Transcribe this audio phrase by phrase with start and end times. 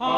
[0.00, 0.08] Smile,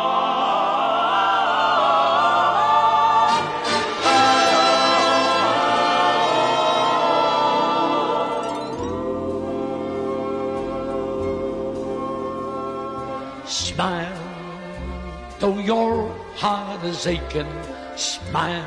[15.40, 17.50] though your heart is aching.
[17.96, 18.64] Smile,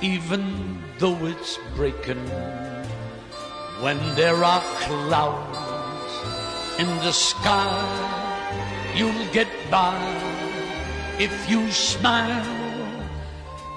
[0.00, 2.24] even though it's breaking.
[3.82, 5.58] When there are clouds
[6.78, 8.14] in the sky,
[8.96, 9.43] you'll get
[9.74, 9.98] by
[11.18, 12.44] if you smile.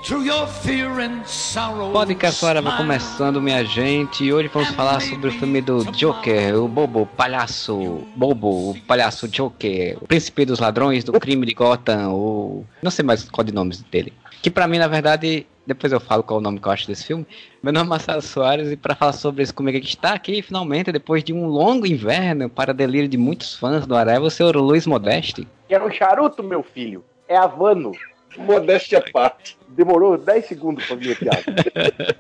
[0.04, 1.92] Through your fear and sorrow.
[1.92, 4.24] Podcast vai começando, minha gente.
[4.24, 9.28] E hoje vamos falar sobre o filme do Joker, o Bobo, palhaço, Bobo, o palhaço
[9.28, 12.64] Joker, o príncipe dos ladrões do crime de Gotham, o.
[12.84, 14.14] Não sei mais qual de nomes dele.
[14.44, 16.88] Que pra mim, na verdade, depois eu falo qual é o nome que eu acho
[16.88, 17.26] desse filme.
[17.64, 20.92] Meu nome é Marcelo Soares e para falar sobre isso comigo aqui está aqui, finalmente,
[20.92, 24.86] depois de um longo inverno, para delírio de muitos fãs do Areva, o senhor Luiz
[24.86, 25.48] Modeste.
[25.68, 27.04] Quero um charuto, meu filho.
[27.28, 27.92] É Havano.
[28.38, 29.58] Modéstia à parte.
[29.70, 31.44] Demorou 10 segundos pra vir a piada.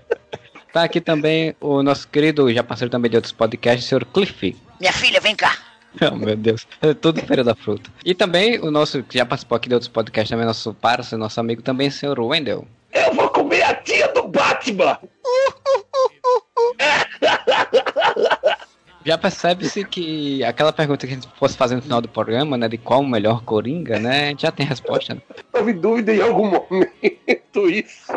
[0.73, 4.55] Tá aqui também o nosso querido, já parceiro também de outros podcasts, o senhor Cliff.
[4.79, 5.57] Minha filha, vem cá.
[6.11, 6.67] Oh, meu Deus.
[6.79, 7.89] É tudo Feira da Fruta.
[8.05, 11.39] E também o nosso, que já participou aqui de outros podcasts, também nosso parceiro, nosso
[11.39, 12.67] amigo também, o senhor Wendel.
[12.93, 14.99] Eu vou comer a tia do Batman!
[19.07, 22.67] Já percebe-se que aquela pergunta que a gente fosse fazer no final do programa, né,
[22.67, 25.21] de qual o melhor Coringa, né, a gente já tem resposta, né?
[25.79, 28.11] Dúvida em algum momento isso.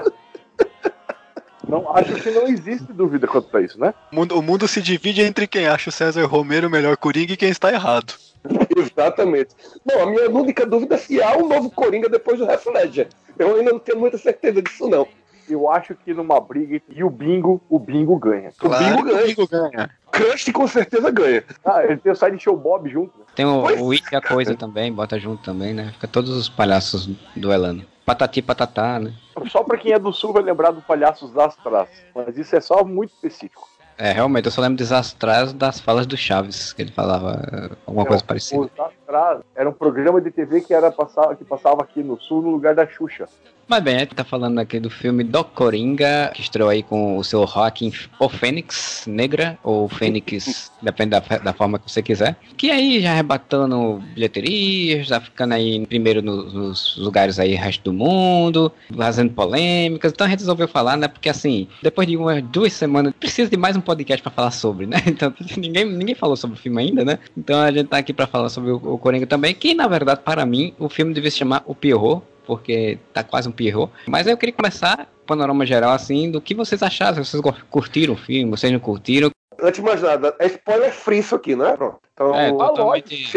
[1.69, 3.95] Não, acho que não existe dúvida quanto a isso, né?
[4.11, 7.35] O mundo, o mundo se divide entre quem acha o César Romero o melhor Coringa
[7.35, 8.15] e quem está errado.
[8.77, 9.55] Exatamente.
[9.87, 13.09] Não, a minha única dúvida é se há um novo Coringa depois do Heath Ledger.
[13.39, 15.07] Eu ainda não tenho muita certeza disso, não.
[15.51, 18.53] Eu acho que numa briga e o bingo, o bingo ganha.
[18.63, 19.25] O Bingo que ganha.
[19.25, 19.91] o Bingo ganha.
[20.13, 21.45] Crush com certeza ganha.
[21.65, 23.19] Ah, ele tem o Side Show Bob junto.
[23.19, 23.25] né?
[23.35, 25.91] Tem o, Pois o It e a Coisa também, bota junto também, né?
[25.93, 27.85] Fica todos os palhaços duelando.
[28.05, 29.13] Patati patatá, né?
[29.49, 32.03] Só pra quem é do sul vai lembrar do Palhaços das Traças.
[32.15, 33.69] Mas isso é só muito específico.
[33.97, 38.07] É, realmente, eu só lembro desastrados das falas do Chaves, que ele falava eh, alguma
[38.07, 38.69] coisa parecida.
[39.07, 42.51] Traças era um programa de TV que, era passar, que passava aqui no sul no
[42.51, 43.29] lugar da Xuxa.
[43.71, 47.17] Mas bem, a gente tá falando aqui do filme do Coringa, que estreou aí com
[47.17, 52.37] o seu Joaquim, ou Fênix Negra, ou Fênix, depende da, da forma que você quiser.
[52.57, 57.93] Que aí já arrebatando bilheterias, já ficando aí primeiro nos, nos lugares aí, resto do
[57.93, 60.11] mundo, fazendo polêmicas.
[60.11, 61.07] Então a gente resolveu falar, né?
[61.07, 64.85] Porque assim, depois de umas duas semanas, precisa de mais um podcast pra falar sobre,
[64.87, 64.97] né?
[65.07, 67.21] Então ninguém, ninguém falou sobre o filme ainda, né?
[67.37, 70.23] Então a gente tá aqui pra falar sobre o, o Coringa também, que na verdade,
[70.25, 73.93] para mim, o filme devia se chamar O Pierrot, porque tá quase um Pierrot.
[74.09, 78.17] Mas eu queria começar, panorama geral, assim, do que vocês acharam, se vocês curtiram o
[78.17, 79.31] filme, vocês não curtiram.
[79.63, 81.77] Antes de mais nada, é spoiler free isso aqui, né?
[81.77, 81.99] Pronto.
[82.13, 83.31] Então, É, se, totalmente.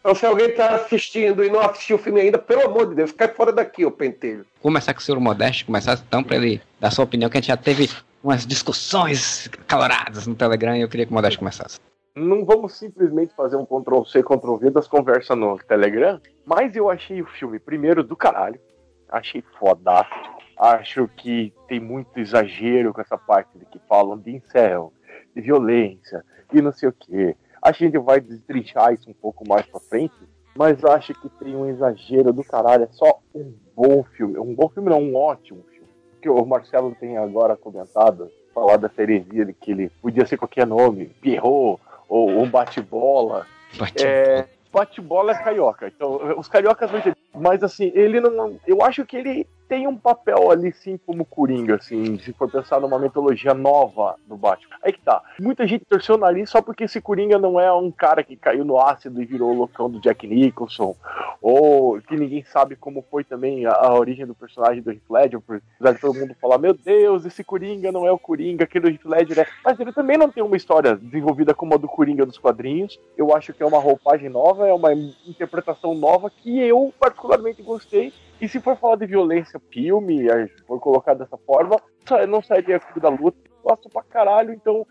[0.00, 3.10] então, se alguém tá assistindo e não assistiu o filme ainda, pelo amor de Deus,
[3.10, 4.46] cai fora daqui, ô pentelho.
[4.62, 7.48] Começar com o senhor Modesto, começar então pra ele dar sua opinião, que a gente
[7.48, 7.90] já teve
[8.22, 11.80] umas discussões caloradas no Telegram e eu queria que o Modesto começasse.
[12.18, 17.26] Não vamos simplesmente fazer um Ctrl-C, Ctrl-V das conversas no Telegram, mas eu achei o
[17.26, 18.60] filme, primeiro, do caralho.
[19.08, 20.36] Achei fodástico.
[20.58, 24.92] Acho que tem muito exagero com essa parte de que falam de incel,
[25.32, 27.36] de violência e não sei o que.
[27.62, 30.16] A gente vai destrinchar isso um pouco mais pra frente,
[30.56, 32.84] mas acho que tem um exagero do caralho.
[32.84, 34.36] É só um bom filme.
[34.38, 35.88] Um bom filme não, um ótimo filme.
[36.20, 40.66] Que o Marcelo tem agora comentado, falar dessa heresia de que ele podia ser qualquer
[40.66, 43.46] nome, Pierrot, ou um bate-bola.
[43.76, 45.86] Bate- É, bate-bola é carioca.
[45.88, 47.16] Então, os cariocas vão entender.
[47.34, 48.58] Mas assim, ele não.
[48.66, 52.80] Eu acho que ele tem um papel ali, sim, como Coringa, assim, se for pensar
[52.80, 54.76] numa mitologia nova do Batman.
[54.82, 55.22] Aí que tá.
[55.38, 58.64] Muita gente torceu o nariz só porque esse Coringa não é um cara que caiu
[58.64, 60.96] no ácido e virou o loucão do Jack Nicholson.
[61.42, 65.40] Ou que ninguém sabe como foi também a, a origem do personagem do Heath Ledger,
[65.40, 68.90] apesar de todo mundo falar, meu Deus, esse Coringa não é o Coringa, aquele do
[68.90, 69.46] Heath Ledger é.
[69.64, 72.98] Mas ele também não tem uma história desenvolvida como a do Coringa dos quadrinhos.
[73.16, 78.12] Eu acho que é uma roupagem nova, é uma interpretação nova que eu particularmente gostei.
[78.40, 80.26] E se for falar de violência, filme,
[80.66, 81.80] for colocar dessa forma,
[82.28, 83.38] não sairia Clube da Luta.
[83.62, 84.86] Gosto pra caralho, então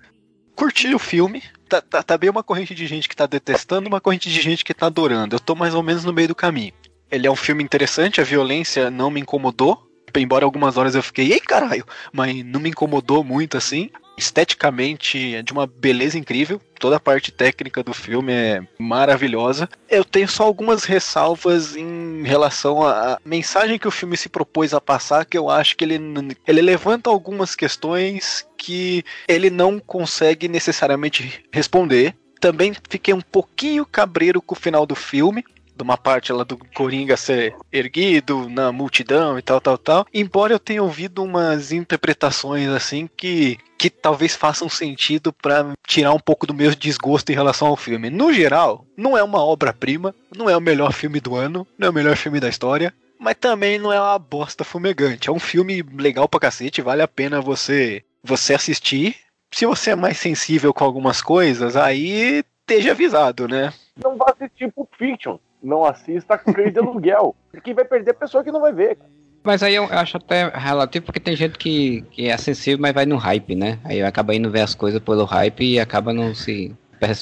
[0.57, 1.43] Curti o filme.
[1.69, 4.65] Tá, tá, tá bem uma corrente de gente que tá detestando, uma corrente de gente
[4.65, 5.35] que tá adorando.
[5.35, 6.73] Eu tô mais ou menos no meio do caminho.
[7.11, 9.87] Ele é um filme interessante, a violência não me incomodou.
[10.15, 13.91] Embora algumas horas eu fiquei, ei caralho, mas não me incomodou muito assim.
[14.17, 19.69] Esteticamente é de uma beleza incrível, toda a parte técnica do filme é maravilhosa.
[19.89, 24.81] Eu tenho só algumas ressalvas em relação à mensagem que o filme se propôs a
[24.81, 25.99] passar, que eu acho que ele,
[26.47, 32.15] ele levanta algumas questões que ele não consegue necessariamente responder.
[32.39, 35.43] Também fiquei um pouquinho cabreiro com o final do filme,
[35.77, 40.05] de uma parte lá do Coringa ser erguido na multidão e tal, tal, tal.
[40.13, 46.19] Embora eu tenha ouvido umas interpretações assim que que talvez façam sentido para tirar um
[46.19, 48.09] pouco do meu desgosto em relação ao filme.
[48.09, 51.91] No geral, não é uma obra-prima, não é o melhor filme do ano, não é
[51.91, 55.29] o melhor filme da história, mas também não é uma bosta fumegante.
[55.29, 59.15] É um filme legal pra cacete, vale a pena você você assistir.
[59.51, 63.73] Se você é mais sensível com algumas coisas, aí esteja avisado, né?
[64.03, 65.37] Não vá assistir Pulp Fiction.
[65.61, 67.35] Não assista Cães de Aluguel.
[67.63, 68.97] Quem vai perder a pessoa que não vai ver.
[69.43, 73.05] Mas aí eu acho até relativo porque tem gente que, que é sensível, mas vai
[73.05, 73.79] no hype, né?
[73.85, 76.75] Aí acaba indo ver as coisas pelo hype e acaba não se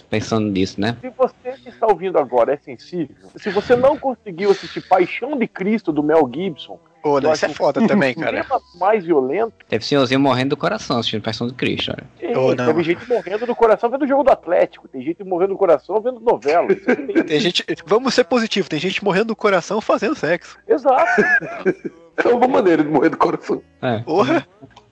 [0.10, 0.98] pensando nisso, né?
[1.02, 5.48] Se você que está ouvindo agora é sensível, se você não conseguiu assistir Paixão de
[5.48, 8.44] Cristo do Mel Gibson, Pô, isso é foda também, cara.
[8.80, 9.54] mais violento.
[9.70, 12.04] Teve senhorzinho morrendo do coração assistindo Paixão de Cristo, olha.
[12.20, 14.88] Ei, oh, teve gente morrendo do coração vendo o jogo do Atlético.
[14.88, 16.68] Tem gente morrendo do coração vendo novela.
[17.28, 17.64] tem gente.
[17.86, 20.58] Vamos ser positivos, tem gente morrendo do coração fazendo sexo.
[20.68, 21.22] Exato.
[22.26, 23.62] é uma maneira de morrer do coração.
[23.84, 24.00] É.
[24.00, 24.48] Porra.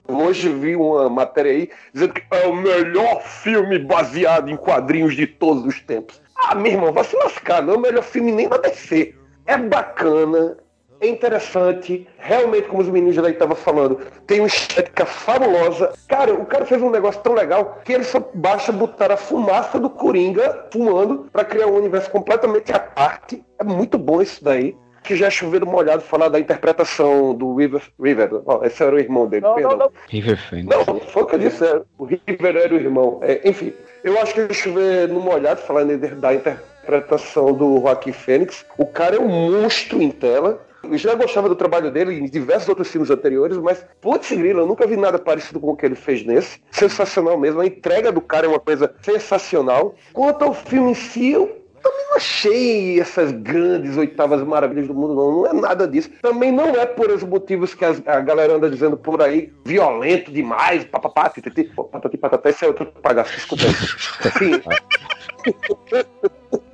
[0.06, 5.26] Hoje vi uma matéria aí dizendo que é o melhor filme baseado em quadrinhos de
[5.26, 6.22] todos os tempos.
[6.36, 9.12] Ah, meu irmão, vai se lascar, não é o melhor filme nem na DC.
[9.46, 10.56] É bacana,
[11.04, 15.92] é interessante, realmente, como os meninos já estavam falando, tem uma estética fabulosa.
[16.08, 19.78] Cara, o cara fez um negócio tão legal que ele só basta botar a fumaça
[19.78, 23.44] do Coringa fumando para criar um universo completamente à parte.
[23.58, 24.76] É muito bom isso daí.
[25.02, 27.82] Que já choveu molhado falar da interpretação do River.
[28.00, 29.70] River oh, esse era o irmão dele, não, perdão.
[29.72, 29.92] Não, não.
[30.08, 30.74] River Phoenix.
[30.74, 31.62] Não, foi o que eu disse.
[31.62, 33.20] É, o River era o irmão.
[33.20, 38.64] É, enfim, eu acho que chover no molhado, falando da interpretação do Joaquim Fênix.
[38.78, 40.64] O cara é um monstro em tela.
[40.90, 44.66] Eu já gostava do trabalho dele em diversos outros filmes anteriores, mas, putz, grila, eu
[44.66, 46.60] nunca vi nada parecido com o que ele fez nesse.
[46.70, 47.60] Sensacional mesmo.
[47.60, 49.94] A entrega do cara é uma coisa sensacional.
[50.12, 55.14] Quanto ao filme em si, eu também não achei essas grandes oitavas maravilhas do mundo,
[55.14, 55.32] não.
[55.32, 56.10] Não é nada disso.
[56.22, 60.84] Também não é por os motivos que a galera anda dizendo por aí, violento demais,
[60.84, 61.30] papapá.
[61.30, 63.74] Patati patatá, esse é outro pagaço, desculpa aí.
[64.38, 64.62] Sim.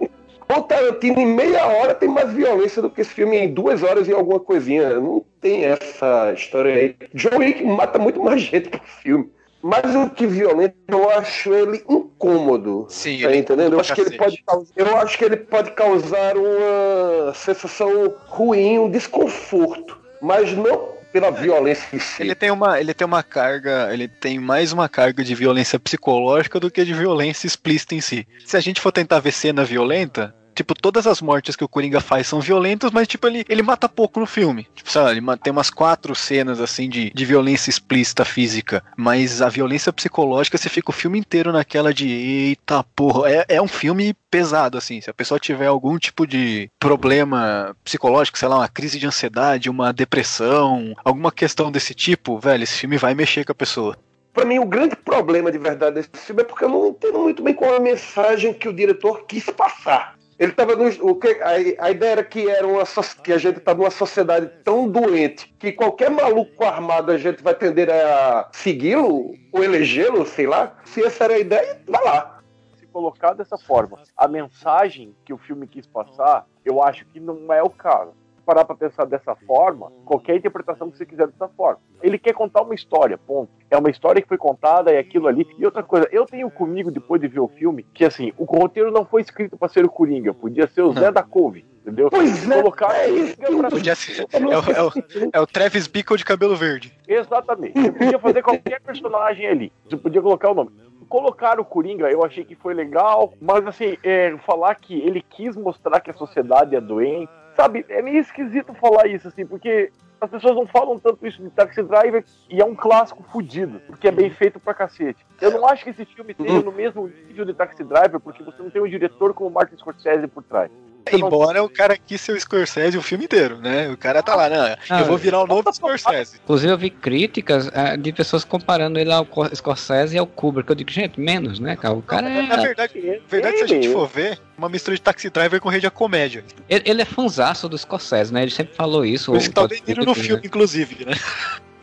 [0.56, 4.08] O Tarantino, em meia hora, tem mais violência do que esse filme em duas horas
[4.08, 4.98] e alguma coisinha.
[4.98, 6.96] Não tem essa história aí.
[7.14, 9.30] John Wick mata muito mais gente que o filme.
[9.62, 12.86] Mas o que violento, eu acho ele incômodo.
[12.88, 13.74] Sim, tá entendendo?
[13.74, 14.44] Eu acho, que ele pode,
[14.74, 19.98] eu acho que ele pode causar uma sensação ruim, um desconforto.
[20.20, 22.22] Mas não pela violência em si.
[22.22, 26.58] Ele tem uma, ele tem uma carga, ele tem mais uma carga de violência psicológica
[26.58, 28.26] do que de violência explícita em si.
[28.46, 32.02] Se a gente for tentar ver cena violenta, Tipo, todas as mortes que o Coringa
[32.02, 34.68] faz são violentas, mas, tipo, ele, ele mata pouco no filme.
[34.74, 38.84] Tipo, sabe, ele tem umas quatro cenas, assim, de, de violência explícita física.
[38.94, 43.30] Mas a violência psicológica, você fica o filme inteiro naquela de, eita porra.
[43.30, 45.00] É, é um filme pesado, assim.
[45.00, 49.70] Se a pessoa tiver algum tipo de problema psicológico, sei lá, uma crise de ansiedade,
[49.70, 53.96] uma depressão, alguma questão desse tipo, velho, esse filme vai mexer com a pessoa.
[54.34, 57.42] Para mim, o grande problema de verdade desse filme é porque eu não entendo muito
[57.42, 60.19] bem qual é a mensagem que o diretor quis passar.
[60.40, 60.72] Ele estava.
[61.02, 62.82] O que, a, a, ideia era que, era uma,
[63.22, 67.54] que a gente está numa sociedade tão doente que qualquer maluco armado a gente vai
[67.54, 70.74] tender a segui-lo ou elegê-lo, sei lá.
[70.86, 72.40] Se essa era a ideia, vai lá.
[72.78, 77.52] Se colocar dessa forma, a mensagem que o filme quis passar, eu acho que não
[77.52, 78.14] é o caso
[78.50, 81.78] parar para pensar dessa forma, qualquer interpretação que você quiser dessa forma.
[82.02, 83.48] Ele quer contar uma história, ponto.
[83.70, 85.46] É uma história que foi contada, é aquilo ali.
[85.56, 88.90] E outra coisa, eu tenho comigo, depois de ver o filme, que assim, o roteiro
[88.90, 91.64] não foi escrito para ser o Coringa, podia ser o Zé da Couve.
[91.80, 92.10] Entendeu?
[92.10, 93.36] Pois é, Colocar é, isso.
[93.36, 93.70] Pra...
[93.70, 94.92] Podia ser, é, o, é, o,
[95.32, 96.92] é o Travis Bickle de cabelo verde.
[97.06, 97.80] Exatamente.
[97.80, 99.72] Você podia fazer qualquer personagem ali.
[99.88, 100.70] Você podia colocar o nome
[101.10, 105.56] colocar o Coringa, eu achei que foi legal, mas assim, é, falar que ele quis
[105.56, 107.28] mostrar que a sociedade é doente,
[107.60, 109.90] sabe, é meio esquisito falar isso, assim, porque
[110.20, 114.08] as pessoas não falam tanto isso de Taxi Driver e é um clássico fudido, porque
[114.08, 115.24] é bem feito pra cacete.
[115.40, 118.62] Eu não acho que esse filme esteja no mesmo nível de Taxi Driver, porque você
[118.62, 120.70] não tem um diretor como Martin Scorsese por trás.
[121.12, 123.88] Embora o cara quis ser o Scorsese o filme inteiro, né?
[123.90, 124.76] O cara tá lá, né?
[124.90, 126.38] Eu vou virar o novo Scorsese.
[126.42, 130.68] Inclusive, eu vi críticas uh, de pessoas comparando ele ao Scorsese e ao Kubrick.
[130.68, 131.94] Eu digo, gente, menos, né, cara?
[131.94, 132.42] O cara é.
[132.42, 135.86] Na verdade, verdade se a gente for ver, uma mistura de Taxi Driver com rede
[135.86, 136.44] a comédia.
[136.68, 138.42] Ele, ele é fanzaço do Scorsese, né?
[138.42, 139.32] Ele sempre falou isso.
[139.32, 141.14] Por isso que tá bem no filme, inclusive, né?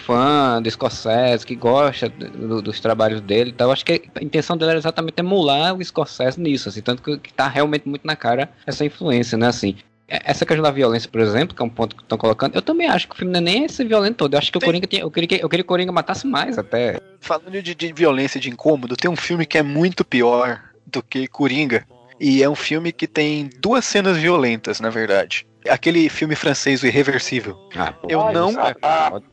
[0.08, 3.52] fã do Scorsese, que gosta do, dos trabalhos dele.
[3.54, 7.18] Então, acho que a intenção dele era exatamente emular o Scorsese nisso, assim, tanto que,
[7.18, 9.76] que tá realmente muito na cara essa influência, né, assim.
[10.08, 12.62] É, essa questão da violência, por exemplo, que é um ponto que estão colocando, eu
[12.62, 14.34] também acho que o filme não é nem esse violento todo.
[14.34, 14.66] Eu acho que tem...
[14.66, 17.02] o Coringa tinha, eu queria que, eu queria que o Coringa matasse mais até.
[17.20, 21.28] Falando de, de violência, de incômodo, tem um filme que é muito pior do que
[21.28, 21.86] Coringa,
[22.18, 25.46] E é um filme que tem duas cenas violentas, na verdade.
[25.70, 27.58] Aquele filme francês, O Irreversível.
[27.76, 28.80] Ah, Eu não sabe?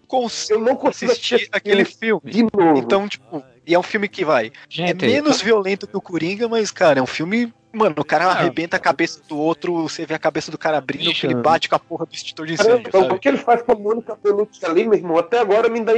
[0.06, 2.22] cons- Eu não consigo assistir aquele filme.
[2.30, 2.78] de novo.
[2.78, 4.52] Então, tipo, e é um filme que vai.
[4.68, 7.52] gente, é menos violento que o Coringa, mas, cara, é um filme.
[7.72, 8.30] Mano, o cara Ah.
[8.30, 11.68] arrebenta a cabeça do outro, você vê a cabeça do cara abrindo, que ele bate
[11.68, 13.74] com a porra do extintor de Caramba, incêndio, então, o que ele faz com a
[13.74, 15.92] Mônica Bellucci ali, meu irmão, até agora me dá.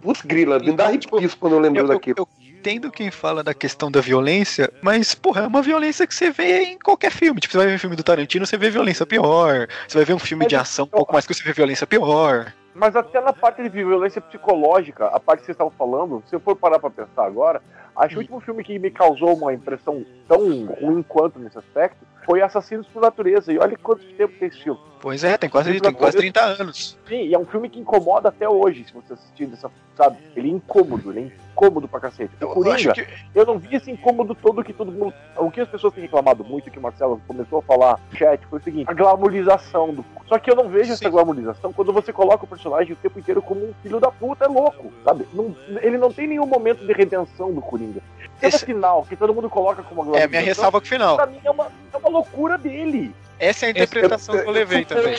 [0.00, 2.14] Putz, grila, me dá Tipo, arrepios quando eu lembro eu, daquilo.
[2.20, 2.28] eu
[2.66, 6.64] entendo quem fala da questão da violência, mas, porra, é uma violência que você vê
[6.64, 7.40] em qualquer filme.
[7.40, 9.68] Tipo, você vai ver um filme do Tarantino, você vê violência pior.
[9.86, 11.86] Você vai ver um filme Mas de ação, um pouco mais que você vê violência
[11.86, 12.52] pior.
[12.74, 16.40] Mas até na parte de violência psicológica, a parte que vocês estavam falando, se eu
[16.40, 17.62] for parar pra pensar agora,
[17.96, 21.98] acho que o último filme que me causou uma impressão tão ruim quanto nesse aspecto
[22.24, 23.52] foi Assassinos por Natureza.
[23.52, 24.80] E olha quanto tempo tem esse filme.
[25.00, 26.98] Pois é, tem quase, tem quase 30 anos.
[27.06, 30.16] Sim, e é um filme que incomoda até hoje, se você assistir dessa, sabe?
[30.34, 32.32] Ele é incômodo, ele é incômodo pra cacete.
[32.40, 35.14] O Eu, eu Coringa, acho que eu não vi esse incômodo todo que todo mundo.
[35.36, 38.44] O que as pessoas têm reclamado muito, que o Marcelo começou a falar no chat,
[38.46, 40.04] foi o seguinte: a glamorização do.
[40.26, 40.92] Só que eu não vejo Sim.
[40.94, 44.46] essa glamorização quando você coloca o personagem o tempo inteiro como um filho da puta,
[44.46, 45.24] é louco, sabe?
[45.32, 47.85] Não- ele não tem nenhum momento de redenção do Coringa.
[47.94, 50.88] Cena Esse- final, que todo mundo coloca como uma é a minha ressalva com o
[50.88, 51.16] final.
[51.16, 53.14] pra mim é uma, é uma loucura dele.
[53.38, 55.14] Essa é a interpretação que eu levei um também.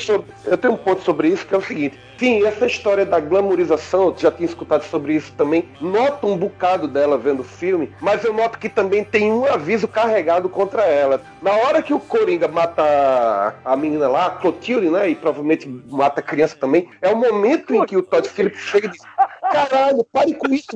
[0.45, 4.07] eu tenho um ponto sobre isso que é o seguinte: sim, essa história da glamorização,
[4.07, 5.67] eu já tinha escutado sobre isso também.
[5.79, 9.87] Noto um bocado dela vendo o filme, mas eu noto que também tem um aviso
[9.87, 11.21] carregado contra ela.
[11.41, 15.09] Na hora que o Coringa mata a menina lá, a Clotilde, né?
[15.09, 18.87] E provavelmente mata a criança também, é o momento em que o Todd Phillips chega
[18.87, 19.01] e diz:
[19.51, 20.67] Caralho, pare com isso.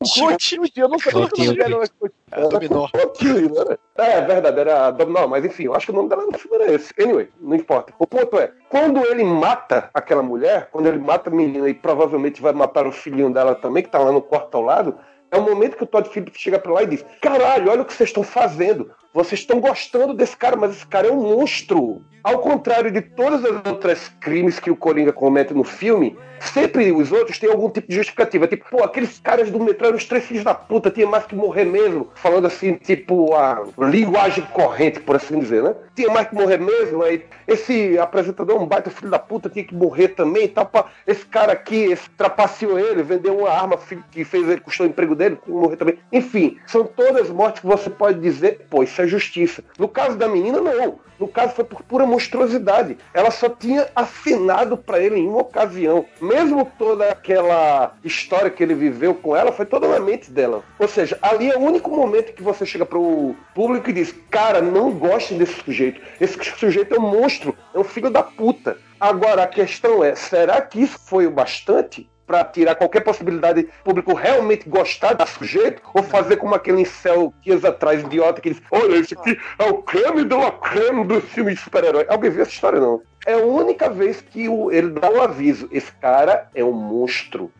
[0.00, 2.12] Você Clotilde, eu não que o dela era.
[2.30, 2.88] É, dominó.
[2.94, 3.76] Né?
[3.96, 6.38] É, é verdade, era a Dominó, mas enfim, eu acho que o nome dela no
[6.38, 6.92] filme era esse.
[7.00, 7.92] Anyway, não importa.
[7.98, 12.40] O ponto é, quando ele mata aquela mulher, quando ele mata a menina e provavelmente
[12.40, 14.96] vai matar o filhinho dela também, que tá lá no quarto ao lado,
[15.30, 17.84] é o momento que o Todd Phillips chega pra lá e diz: Caralho, olha o
[17.84, 18.90] que vocês estão fazendo.
[19.12, 22.04] Vocês estão gostando desse cara, mas esse cara é um monstro.
[22.22, 27.10] Ao contrário de todas as outras crimes que o Coringa comete no filme, sempre os
[27.10, 28.46] outros têm algum tipo de justificativa.
[28.46, 31.34] Tipo, pô, aqueles caras do metrô eram os três filhos da puta, tinha mais que
[31.34, 32.10] morrer mesmo.
[32.16, 35.74] Falando assim, tipo, a linguagem corrente, por assim dizer, né?
[35.94, 37.02] Tinha mais que morrer mesmo.
[37.02, 40.70] Aí esse apresentador, é um baita filho da puta, tinha que morrer também e tal.
[41.06, 43.78] Esse cara aqui, esse trapaceou ele, vendeu uma arma
[44.10, 45.98] que fez ele, custou o emprego dele, morrer também.
[46.12, 49.62] Enfim, são todas mortes que você pode dizer, pô, isso é justiça.
[49.78, 51.00] No caso da menina, não.
[51.18, 52.96] No caso foi por pura monstruosidade.
[53.12, 56.06] Ela só tinha afinado pra ele em uma ocasião.
[56.20, 60.62] Mesmo toda aquela história que ele viveu com ela foi toda na mente dela.
[60.78, 64.62] Ou seja, ali é o único momento que você chega pro público e diz: Cara,
[64.62, 66.00] não gostem desse sujeito.
[66.20, 68.78] Esse sujeito é um monstro, é um filho da puta.
[69.00, 72.08] Agora a questão é: será que isso foi o bastante?
[72.28, 77.32] Pra tirar qualquer possibilidade do público realmente gostar do sujeito, ou fazer como aquele incel
[77.42, 81.54] dias atrás, idiota, que diz: Olha, esse aqui é o creme de creme do filme
[81.54, 82.04] de super-herói.
[82.06, 83.00] Alguém viu essa história, não?
[83.26, 87.50] É a única vez que o- ele dá o aviso: esse cara é um monstro.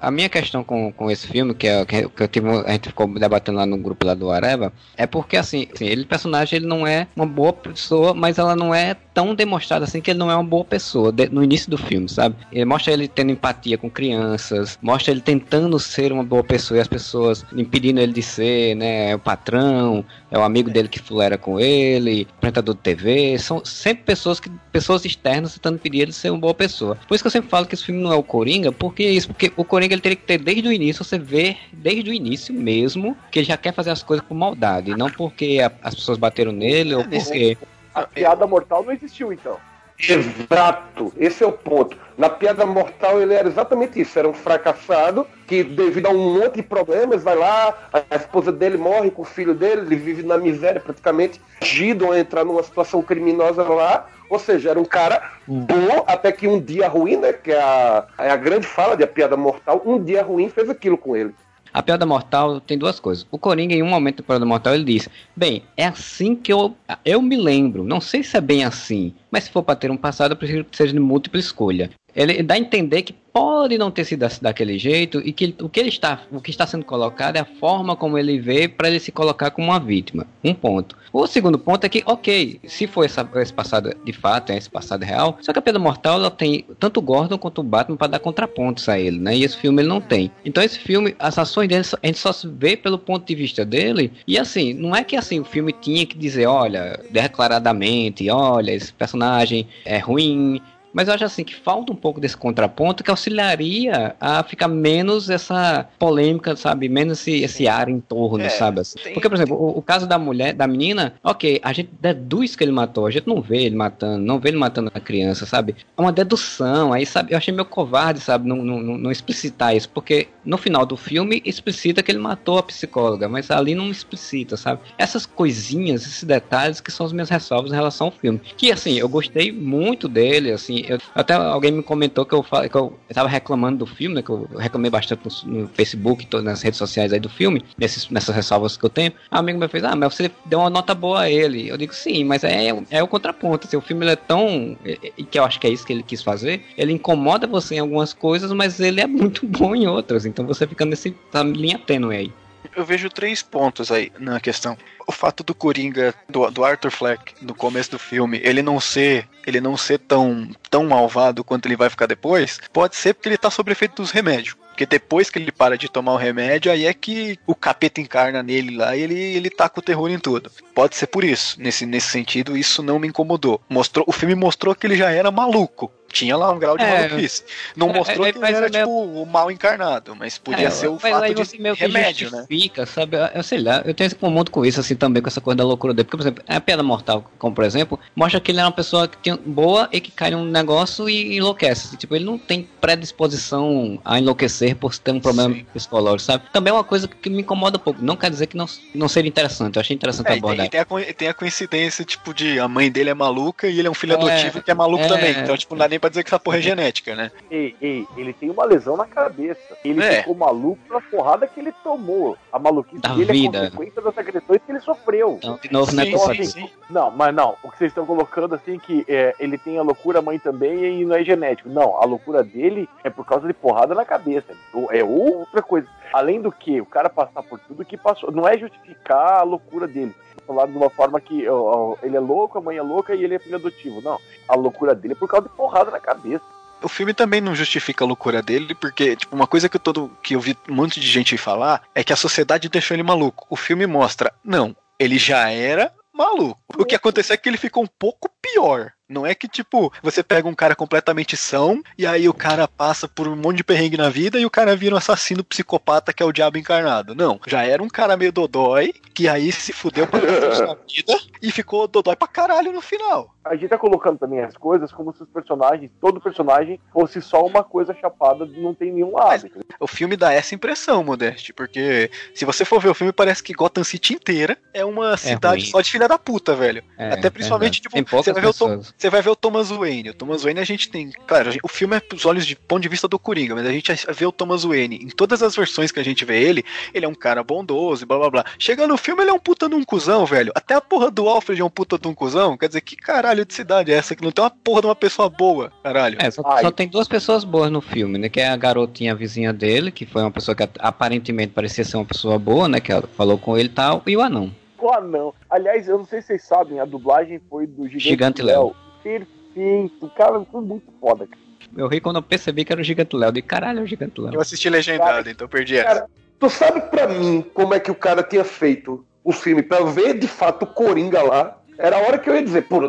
[0.00, 2.88] A minha questão com, com esse filme, que, é, que, que eu tive, a gente
[2.88, 6.66] ficou debatendo lá no grupo lá do Areva, é porque assim, assim, ele personagem ele
[6.66, 10.30] não é uma boa pessoa, mas ela não é tão demonstrada assim que ele não
[10.30, 12.36] é uma boa pessoa de- no início do filme, sabe?
[12.52, 16.80] Ele mostra ele tendo empatia com crianças, mostra ele tentando ser uma boa pessoa e
[16.80, 19.10] as pessoas impedindo ele de ser, né?
[19.10, 23.64] É o patrão, é o amigo dele que fulera com ele, apresentador de TV, são
[23.64, 26.96] sempre pessoas que pessoas externas tentando impedir ele de ser uma boa pessoa.
[27.08, 29.28] Por isso que eu sempre falo que esse filme não é o Coringa, porque isso,
[29.28, 32.52] porque o Coringa ele teria que ter desde o início, você vê desde o início
[32.54, 36.18] mesmo que ele já quer fazer as coisas por maldade, não porque a- as pessoas
[36.18, 37.56] bateram nele ou porque
[37.94, 39.56] A piada mortal não existiu, então.
[40.00, 41.96] Exato, esse é o ponto.
[42.16, 46.56] Na Piada Mortal ele era exatamente isso, era um fracassado que devido a um monte
[46.56, 50.38] de problemas vai lá, a esposa dele morre com o filho dele, ele vive na
[50.38, 56.04] miséria praticamente, agido a entrar numa situação criminosa lá, ou seja, era um cara bom
[56.06, 59.06] até que um dia ruim, né, que é a, é a grande fala de A
[59.06, 61.34] Piada Mortal, um dia ruim fez aquilo com ele.
[61.72, 63.26] A Piada Mortal tem duas coisas.
[63.30, 66.74] O Coringa, em um momento da Piada Mortal, ele diz: Bem, é assim que eu,
[67.04, 67.84] eu me lembro.
[67.84, 70.64] Não sei se é bem assim, mas se for para ter um passado, eu prefiro
[70.64, 71.90] que seja de múltipla escolha.
[72.18, 75.68] Ele dá a entender que pode não ter sido assim- daquele jeito e que o
[75.68, 78.88] que ele está, o que está sendo colocado é a forma como ele vê para
[78.88, 80.26] ele se colocar como uma vítima.
[80.42, 80.96] Um ponto.
[81.12, 84.68] O segundo ponto é que, ok, se for essa- esse passado de fato, é esse
[84.68, 87.96] passado real, só que a Piada Mortal ela tem tanto o Gordon quanto o Batman
[87.96, 89.36] para dar contrapontos a ele, né?
[89.36, 90.30] E esse filme ele não tem.
[90.44, 93.64] Então esse filme, as ações dele, a gente só se vê pelo ponto de vista
[93.64, 94.10] dele.
[94.26, 98.92] E assim, não é que assim o filme tinha que dizer, olha, declaradamente, olha, esse
[98.92, 100.60] personagem é ruim.
[100.98, 105.30] Mas eu acho assim que falta um pouco desse contraponto que auxiliaria a ficar menos
[105.30, 106.88] essa polêmica, sabe?
[106.88, 108.80] Menos esse, esse ar em torno, É, sabe?
[108.80, 108.98] Assim.
[108.98, 112.56] tem- Porque, por exemplo, o, o caso da mulher, da menina, ok, a gente deduz
[112.56, 115.46] que ele matou, a gente não vê ele matando, não vê ele matando a criança,
[115.46, 115.76] sabe?
[115.96, 117.32] É uma dedução, aí, sabe?
[117.32, 118.48] Eu achei meio covarde, sabe?
[118.48, 122.62] Não, não, não- explicitar isso, porque no final do filme explicita que ele matou a
[122.64, 124.80] psicóloga, mas ali não explicita, sabe?
[124.98, 128.40] Essas coisinhas, esses detalhes que são as minhas ressalvas em relação ao filme.
[128.56, 132.76] Que, assim, eu gostei muito dele, assim, eu- até alguém me comentou que eu, que
[132.76, 134.22] eu, tava reclamando do filme, né?
[134.22, 138.08] Que eu reclamei bastante no, no Facebook, to- nas redes sociais aí do filme, nesses,
[138.10, 139.12] nessas ressalvas que eu tenho.
[139.32, 141.68] Um amigo meu fez, ah, mas você deu uma nota boa a ele.
[141.68, 143.66] Eu digo, sim, mas é, é o contraponto.
[143.66, 144.76] Assim, o filme é tão.
[145.16, 146.62] E que eu acho que é isso que ele quis fazer.
[146.76, 150.24] Ele incomoda você em algumas coisas, mas ele é muito bom em outras.
[150.26, 152.32] Então você fica nesse tá, linha tênue aí.
[152.74, 154.76] Eu vejo três pontos aí na questão.
[155.06, 159.28] O fato do Coringa, do, do Arthur Fleck, no começo do filme, ele não ser,
[159.46, 163.38] ele não ser tão, tão malvado quanto ele vai ficar depois, pode ser porque ele
[163.38, 164.54] tá sob efeito dos remédios.
[164.78, 168.44] Porque depois que ele para de tomar o remédio, aí é que o capeta encarna
[168.44, 170.52] nele lá e ele, ele taca o terror em tudo.
[170.72, 171.60] Pode ser por isso.
[171.60, 173.60] Nesse, nesse sentido, isso não me incomodou.
[173.68, 175.92] Mostrou, o filme mostrou que ele já era maluco.
[176.10, 177.08] Tinha lá um grau de É.
[177.08, 177.44] maluquice.
[177.76, 180.68] Não É, mostrou é, que mas ele era, é tipo, o mal encarnado, mas podia
[180.68, 182.38] É, ser o fato de meio que remédio, né?
[182.48, 183.16] justifica, sabe?
[183.34, 185.64] Eu, sei lá, eu tenho esse comando com isso, assim, também, com essa coisa da
[185.64, 186.04] loucura dele.
[186.04, 189.06] Porque, por exemplo, a Piada Mortal, como por exemplo, mostra que ele era uma pessoa
[189.06, 191.96] que tinha boa e que cai num negócio e enlouquece.
[191.96, 195.66] Tipo, ele não tem predisposição a enlouquecer por ter um problema Sim.
[195.74, 196.44] psicológico, sabe?
[196.52, 198.02] Também é uma coisa que me incomoda um pouco.
[198.02, 199.76] Não quer dizer que não, não seria interessante.
[199.76, 202.58] Eu achei interessante É, a e tem, e tem a, tem a coincidência, tipo, de
[202.58, 205.04] a mãe dele é maluca e ele é um filho É, adotivo que é maluco
[205.04, 205.08] é.
[205.08, 205.36] também.
[205.38, 207.30] Então, tipo, não dá nem pra dizer que essa porra é genética, né?
[207.50, 209.76] Ei, ei, ele tem uma lesão na cabeça.
[209.84, 210.18] Ele É.
[210.20, 212.36] ficou maluco pela porrada que ele tomou.
[212.52, 213.58] A maluquice Da dele vida.
[213.58, 215.36] é consequência das agressões que ele sofreu.
[215.38, 216.46] Então, de novo, não é Sim, culpa sim, dele.
[216.46, 216.70] sim.
[216.90, 217.56] Não, mas não.
[217.62, 221.04] O que vocês estão colocando assim que é, ele tem a loucura mãe também e
[221.04, 221.68] não é genético.
[221.68, 224.52] Não, a loucura dele é por causa de porrada na cabeça.
[224.90, 225.86] É outra coisa.
[226.12, 228.30] Além do que, o cara passar por tudo que passou.
[228.32, 230.14] Não é justificar a loucura dele.
[230.48, 233.34] Falando de uma forma que ó, ele é louco, a mãe é louca e ele
[233.34, 234.00] é filho adotivo.
[234.00, 234.18] Não.
[234.48, 236.42] A loucura dele é por causa de porrada na cabeça.
[236.82, 240.10] O filme também não justifica a loucura dele, porque, tipo, uma coisa que eu, todo,
[240.22, 243.46] que eu vi um monte de gente falar é que a sociedade deixou ele maluco.
[243.50, 246.60] O filme mostra, não, ele já era maluco.
[246.78, 248.92] O que aconteceu é que ele ficou um pouco pior.
[249.08, 253.08] Não é que, tipo, você pega um cara completamente são, e aí o cara passa
[253.08, 256.22] por um monte de perrengue na vida e o cara vira um assassino psicopata que
[256.22, 257.14] é o diabo encarnado.
[257.14, 257.40] Não.
[257.46, 260.20] Já era um cara meio dodói, que aí se fudeu pra
[260.66, 263.34] na vida e ficou dodói pra caralho no final.
[263.44, 267.46] A gente tá colocando também as coisas como se os personagens, todo personagem, fosse só
[267.46, 269.46] uma coisa chapada, não tem nenhum lado.
[269.46, 269.64] entendeu?
[269.80, 273.54] O filme dá essa impressão, Modeste, porque se você for ver o filme, parece que
[273.54, 275.70] Gotham City inteira é uma cidade ruim.
[275.70, 276.84] só de filha da puta, velho.
[276.98, 278.04] É, Até principalmente, verdade.
[278.04, 278.82] tipo, você vai, ver o Tom-.
[278.98, 280.10] Você vai ver o Thomas Wayne.
[280.10, 281.10] O Thomas Wayne a gente tem.
[281.26, 283.72] Claro, gente- o filme é pros olhos de ponto de vista do Coringa, mas a
[283.72, 284.96] gente vê o Thomas Wayne.
[284.96, 288.06] Em todas as versões que a gente vê ele, ele é um cara bondoso e
[288.06, 288.44] blá blá blá.
[288.58, 290.52] Chega no filme, ele é um puta de um cuzão, velho.
[290.54, 292.56] Até a porra do Alfred é um puta de um cuzão.
[292.56, 294.96] Quer dizer, que caralho de cidade é essa que não tem uma porra de uma
[294.96, 296.16] pessoa boa, caralho?
[296.20, 298.28] É, só, só tem duas pessoas boas no filme, né?
[298.28, 302.04] Que é a garotinha vizinha dele, que foi uma pessoa que aparentemente parecia ser uma
[302.04, 302.80] pessoa boa, né?
[302.80, 304.52] Que ela falou com ele e tal, e o anão.
[304.80, 305.34] O anão.
[305.50, 308.74] Aliás, eu não sei se vocês sabem, a dublagem foi do Gigante, Gigante Léo.
[309.02, 310.10] Perfeito.
[310.16, 311.26] Cara, foi muito foda.
[311.26, 311.48] cara.
[311.76, 313.32] Eu ri quando eu percebi que era o Gigante Léo.
[313.32, 314.34] De caralho, é o Gigante Léo.
[314.34, 315.86] Eu assisti legendado, então perdi essa.
[315.86, 316.06] Cara,
[316.38, 320.18] tu sabe pra mim como é que o cara tinha feito o filme pra ver
[320.18, 321.58] de fato o Coringa lá?
[321.78, 322.80] Era a hora que eu ia dizer, pô,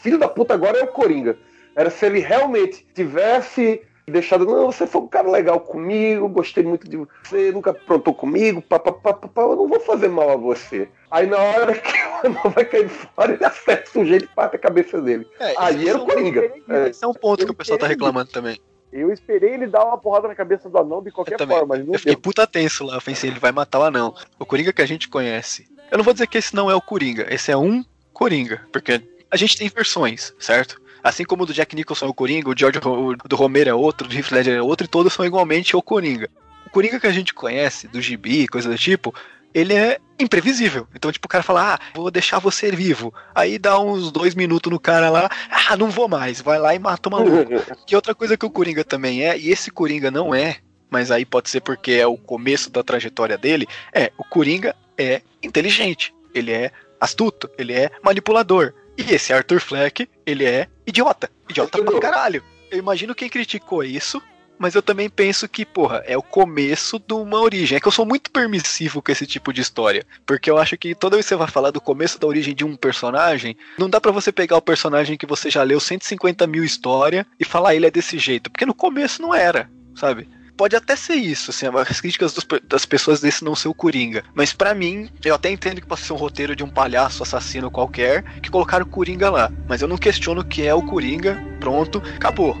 [0.00, 1.36] filho da puta agora é o Coringa.
[1.76, 6.88] Era se ele realmente tivesse deixado, não, você foi um cara legal comigo, gostei muito
[6.88, 10.88] de você, nunca aprontou comigo, papapá, papá, eu não vou fazer mal a você.
[11.10, 14.56] Aí na hora que o anão vai cair fora, ele acerta o sujeito e parte
[14.56, 15.26] a cabeça dele.
[15.38, 16.52] É, Aí esse, era o Coringa.
[16.68, 16.88] É.
[16.88, 18.60] esse é um ponto que o pessoal tá reclamando também.
[18.92, 21.86] Eu esperei ele dar uma porrada na cabeça do anão de Eu qualquer forma, mas
[21.86, 22.20] não Eu fiquei deu.
[22.22, 22.96] puta tenso lá.
[22.96, 24.12] Eu pensei, ele vai matar o anão.
[24.36, 25.68] O Coringa que a gente conhece.
[25.92, 27.32] Eu não vou dizer que esse não é o Coringa.
[27.32, 28.66] Esse é um Coringa.
[28.72, 30.80] Porque a gente tem versões, certo?
[31.02, 33.74] Assim como o do Jack Nicholson é o Coringa, o George o do Romero é
[33.74, 36.28] outro, o do Heath Ledger é outro, e todos são igualmente o Coringa.
[36.66, 39.14] O Coringa que a gente conhece, do gibi, coisa do tipo,
[39.52, 40.86] ele é imprevisível.
[40.94, 43.12] Então, tipo, o cara fala, ah, vou deixar você vivo.
[43.34, 46.40] Aí dá uns dois minutos no cara lá, ah, não vou mais.
[46.40, 47.52] Vai lá e mata o maluco.
[47.86, 50.58] Que outra coisa que o Coringa também é, e esse Coringa não é,
[50.88, 55.22] mas aí pode ser porque é o começo da trajetória dele, é, o Coringa é
[55.42, 58.74] inteligente, ele é astuto, ele é manipulador.
[59.00, 61.30] E esse Arthur Fleck, ele é idiota.
[61.48, 62.44] Idiota pra caralho.
[62.70, 64.22] Eu imagino quem criticou isso
[64.60, 67.78] mas eu também penso que, porra, é o começo de uma origem.
[67.78, 70.06] É que eu sou muito permissivo com esse tipo de história.
[70.26, 72.62] Porque eu acho que toda vez que você vai falar do começo da origem de
[72.62, 76.62] um personagem, não dá para você pegar o personagem que você já leu 150 mil
[76.62, 78.50] história e falar ah, ele é desse jeito.
[78.50, 80.28] Porque no começo não era, sabe?
[80.60, 84.22] Pode até ser isso, assim, as críticas dos, das pessoas desse não ser o Coringa.
[84.34, 87.70] Mas para mim, eu até entendo que pode ser um roteiro de um palhaço assassino
[87.70, 89.50] qualquer que colocaram o Coringa lá.
[89.66, 92.54] Mas eu não questiono que é o Coringa, pronto, acabou.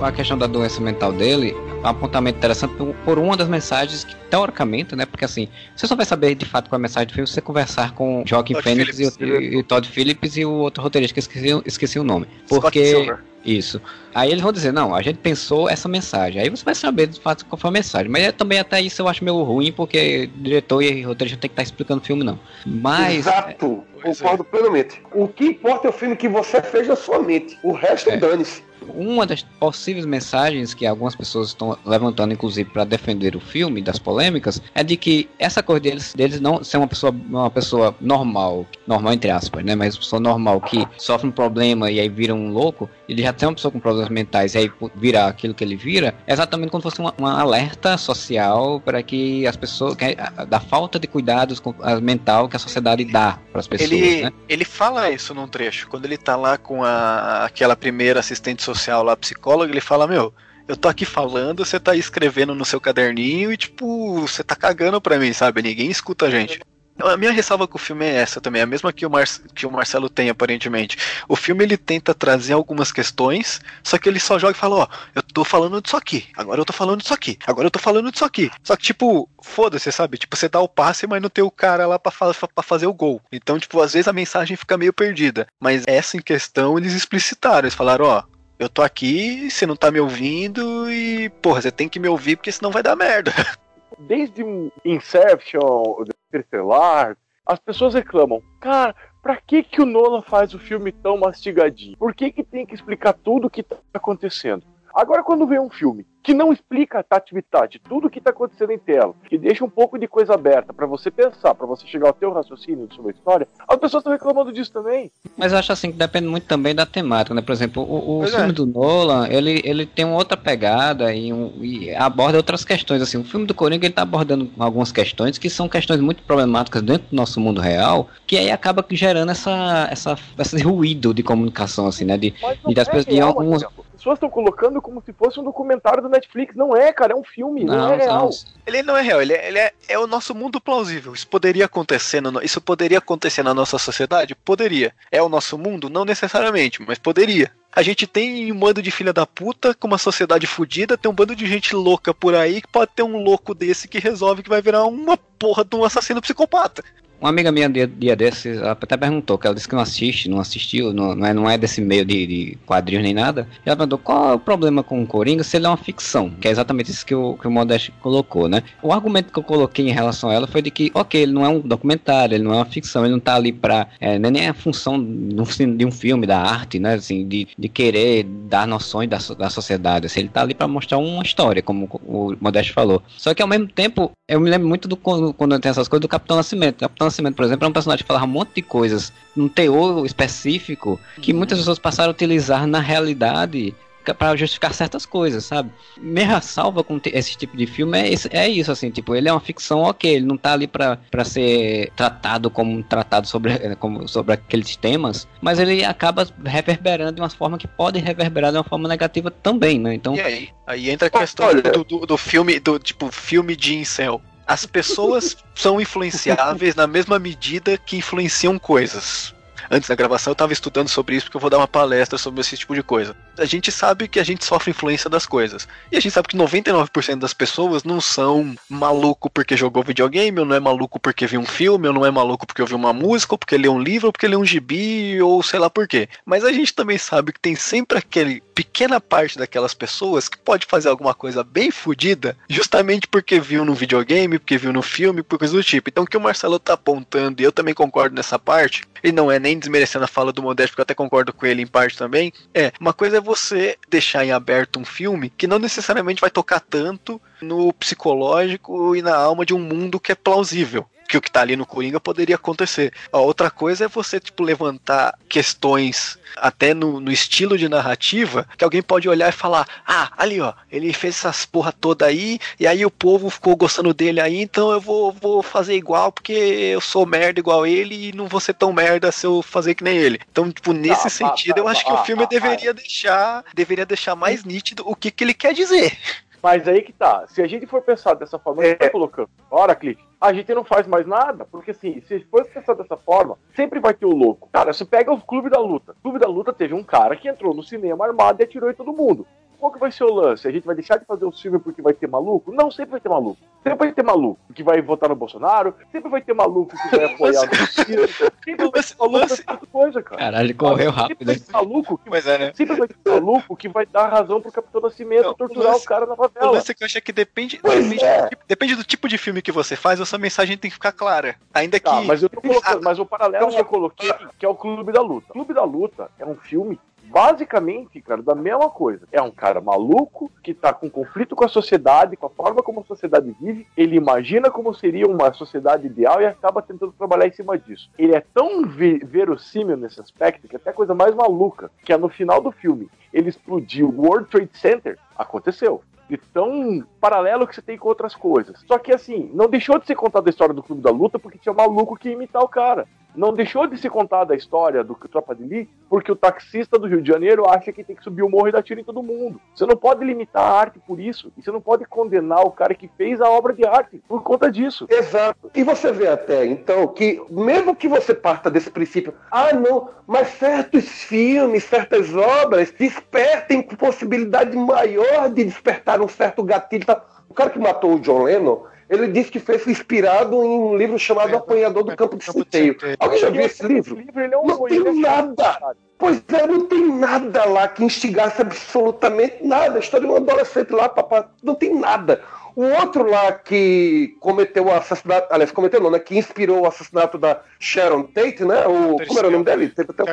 [0.00, 4.94] a questão da doença mental dele, um apontamento interessante por uma das mensagens que, teoricamente,
[4.94, 5.06] né?
[5.06, 7.34] Porque assim, você só vai saber de fato qual é a mensagem do filme se
[7.34, 11.14] você conversar com Joaquim Todd Phoenix e, e, e, Todd Phillips e o outro roteirista
[11.14, 12.26] que esqueci, esqueci o nome.
[12.48, 13.12] Porque.
[13.42, 13.80] Isso.
[14.14, 16.40] Aí eles vão dizer, não, a gente pensou essa mensagem.
[16.40, 18.08] Aí você vai saber de fato qual foi a mensagem.
[18.08, 21.48] Mas é, também até isso eu acho meio ruim, porque diretor e roteirista não tem
[21.48, 22.38] que estar explicando o filme, não.
[22.66, 23.26] Mas.
[23.26, 24.50] Exato, é, concordo é.
[24.50, 25.02] plenamente.
[25.12, 27.58] O que importa é o filme que você fez na sua mente.
[27.62, 28.16] O resto é.
[28.16, 28.62] dane-se.
[28.94, 33.98] Uma das possíveis mensagens que algumas pessoas estão levantando, inclusive, para defender o filme, das
[33.98, 38.66] polêmicas, é de que essa coisa deles, deles não ser uma pessoa, uma pessoa normal,
[38.86, 39.74] normal entre aspas, né?
[39.74, 43.32] Mas uma pessoa normal que sofre um problema e aí vira um louco, ele já
[43.32, 46.70] tem uma pessoa com problemas mentais e aí virar aquilo que ele vira, é exatamente
[46.70, 50.16] como se fosse uma, uma alerta social para que as pessoas, que,
[50.48, 51.62] da falta de cuidados
[52.02, 53.90] mental que a sociedade dá para as pessoas.
[53.90, 54.32] Ele, né?
[54.48, 59.02] ele fala isso num trecho, quando ele tá lá com a, aquela primeira assistente social
[59.02, 60.32] lá, psicóloga, ele fala, meu,
[60.66, 65.00] eu tô aqui falando, você tá escrevendo no seu caderninho e, tipo, você tá cagando
[65.00, 65.62] pra mim, sabe?
[65.62, 66.60] Ninguém escuta a gente.
[67.02, 69.66] A minha ressalva com o filme é essa também, a mesma que o, Mar que
[69.66, 70.96] o Marcelo tem, aparentemente.
[71.28, 74.88] O filme ele tenta trazer algumas questões, só que ele só joga e fala: Ó,
[75.14, 78.10] eu tô falando disso aqui, agora eu tô falando disso aqui, agora eu tô falando
[78.10, 78.50] disso aqui.
[78.62, 80.18] Só que, tipo, foda-se, sabe?
[80.18, 82.86] Tipo, você dá o passe, mas não tem o cara lá pra, fa pra fazer
[82.86, 83.20] o gol.
[83.32, 85.46] Então, tipo, às vezes a mensagem fica meio perdida.
[85.60, 88.22] Mas essa em questão eles explicitaram, eles falaram: Ó,
[88.58, 92.36] eu tô aqui, você não tá me ouvindo e, porra, você tem que me ouvir
[92.36, 93.32] porque senão vai dar merda.
[93.98, 94.42] Desde
[94.84, 101.18] Inception, Interstellar, as pessoas reclamam, cara, pra que que o Nolan faz o filme tão
[101.18, 101.96] mastigadinho?
[101.98, 104.64] Por que que tem que explicar tudo o que tá acontecendo?
[104.94, 108.72] Agora, quando vem um filme que não explica a atividade, tudo o que está acontecendo
[108.72, 112.08] em tela, que deixa um pouco de coisa aberta para você pensar, para você chegar
[112.08, 115.10] ao teu raciocínio sobre a história, as pessoas estão reclamando disso também.
[115.36, 117.40] Mas eu acho assim que depende muito também da temática, né?
[117.40, 118.52] Por exemplo, o, o filme é.
[118.52, 123.02] do Nolan, ele, ele tem uma outra pegada e, um, e, aborda outras questões.
[123.02, 126.82] Assim, o filme do Coringa ele está abordando algumas questões que são questões muito problemáticas
[126.82, 131.86] dentro do nosso mundo real, que aí acaba gerando essa, essa, esse ruído de comunicação,
[131.86, 132.18] assim, né?
[132.18, 132.34] De,
[132.74, 133.64] das, é de alguns
[134.00, 136.54] pessoas estão colocando como se fosse um documentário do Netflix.
[136.54, 138.30] Não é, cara, é um filme, não, não é real.
[138.30, 138.30] Não.
[138.66, 141.12] Ele não é real, ele, é, ele é, é, o nosso mundo plausível.
[141.12, 144.34] Isso poderia acontecer, no, isso poderia acontecer na nossa sociedade?
[144.34, 144.92] Poderia.
[145.10, 145.88] É o nosso mundo?
[145.90, 147.50] Não necessariamente, mas poderia.
[147.72, 151.14] A gente tem um bando de filha da puta com uma sociedade fodida, tem um
[151.14, 154.48] bando de gente louca por aí que pode ter um louco desse que resolve que
[154.48, 156.82] vai virar uma porra de um assassino psicopata.
[157.20, 160.40] Uma amiga minha dia, dia desses até perguntou, que ela disse que não assiste, não
[160.40, 163.46] assistiu, não, não, é, não é desse meio de, de quadrinhos nem nada.
[163.64, 166.30] E ela perguntou qual é o problema com o Coringa se ele é uma ficção,
[166.30, 168.62] que é exatamente isso que o, que o Modeste colocou, né?
[168.82, 171.44] O argumento que eu coloquei em relação a ela foi de que, ok, ele não
[171.44, 173.88] é um documentário, ele não é uma ficção, ele não tá ali pra.
[174.00, 176.94] É, nem é a função de um filme, da arte, né?
[176.94, 180.06] Assim, de, de querer dar noções da, da sociedade.
[180.06, 183.02] Assim, ele tá ali pra mostrar uma história, como o Modeste falou.
[183.18, 186.08] Só que ao mesmo tempo, eu me lembro muito do quando, tem essas coisas do
[186.08, 186.78] Capitão Nascimento.
[186.78, 190.06] Capitão Nascimento, por exemplo, é um personagem que falava um monte de coisas, num teor
[190.06, 193.74] específico, que muitas pessoas passaram a utilizar na realidade
[194.14, 195.70] para justificar certas coisas, sabe?
[195.98, 199.40] Minha salva com esse tipo de filme é, é isso, assim, tipo, ele é uma
[199.40, 204.74] ficção, ok, ele não tá ali para ser tratado como tratado sobre, como, sobre aqueles
[204.76, 209.30] temas, mas ele acaba reverberando de uma forma que pode reverberar de uma forma negativa
[209.30, 209.94] também, né?
[209.94, 210.14] Então...
[210.14, 210.48] E aí?
[210.66, 211.62] Aí entra a questão Olha...
[211.62, 214.20] do, do, do filme, do tipo, filme de incel.
[214.50, 219.32] As pessoas são influenciáveis na mesma medida que influenciam coisas
[219.70, 222.40] antes da gravação eu tava estudando sobre isso porque eu vou dar uma palestra sobre
[222.40, 223.14] esse tipo de coisa.
[223.40, 225.66] A gente sabe que a gente sofre influência das coisas.
[225.90, 230.44] E a gente sabe que 99% das pessoas não são maluco porque jogou videogame, ou
[230.44, 233.34] não é maluco porque viu um filme, ou não é maluco porque ouviu uma música,
[233.34, 236.06] ou porque leu um livro, ou porque leu um gibi, ou sei lá por quê.
[236.24, 240.66] Mas a gente também sabe que tem sempre aquele pequena parte daquelas pessoas que pode
[240.66, 245.38] fazer alguma coisa bem fodida, justamente porque viu no videogame, porque viu no filme, por
[245.38, 245.88] coisa do tipo.
[245.88, 249.30] Então o que o Marcelo tá apontando, e eu também concordo nessa parte, ele não
[249.30, 251.96] é nem desmerecendo a fala do Modesto, porque eu até concordo com ele em parte
[251.96, 256.30] também, é, uma coisa é você deixar em aberto um filme que não necessariamente vai
[256.30, 261.20] tocar tanto no psicológico e na alma de um mundo que é plausível que o
[261.20, 262.92] que tá ali no Coringa poderia acontecer.
[263.12, 268.62] A outra coisa é você, tipo, levantar questões até no, no, estilo de narrativa que
[268.62, 272.66] alguém pode olhar e falar: Ah, ali ó, ele fez essas porra toda aí, e
[272.66, 276.80] aí o povo ficou gostando dele aí, então eu vou, vou fazer igual porque eu
[276.80, 279.96] sou merda igual ele e não vou ser tão merda se eu fazer que nem
[279.96, 280.20] ele.
[280.30, 284.14] Então, tipo, nesse tá, sentido, tá, eu acho que o filme deveria deixar deveria deixar
[284.14, 285.98] mais nítido o que, que ele quer dizer.
[286.40, 287.24] Mas aí que tá.
[287.28, 289.28] Se a gente for pensar dessa forma, a gente tá colocando.
[289.50, 293.38] Ora, clique a gente não faz mais nada, porque assim, se for pensar dessa forma,
[293.56, 294.50] sempre vai ter o louco.
[294.52, 295.92] Cara, você pega o Clube da Luta.
[295.92, 298.74] O Clube da Luta teve um cara que entrou no cinema armado e atirou em
[298.74, 299.26] todo mundo.
[299.60, 300.48] Qual que vai ser o lance?
[300.48, 302.50] A gente vai deixar de fazer o filme porque vai ter maluco?
[302.50, 303.38] Não, sempre vai ter maluco.
[303.62, 307.12] Sempre vai ter maluco que vai votar no Bolsonaro, sempre vai ter maluco que vai
[307.12, 307.48] apoiar o
[308.42, 310.18] Sempre vai ter maluco dessa coisa, cara.
[310.18, 311.18] Caralho, ele correu rápido.
[311.18, 312.52] Sempre vai ter maluco que, é, né?
[312.54, 315.84] sempre vai ter maluco que vai dar razão pro Capitão Nascimento não, torturar o, o
[315.84, 316.48] cara na favela.
[316.48, 318.22] O lance é que eu acho que depende, depende, é.
[318.22, 320.92] do, depende, do tipo de filme que você faz, a sua mensagem tem que ficar
[320.92, 321.36] clara.
[321.52, 322.06] Ainda tá, que.
[322.06, 325.02] mas, eu tô colocando, mas o paralelo que eu coloquei, que é o Clube da
[325.02, 325.26] Luta.
[325.28, 329.06] O Clube da Luta é um filme basicamente, cara, da mesma coisa.
[329.10, 332.80] É um cara maluco que tá com conflito com a sociedade, com a forma como
[332.80, 333.66] a sociedade vive.
[333.76, 337.90] Ele imagina como seria uma sociedade ideal e acaba tentando trabalhar em cima disso.
[337.98, 342.08] Ele é tão verossímil nesse aspecto que até a coisa mais maluca, que é no
[342.08, 347.62] final do filme, ele explodiu o World Trade Center, aconteceu de tão paralelo que você
[347.62, 348.64] tem com outras coisas.
[348.66, 351.38] Só que assim, não deixou de ser contada a história do Clube da Luta porque
[351.38, 354.84] tinha um maluco que ia imitar o cara não deixou de se contar da história
[354.84, 358.04] do Tropa de Elite porque o taxista do Rio de Janeiro acha que tem que
[358.04, 359.40] subir o morro e dar tiro em todo mundo.
[359.54, 361.32] Você não pode limitar a arte por isso.
[361.36, 364.50] E você não pode condenar o cara que fez a obra de arte por conta
[364.50, 364.86] disso.
[364.88, 365.50] Exato.
[365.54, 370.28] E você vê até, então, que mesmo que você parta desse princípio, ah, não, mas
[370.28, 376.84] certos filmes, certas obras despertem possibilidade maior de despertar um certo gatilho.
[377.28, 380.98] O cara que matou o John Lennon ele disse que foi inspirado em um livro
[380.98, 382.76] chamado é, Apanhador do Campo de Centeio.
[382.98, 383.96] Alguém já viu esse livro?
[384.42, 385.76] Não tem nada.
[385.96, 389.76] Pois é, não tem nada lá que instigasse absolutamente nada.
[389.76, 392.20] A história de um adolescente lá, papá, não tem nada.
[392.56, 396.00] O outro lá que cometeu o assassinato, aliás, cometeu não, né?
[396.00, 398.66] Que inspirou o assassinato da Sharon Tate, né?
[398.66, 399.68] O, como era o nome dele?
[399.68, 400.06] Teve até o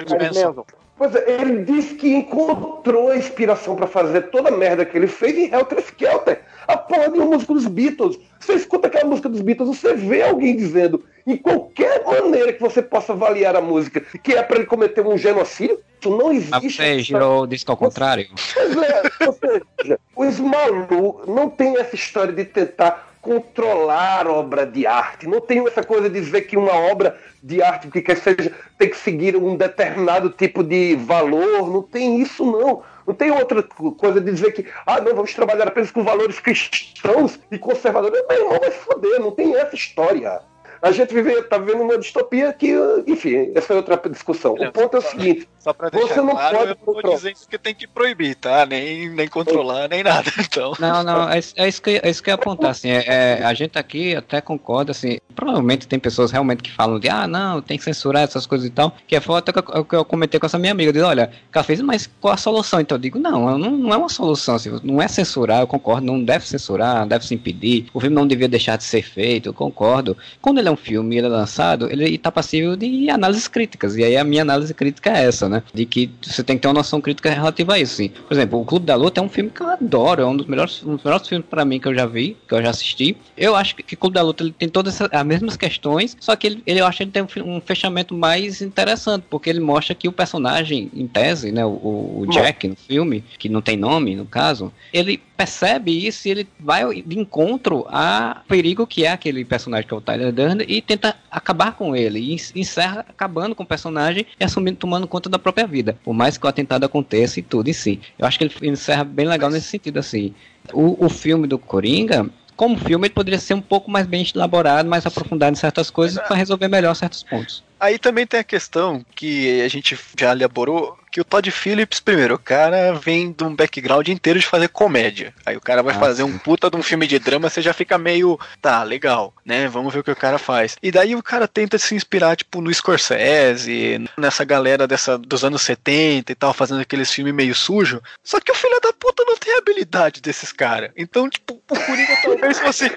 [0.98, 5.08] Pois é, ele disse que encontrou a inspiração para fazer toda a merda que ele
[5.08, 8.20] fez em Helter Skelter a porra de uma música dos Beatles.
[8.40, 12.82] Você escuta aquela música dos Beatles, você vê alguém dizendo, em qualquer maneira que você
[12.82, 16.78] possa avaliar a música, que é para ele cometer um genocídio, isso não existe.
[16.78, 18.28] Você girou o disco ao contrário?
[18.54, 24.88] Pois é, ou seja, os malucos não tem essa história de tentar controlar obra de
[24.88, 25.28] arte.
[25.28, 28.90] Não tem essa coisa de dizer que uma obra de arte que quer seja tem
[28.90, 31.70] que seguir um determinado tipo de valor.
[31.70, 32.84] Não tem isso não.
[33.06, 33.62] Não tem outra
[33.98, 38.24] coisa de dizer que, ah, não, vamos trabalhar apenas com valores cristãos e conservadores.
[38.30, 40.40] Meu irmão, vai se foder, não tem essa história.
[40.82, 42.74] A gente vive, tá vivendo uma distopia que,
[43.08, 44.54] enfim, essa é outra discussão.
[44.54, 47.16] o ponto é o seguinte: só pra deixar você não claro, pode eu não tô
[47.16, 48.66] dizendo que tem que proibir, tá?
[48.66, 50.32] Nem, nem controlar, nem nada.
[50.48, 50.74] Então.
[50.80, 52.72] Não, não, é, é, isso, que, é isso que eu ia apontar.
[52.72, 57.00] Assim, é, é, a gente aqui até concorda, assim, provavelmente tem pessoas realmente que falam
[57.00, 59.84] de, ah, não, tem que censurar essas coisas e tal, que é foda que eu,
[59.84, 60.90] que eu comentei com essa minha amiga.
[60.90, 62.80] Eu digo, olha, ela fez, mas qual a solução?
[62.80, 66.06] Então eu digo, não, não, não é uma solução, assim, não é censurar, eu concordo,
[66.06, 69.54] não deve censurar, deve se impedir, o filme não devia deixar de ser feito, eu
[69.54, 70.16] concordo.
[70.42, 74.04] Quando ele é um filme, ele é lançado, ele está passível de análises críticas, e
[74.04, 75.64] aí a minha análise crítica é essa, né?
[75.74, 77.98] De que você tem que ter uma noção crítica relativa a isso.
[78.28, 80.46] Por exemplo, o Clube da Luta é um filme que eu adoro, é um dos
[80.46, 83.18] melhores, um dos melhores filmes para mim que eu já vi, que eu já assisti.
[83.36, 86.48] Eu acho que o Clube da Luta ele tem todas as mesmas questões, só que
[86.48, 89.96] ele, ele eu acho que ele tem um, um, fechamento mais interessante, porque ele mostra
[89.96, 94.16] que o personagem, em tese, né, o, o Jack no filme, que não tem nome
[94.16, 99.46] no caso, ele percebe isso e ele vai de encontro a perigo que é aquele
[99.46, 103.64] personagem que é o Tyler Durden e tenta acabar com ele e encerra acabando com
[103.64, 107.40] o personagem e assumindo tomando conta da própria vida, por mais que o atentado aconteça
[107.40, 108.02] e tudo em si.
[108.18, 110.34] Eu acho que ele encerra bem legal nesse sentido assim.
[110.74, 114.90] O, o filme do Coringa como filme, ele poderia ser um pouco mais bem elaborado,
[114.90, 117.64] mais aprofundado em certas coisas para resolver melhor certos pontos.
[117.80, 122.36] Aí também tem a questão que a gente já elaborou, que o Todd Phillips, primeiro,
[122.36, 125.34] o cara vem de um background inteiro de fazer comédia.
[125.46, 126.30] Aí o cara vai ah, fazer sim.
[126.30, 129.68] um puta de um filme de drama, você já fica meio, tá, legal, né?
[129.68, 130.76] Vamos ver o que o cara faz.
[130.82, 135.62] E daí o cara tenta se inspirar, tipo, no Scorsese, nessa galera dessa dos anos
[135.62, 138.02] 70 e tal, fazendo aqueles filmes meio sujo.
[138.24, 140.92] Só que o filho da puta não tem a habilidade desses caras.
[140.96, 142.92] Então, tipo, o Coringa talvez fosse.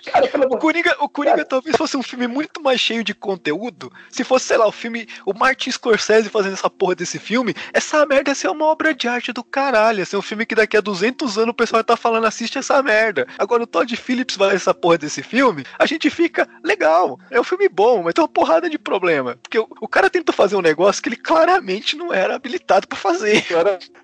[0.51, 4.47] o Coringa, o Coringa talvez fosse um filme muito mais cheio de conteúdo se fosse,
[4.47, 8.35] sei lá, o filme, o Martin Scorsese fazendo essa porra desse filme, essa merda ia
[8.35, 11.39] ser uma obra de arte do caralho, ia ser um filme que daqui a 200
[11.39, 13.27] anos o pessoal tá falando, assiste essa merda.
[13.39, 17.45] Agora o Todd Phillips vai essa porra desse filme, a gente fica legal, é um
[17.45, 20.63] filme bom, mas tem uma porrada de problema, porque o, o cara tentou fazer um
[20.63, 23.45] negócio que ele claramente não era habilitado para fazer.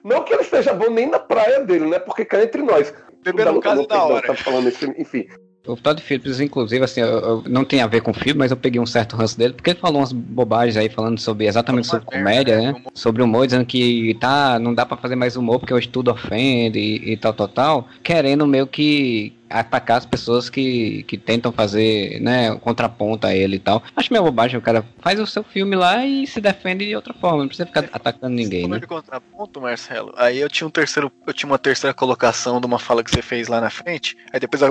[0.05, 1.99] Não que ele seja bom nem na praia dele, né?
[1.99, 2.93] Porque cá entre nós.
[3.23, 4.27] Beber no caso da hora.
[4.27, 5.27] Tá falando esse, enfim.
[5.67, 8.51] O Todd Phillips, inclusive, assim, eu, eu, não tem a ver com o filme, mas
[8.51, 11.87] eu peguei um certo ranço dele, porque ele falou umas bobagens aí, falando sobre exatamente
[11.87, 12.83] sobre comédia, né?
[12.95, 16.79] Sobre humor, dizendo que tá, não dá para fazer mais humor porque o estudo ofende
[16.79, 22.21] e, e tal, tal, tal, querendo meio que atacar as pessoas que, que tentam fazer,
[22.21, 23.83] né, contraponto a ele e tal.
[23.95, 27.15] Acho meio bobagem, o cara faz o seu filme lá e se defende de outra
[27.15, 28.79] forma, não precisa ficar é, atacando ninguém, né?
[28.79, 32.79] de contraponto, Marcelo, aí eu tinha um terceiro, eu tinha uma terceira colocação de uma
[32.79, 34.69] fala que você fez lá na frente, aí depois a,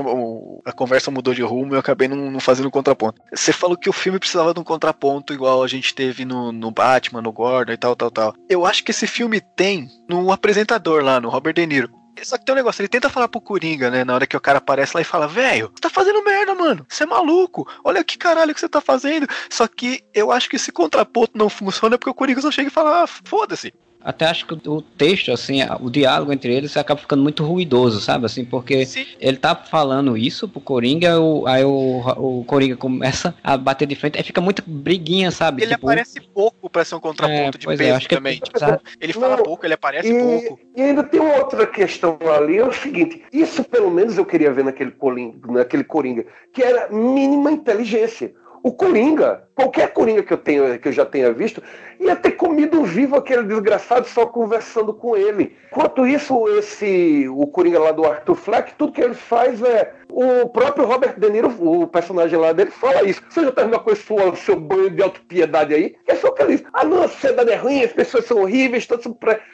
[0.66, 3.22] a conversa mudou de rumo e eu acabei não, não, fazendo contraponto.
[3.34, 6.72] Você falou que o filme precisava de um contraponto igual a gente teve no, no
[6.72, 8.34] Batman, no Gordon e tal, tal, tal.
[8.50, 12.05] Eu acho que esse filme tem no apresentador lá, no Robert De Niro.
[12.24, 14.04] Só que tem um negócio, ele tenta falar pro Coringa, né?
[14.04, 16.86] Na hora que o cara aparece lá e fala, velho, você tá fazendo merda, mano.
[16.90, 17.68] Você é maluco.
[17.84, 19.28] Olha que caralho que você tá fazendo.
[19.50, 22.72] Só que eu acho que esse contraponto não funciona porque o Coringa só chega e
[22.72, 23.74] fala, ah, foda-se
[24.06, 28.28] até acho que o texto, assim, o diálogo entre eles acaba ficando muito ruidoso, sabe?
[28.28, 29.04] Assim, porque Sim.
[29.20, 33.96] ele tá falando isso pro Coringa, o, aí o, o Coringa começa a bater de
[33.96, 35.64] frente, aí fica muito briguinha, sabe?
[35.64, 38.40] Ele tipo, aparece pouco pra ser um contraponto é, de é, peso é, também.
[38.40, 38.60] Tipo,
[39.02, 40.60] ele fala Não, pouco, ele aparece e, pouco.
[40.76, 44.54] E ainda tem uma outra questão ali, é o seguinte, isso pelo menos eu queria
[44.54, 48.36] ver naquele, Coringa, naquele Coringa, que era mínima inteligência.
[48.66, 51.62] O Coringa, qualquer Coringa que eu, tenha, que eu já tenha visto,
[52.00, 55.56] ia ter comido vivo aquele desgraçado só conversando com ele.
[55.72, 59.94] Enquanto isso, esse o Coringa lá do Arthur Fleck, tudo que ele faz é.
[60.18, 63.22] O próprio Robert De Niro, o personagem lá dele, fala isso.
[63.30, 64.06] Você já terminou com esse
[64.38, 65.94] seu, banho de autopiedade aí?
[66.08, 68.88] É só que ele diz: ah, não, a sociedade é ruim, as pessoas são horríveis,
[68.88, 69.06] todos,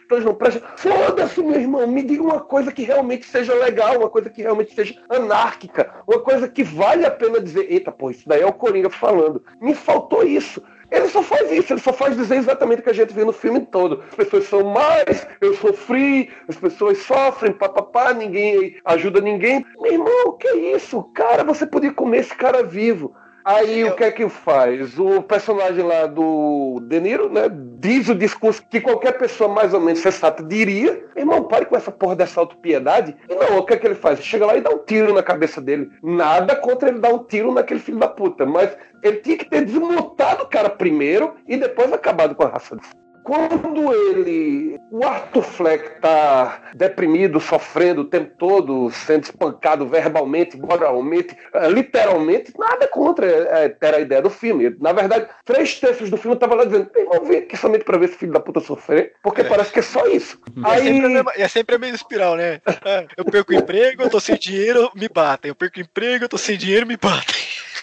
[0.08, 0.62] todos não prestam.
[0.78, 4.76] Foda-se, meu irmão, me diga uma coisa que realmente seja legal, uma coisa que realmente
[4.76, 8.54] seja anárquica, uma coisa que vale a pena dizer: eita, pô, isso daí é o
[8.54, 9.43] Coringa falando.
[9.60, 10.62] Me faltou isso.
[10.92, 13.32] Ele só faz isso, ele só faz dizer exatamente o que a gente vê no
[13.32, 14.04] filme todo.
[14.10, 19.66] As pessoas são mais, eu sofri, as pessoas sofrem, papapá, ninguém ajuda ninguém.
[19.80, 21.04] Meu irmão, que isso?
[21.14, 23.16] Cara, você podia comer esse cara vivo.
[23.44, 24.98] Aí o que é que faz?
[25.00, 27.50] O personagem lá do De Niro, né,
[27.80, 31.04] diz o discurso que qualquer pessoa mais ou menos sensata diria.
[31.16, 33.16] Irmão, pare com essa porra dessa autopiedade.
[33.28, 34.24] E não, o que é que ele faz?
[34.24, 35.90] Chega lá e dá um tiro na cabeça dele.
[36.04, 39.66] Nada contra ele dar um tiro naquele filho da puta, mas ele tinha que ter
[39.66, 43.01] desmontado o cara primeiro e depois acabado com a raça dele.
[43.24, 44.80] Quando ele.
[44.90, 52.52] O Arthur Fleck tá deprimido, sofrendo o tempo todo, sendo espancado verbalmente, moralmente, eh, literalmente,
[52.58, 54.76] nada contra é, ter a ideia do filme.
[54.80, 57.98] Na verdade, três terços do filme eu tava lá dizendo: vamos ver aqui somente pra
[57.98, 59.44] ver esse filho da puta sofrer, porque é.
[59.46, 60.40] parece que é só isso.
[60.66, 60.84] É Aí...
[60.84, 62.62] sempre, a mesma, é sempre a mesma espiral, né?
[62.84, 65.50] É, eu perco emprego, eu tô sem dinheiro, me batem.
[65.50, 67.36] Eu perco emprego, eu tô sem dinheiro, me batem.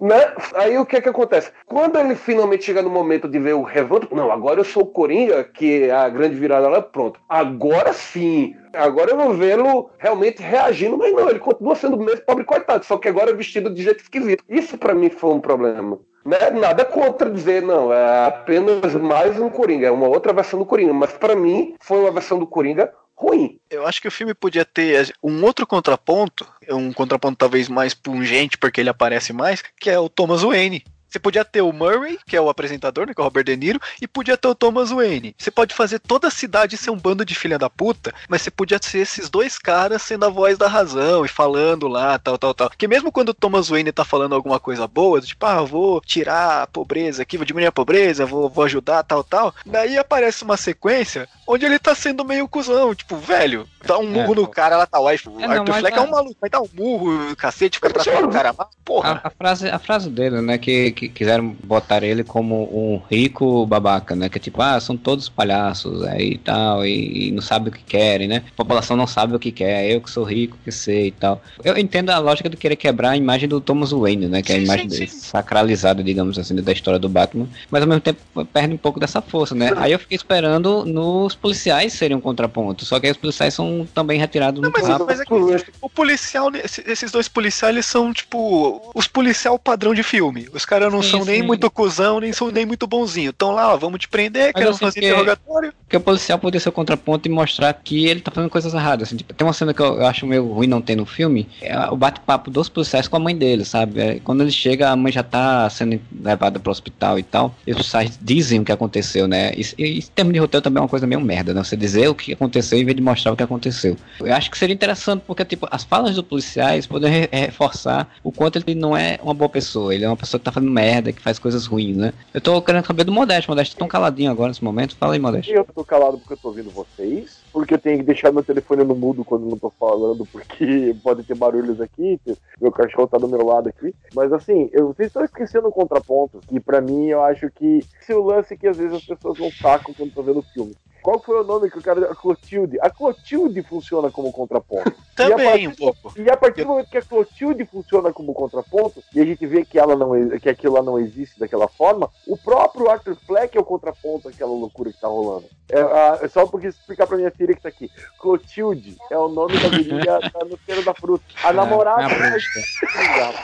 [0.00, 0.32] Né?
[0.54, 1.52] Aí o que é que acontece?
[1.66, 4.86] Quando ele finalmente chega no momento de ver o revanto, não, agora eu sou o
[4.86, 7.20] Coringa, que é a grande virada lá, pronto.
[7.28, 12.24] Agora sim, agora eu vou vê-lo realmente reagindo, mas não, ele continua sendo o mesmo
[12.24, 14.44] pobre coitado, só que agora é vestido de jeito esquisito.
[14.48, 15.98] Isso para mim foi um problema.
[16.24, 16.50] Né?
[16.50, 20.92] Nada contra dizer, não, é apenas mais um Coringa, é uma outra versão do Coringa,
[20.94, 23.58] mas para mim foi uma versão do Coringa ruim.
[23.70, 28.58] Eu acho que o filme podia ter um outro contraponto, um contraponto talvez mais pungente,
[28.58, 30.84] porque ele aparece mais, que é o Thomas Wayne.
[31.14, 33.56] Você podia ter o Murray, que é o apresentador, né, que é o Robert De
[33.56, 35.32] Niro, e podia ter o Thomas Wayne.
[35.38, 38.50] Você pode fazer toda a cidade ser um bando de filha da puta, mas você
[38.50, 42.52] podia ser esses dois caras sendo a voz da razão e falando lá, tal, tal,
[42.52, 42.68] tal.
[42.70, 46.64] Que mesmo quando o Thomas Wayne tá falando alguma coisa boa, tipo, ah, vou tirar
[46.64, 49.54] a pobreza aqui, vou diminuir a pobreza, vou, vou ajudar, tal, tal.
[49.64, 54.32] Daí aparece uma sequência onde ele tá sendo meio cuzão, tipo, velho, dá um murro
[54.32, 56.60] é, no cara, ela tá lá, o é, Arthur Fleck é um maluco, vai dar
[56.60, 59.20] um murro, cacete, fica tratando o cara mal, porra.
[59.22, 63.00] A, a, frase, a frase dele, né, que, que que quiseram botar ele como um
[63.10, 64.28] rico babaca, né?
[64.28, 67.72] Que é tipo, ah, são todos palhaços aí e tal, e, e, não sabe o
[67.72, 68.42] que querem, né?
[68.52, 71.42] A população não sabe o que quer, eu que sou rico, que sei e tal.
[71.62, 74.42] Eu entendo a lógica de querer quebrar a imagem do Thomas Wayne, né?
[74.42, 75.18] Que é a imagem sim, dele, sim.
[75.20, 78.20] sacralizada, digamos assim, da história do Batman, mas ao mesmo tempo
[78.52, 79.72] perde um pouco dessa força, né?
[79.76, 83.86] Aí eu fiquei esperando nos policiais serem um contraponto, só que aí os policiais são
[83.94, 85.06] também retirados Não, muito mas, rápido.
[85.06, 85.34] mas é que
[85.80, 90.48] o policial, esse- esses dois policiais, eles são tipo os policial padrão de filme.
[90.52, 91.46] Os caras não Sim, são nem sim.
[91.46, 93.30] muito cuzão, nem são nem muito bonzinho.
[93.30, 95.72] Estão lá, ó, vamos te prender, Mas queremos assim, fazer que- interrogatório.
[95.84, 99.08] Porque o policial poderia ser o contraponto e mostrar que ele tá fazendo coisas erradas.
[99.08, 101.48] Assim, tipo, tem uma cena que eu, eu acho meio ruim não ter no filme,
[101.60, 104.00] é o bate-papo dos policiais com a mãe dele, sabe?
[104.00, 107.70] É, quando ele chega, a mãe já tá sendo levada pro hospital e tal, e
[107.70, 109.52] os policiais dizem o que aconteceu, né?
[109.56, 111.62] Isso, e, em termos de roteiro também é uma coisa meio merda, né?
[111.62, 113.96] Você dizer o que aconteceu em vez de mostrar o que aconteceu.
[114.20, 118.32] Eu acho que seria interessante porque, tipo, as falas dos policiais podem re- reforçar o
[118.32, 121.12] quanto ele não é uma boa pessoa, ele é uma pessoa que tá fazendo merda,
[121.12, 122.12] que faz coisas ruins, né?
[122.34, 125.20] Eu tô querendo saber do Modesto, Modesto tá tão caladinho agora nesse momento, fala aí,
[125.20, 125.52] Modesto.
[125.52, 128.82] Eu tô calado porque eu tô ouvindo vocês, porque eu tenho que deixar meu telefone
[128.82, 132.20] no mudo quando não tô falando, porque pode ter barulhos aqui,
[132.60, 133.94] meu cachorro tá do meu lado aqui.
[134.14, 138.12] Mas assim, eu, vocês estão esquecendo um contraponto, que pra mim eu acho que esse
[138.12, 140.74] é o lance que às vezes as pessoas não sacam quando estão vendo filme.
[141.04, 142.10] Qual foi o nome que o cara.
[142.10, 142.78] A Clotilde.
[142.80, 144.90] A Clotilde funciona como contraponto.
[145.14, 146.14] Também, partir- um pouco.
[146.18, 149.66] E a partir do momento que a Clotilde funciona como contraponto, e a gente vê
[149.66, 153.60] que, ela não, que aquilo lá não existe daquela forma, o próprio Arthur Fleck é
[153.60, 155.44] o contraponto àquela loucura que tá rolando.
[155.70, 157.90] É, a- é só porque explicar pra minha filha que tá aqui.
[158.18, 159.68] Clotilde é o nome da
[160.32, 161.22] da no cheiro da fruta.
[161.44, 162.00] A namorada.
[162.00, 163.34] é a da-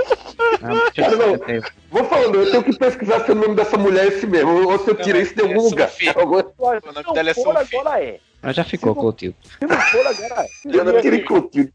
[0.63, 1.73] Ah, deixa eu Não, ver.
[1.91, 4.79] Vou falando, eu tenho que pesquisar se o nome dessa mulher é esse mesmo, ou
[4.79, 5.91] se eu tirei isso de algum é lugar.
[5.91, 8.21] Se nome dela é Agora é.
[8.43, 9.37] Mas já ficou, Clotilde.
[9.59, 11.19] Se não for, agora é.
[11.23, 11.73] Clotilde.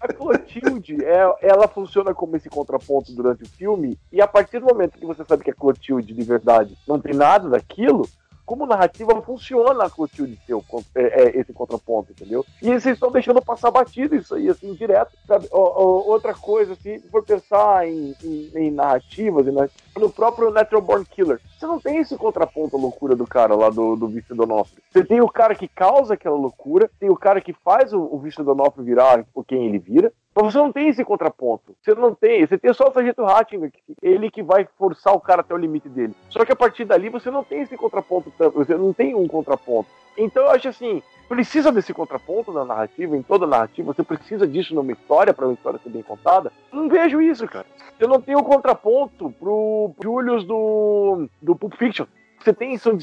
[0.00, 4.66] A Clotilde, é, ela funciona como esse contraponto durante o filme, e a partir do
[4.66, 8.08] momento que você sabe que a Clotilde de verdade não tem nada daquilo,
[8.44, 10.38] como narrativa funciona Clotilde
[10.68, 12.44] con- é, é, esse contraponto, entendeu?
[12.60, 15.46] E vocês estão deixando passar batido isso aí, assim, direto, sabe?
[15.50, 19.68] Outra coisa, se for pensar em, em- em narrativas, e na-
[19.98, 23.70] no próprio Natural Born Killer, você não tem esse contraponto à loucura do cara lá
[23.70, 24.82] do, do Vice Donofrio.
[24.90, 28.18] Você tem o cara que causa aquela loucura, tem o cara que faz o, o
[28.18, 31.74] Vice Donofrio virar quem ele vira, mas você não tem esse contraponto.
[31.82, 32.46] Você não tem.
[32.46, 35.58] Você tem só o Sargento Rattinger, que- ele que vai forçar o cara até o
[35.58, 36.14] limite dele.
[36.30, 38.30] Só que a partir dali você não tem esse contraponto.
[38.38, 39.88] tam- Você não tem um contraponto.
[40.16, 41.02] Então eu acho assim.
[41.28, 45.54] Precisa desse contraponto na narrativa, em toda narrativa, você precisa disso numa história, para uma
[45.54, 46.52] história ser bem contada.
[46.70, 47.64] Não vejo isso, cara.
[47.98, 52.04] Eu não tenho contraponto pro Julius do, do Pulp Fiction.
[52.42, 52.96] Você tem, são,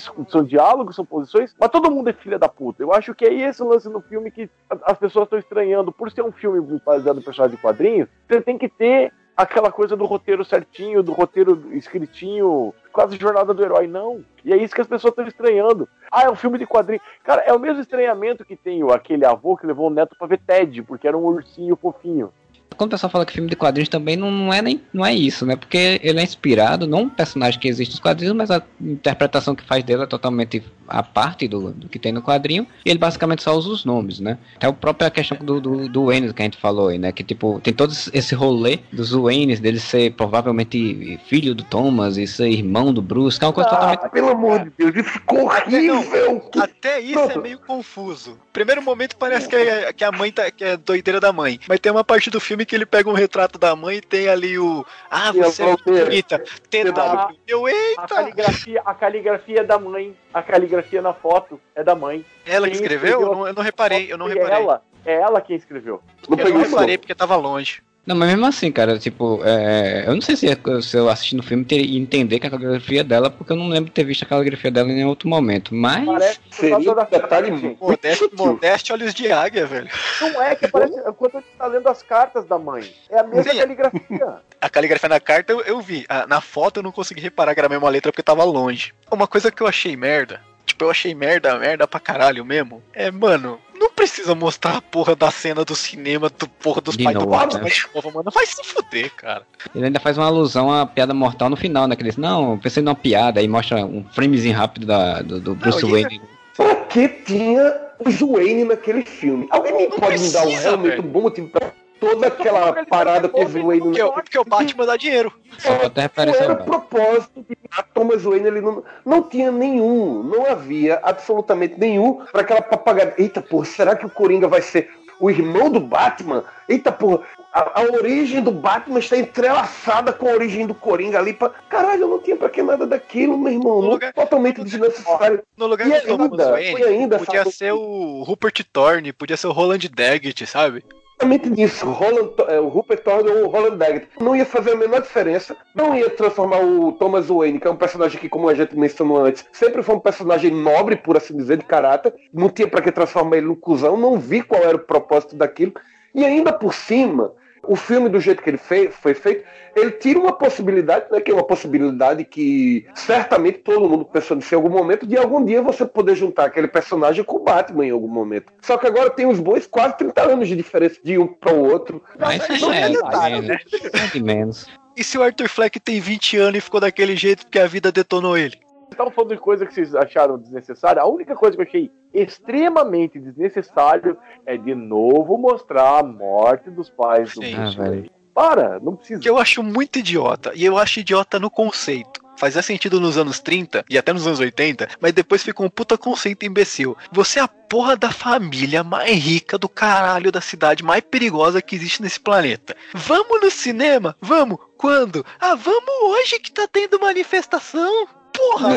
[0.43, 2.83] diálogos, são posições, mas todo mundo é filha da puta.
[2.83, 4.49] Eu acho que é esse lance no filme que
[4.83, 5.91] as pessoas estão estranhando.
[5.91, 9.95] Por ser um filme baseado em personagem de quadrinhos, você tem que ter aquela coisa
[9.95, 13.87] do roteiro certinho, do roteiro escritinho, quase jornada do herói.
[13.87, 14.23] Não.
[14.43, 15.87] E é isso que as pessoas estão estranhando.
[16.11, 17.03] Ah, é um filme de quadrinhos.
[17.23, 20.41] Cara, é o mesmo estranhamento que tem aquele avô que levou o neto pra ver
[20.45, 22.33] Ted, porque era um ursinho fofinho.
[22.80, 25.13] Quando o pessoal fala que filme de quadrinhos também não, não é nem não é
[25.13, 25.57] isso, né?
[25.57, 29.84] Porque ele é inspirado num personagem que existe nos quadrinhos, mas a interpretação que faz
[29.84, 32.65] dele é totalmente a parte do, do que tem no quadrinho.
[32.86, 34.38] E ele basicamente só usa os nomes, né?
[34.55, 37.11] Até a própria questão do, do, do Wayne que a gente falou aí, né?
[37.11, 42.25] Que tipo, tem todo esse rolê dos Waynes, dele ser provavelmente filho do Thomas e
[42.25, 44.11] ser irmão do Bruce, que é uma coisa Ah, totalmente.
[44.11, 46.39] pelo amor de Deus, isso ficou horrível.
[46.51, 48.38] Que- Até isso é meio confuso.
[48.53, 51.59] Primeiro momento parece que, é- que a mãe tá, que é doideira da mãe.
[51.67, 54.30] Mas tem uma parte do filme que ele pega um retrato da mãe e tem
[54.30, 54.86] ali o.
[55.09, 56.38] Ah, a você é bonita.
[56.38, 57.36] TW.
[57.47, 58.07] Eu, A eita!
[58.07, 60.15] caligrafia, a caligrafia é da mãe.
[60.32, 62.24] A caligrafia na foto é da mãe.
[62.45, 63.09] Ela que Quem escreveu?
[63.09, 64.63] Eu escreveu não, eu não reparei, eu não Foi reparei.
[64.63, 66.01] Ela, é ela quem escreveu.
[66.30, 67.82] Não Eu não reparei porque tava longe.
[68.10, 70.47] Não, mas mesmo assim, cara, tipo, é, eu não sei se,
[70.82, 73.68] se eu assistindo o filme teria entender que a caligrafia é dela, porque eu não
[73.68, 75.76] lembro de ter visto a caligrafia dela em nenhum outro momento.
[75.76, 76.03] Mas.
[76.03, 79.88] Parece Seria um da detalhe muito Modeste, modeste olhos de águia, velho.
[80.22, 82.91] Não é que parece enquanto a gente tá lendo as cartas da mãe.
[83.12, 83.60] É a mesma Sim.
[83.60, 84.36] caligrafia.
[84.60, 86.03] A caligrafia na carta eu, eu vi.
[86.10, 88.91] Ah, na foto eu não consegui reparar que era a mesma letra porque tava longe.
[89.12, 92.82] Uma coisa que eu achei merda, tipo, eu achei merda, merda pra caralho mesmo.
[92.91, 97.03] É, mano, não precisa mostrar a porra da cena do cinema do porra dos De
[97.03, 97.69] pais do novo, Batman né?
[97.69, 98.32] de novo, mano.
[98.32, 99.43] Vai se fuder, cara.
[99.73, 101.95] Ele ainda faz uma alusão à piada mortal no final, né?
[101.95, 105.39] Que ele diz, não, eu pensei numa piada, aí mostra um framezinho rápido da, do,
[105.39, 106.21] do Bruce Não, Wayne.
[106.55, 109.47] Pra que tinha o Wayne naquele filme?
[109.49, 113.28] Alguém me Não pode me dar um precisa, realmente bom motivo pra toda aquela parada
[113.30, 115.34] com o Wayne Porque, o- porque o Batman dá dinheiro.
[115.58, 119.22] Só pra ter Não referência era o propósito de a Thomas Wayne, ele não, não
[119.24, 123.14] tinha nenhum, não havia absolutamente nenhum para aquela papagada.
[123.18, 124.89] Eita, porra, será que o Coringa vai ser
[125.20, 126.43] o irmão do Batman?
[126.68, 127.22] Eita, porra,
[127.52, 131.34] a, a origem do Batman está entrelaçada com a origem do Coringa ali.
[131.34, 131.50] Pra...
[131.68, 133.82] Caralho, eu não tinha pra que nada daquilo, meu irmão.
[133.82, 135.43] No lugar- totalmente desnecessário.
[135.58, 139.36] No lugar E do Thomas ainda, Wayne, ainda, podia sabe- ser o Rupert Thorne, podia
[139.36, 140.84] ser o Roland Daggett, sabe?
[141.20, 141.86] Exatamente nisso.
[141.86, 144.07] Roland, é, o Rupert Thorne ou o Roland Daggett.
[144.20, 145.55] Não ia fazer a menor diferença.
[145.76, 149.26] Não ia transformar o Thomas Wayne, que é um personagem que, como a gente mencionou
[149.26, 152.13] antes, sempre foi um personagem nobre, por assim dizer, de caráter.
[152.34, 153.97] Não tinha para que transformar ele num cuzão.
[153.97, 155.74] Não vi qual era o propósito daquilo.
[156.15, 157.34] E ainda por cima,
[157.70, 159.45] o filme, do jeito que ele fez, foi feito,
[159.76, 164.55] ele tira uma possibilidade, né, que é uma possibilidade que certamente todo mundo pensou nisso
[164.55, 167.91] em algum momento, de algum dia você poder juntar aquele personagem com o Batman em
[167.91, 168.51] algum momento.
[168.59, 171.63] Só que agora tem os dois quase 30 anos de diferença de um para o
[171.72, 172.01] outro.
[172.20, 173.59] Mas Não é, detalhe, é, né?
[173.93, 174.65] é de menos.
[174.97, 177.91] E se o Arthur Fleck tem 20 anos e ficou daquele jeito porque a vida
[177.91, 178.57] detonou ele?
[178.89, 181.01] Vocês estavam falando de coisa que vocês acharam desnecessária.
[181.01, 186.89] A única coisa que eu achei extremamente desnecessário é de novo mostrar a morte dos
[186.89, 187.41] pais do.
[187.41, 187.71] Bruce Ah.
[187.83, 188.11] Wayne.
[188.33, 189.19] Para, não precisa.
[189.21, 190.51] Que eu acho muito idiota.
[190.55, 192.19] E eu acho idiota no conceito.
[192.37, 195.97] Fazia sentido nos anos 30 e até nos anos 80, mas depois ficou um puta
[195.97, 196.95] conceito imbecil.
[197.11, 201.75] Você é a porra da família mais rica do caralho da cidade mais perigosa que
[201.75, 202.77] existe nesse planeta.
[202.93, 204.15] Vamos no cinema?
[204.21, 204.57] Vamos!
[204.77, 205.25] Quando?
[205.37, 208.07] Ah, vamos hoje que tá tendo manifestação!
[208.39, 208.69] Porra!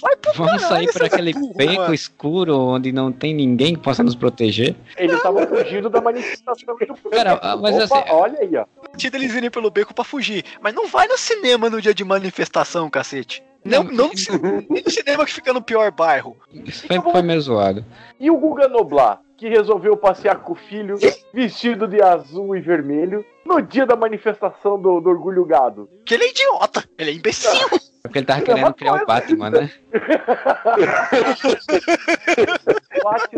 [0.00, 1.94] Vai pro Vamos caralho, sair por aquele porra, beco mano.
[1.94, 4.74] escuro onde não tem ninguém que possa nos proteger.
[4.96, 8.64] Ele estava fugindo da manifestação do Cara, mas Opa, assim- olha aí, ó.
[9.16, 10.44] eles irem pelo beco pra fugir.
[10.62, 13.42] Mas não vai no cinema no dia de manifestação, cacete.
[13.62, 14.10] Não, não
[14.70, 16.34] nem no cinema que fica no pior bairro.
[16.64, 17.84] Isso foi, foi meio zoado.
[18.18, 20.98] E o Guga Noblar, que resolveu passear com o filho
[21.32, 25.88] vestido de azul e vermelho no dia da manifestação do, do Orgulho Gado.
[26.04, 27.50] Que ele é idiota, ele é imbecil.
[28.02, 29.06] Porque ele tava É querendo criar o.
[29.06, 29.70] Batman, né?
[33.02, 33.36] Bate.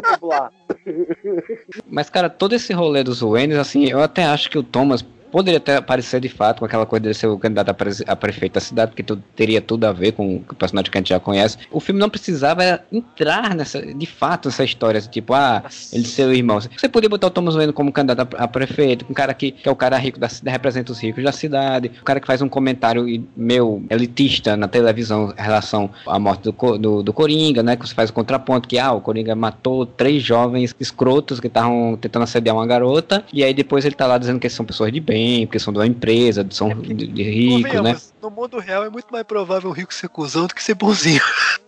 [1.89, 5.59] Mas, cara, todo esse rolê dos Waynes, assim, eu até acho que o Thomas poderia
[5.59, 8.53] até aparecer de fato com aquela coisa de ser o candidato a, prese- a prefeito
[8.53, 11.57] da cidade, porque teria tudo a ver com o personagem que a gente já conhece.
[11.71, 16.27] O filme não precisava entrar nessa, de fato nessa história, assim, tipo, ah, ele ser
[16.27, 16.61] o irmão.
[16.61, 19.69] Você podia botar o Thomas Wayne como candidato a, a prefeito, um cara que, que
[19.69, 22.43] é o cara rico da cidade, representa os ricos da cidade, o cara que faz
[22.43, 27.75] um comentário meio elitista na televisão em relação à morte do, do, do Coringa, né?
[27.77, 31.97] Que você faz o contraponto que, ah, o Coringa matou três jovens escrotos que estavam
[32.01, 35.01] tentando assediar uma garota, e aí depois ele tá lá dizendo que são pessoas de
[35.01, 37.97] bem, porque são de uma empresa, são de, de rico, né?
[38.23, 41.21] No mundo real é muito mais provável o rico ser cuzão do que ser bonzinho.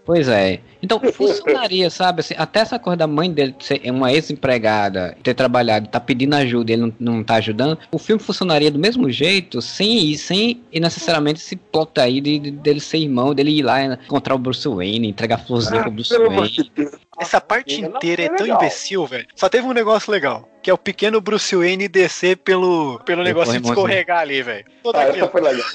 [0.05, 0.61] Pois é.
[0.81, 2.21] Então funcionaria, sabe?
[2.21, 6.71] Assim, até essa coisa da mãe dele ser uma ex-empregada, ter trabalhado, tá pedindo ajuda
[6.71, 10.63] e ele não, não tá ajudando, o filme funcionaria do mesmo jeito, sem ir, sem
[10.71, 14.39] ir necessariamente esse plot aí de, de- dele ser irmão, dele ir lá encontrar o
[14.39, 16.71] Bruce Wayne, entregar florzinha pro Bruce Wayne.
[17.19, 19.27] Essa parte inteira é tão imbecil, velho.
[19.35, 23.53] Só teve um negócio legal, que é o pequeno Bruce Wayne descer pelo, pelo negócio
[23.55, 23.87] de corrimãozinho.
[23.89, 24.65] escorregar ali, velho.
[24.85, 25.25] Toda Ah, aquilo.
[25.25, 25.67] essa foi legal.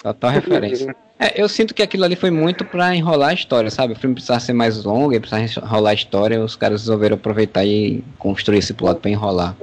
[0.00, 0.96] Total referência.
[1.18, 3.94] É, eu sinto que aquilo ali foi muito pra enrolar a história, sabe?
[3.94, 7.64] O filme precisava ser mais longo, e precisava enrolar a história, os caras resolveram aproveitar
[7.64, 9.56] e construir esse plot pra enrolar.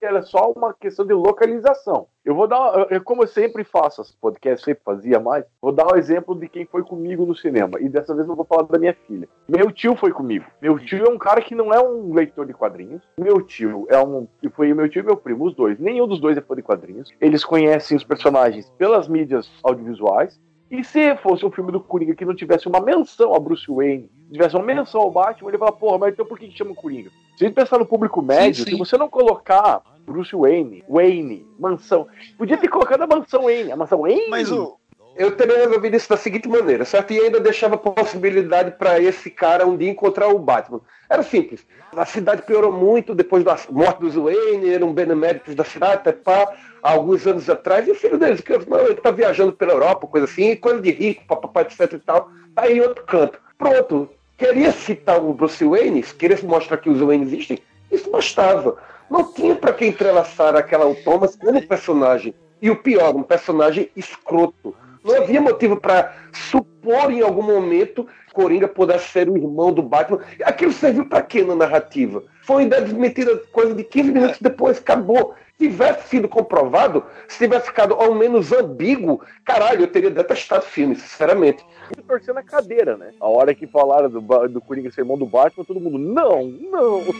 [0.00, 2.06] Ela é só uma questão de localização.
[2.24, 5.86] Eu vou dar, eu- como eu sempre faço esse podcast, sempre fazia mais, vou dar
[5.92, 7.80] um exemplo de quem foi comigo no cinema.
[7.80, 9.26] E dessa vez não vou falar da minha filha.
[9.48, 10.44] Meu tio foi comigo.
[10.60, 13.02] Meu tio é um cara que não é um leitor de quadrinhos.
[13.18, 14.28] Meu tio é um.
[14.54, 15.78] Foi meu tio e meu primo, os dois.
[15.78, 17.10] Nenhum dos dois é fã de quadrinhos.
[17.20, 20.38] Eles conhecem os personagens pelas mídias audiovisuais.
[20.70, 24.10] E se fosse um filme do Coringa que não tivesse uma menção a Bruce Wayne,
[24.32, 27.08] tivesse uma menção ao Batman, ele fala, porra, mas então por que que chama Coringa?
[27.36, 28.70] Se a gente pensar no público médio, sim.
[28.70, 32.06] se você não colocar Bruce Wayne, Wayne, mansão,
[32.38, 34.28] podia ter colocado a mansão Wayne, a mansão Wayne.
[34.30, 34.78] Mas o.
[35.16, 37.10] Eu teria resolvido isso da seguinte maneira, certo?
[37.12, 40.80] E ainda deixava possibilidade para esse cara um dia encontrar o Batman.
[41.08, 41.66] Era simples.
[41.96, 46.54] A cidade piorou muito depois da morte dos Wayne, eram beneméritos da cidade, até pá,
[46.82, 50.26] alguns anos atrás, e o filho deles, que não, ele tá viajando pela Europa, coisa
[50.26, 53.40] assim, coisa de rico, papapá, etc e tal, tá em outro canto.
[53.56, 54.10] Pronto.
[54.36, 57.58] Queria citar o Bruce Wayne, queria mostrar que os Wayne existem,
[57.90, 58.76] isso bastava.
[59.10, 62.34] Não tinha para que entrelaçar aquela o Thomas como personagem.
[62.60, 64.74] E o pior, um personagem escroto.
[65.04, 68.06] Não havia motivo para supor em algum momento
[68.36, 70.20] Coringa pudesse ser o irmão do Batman.
[70.44, 72.22] Aquilo serviu para quê na narrativa?
[72.42, 75.34] Foi uma ideia desmentida coisa de 15 minutos depois, acabou.
[75.58, 80.68] Se tivesse sido comprovado, se tivesse ficado ao menos ambíguo, caralho, eu teria detestado o
[80.68, 81.64] filme, sinceramente.
[82.06, 83.12] torcendo na cadeira, né?
[83.18, 87.02] A hora que falaram do, do Coringa ser irmão do Batman, todo mundo, não, não.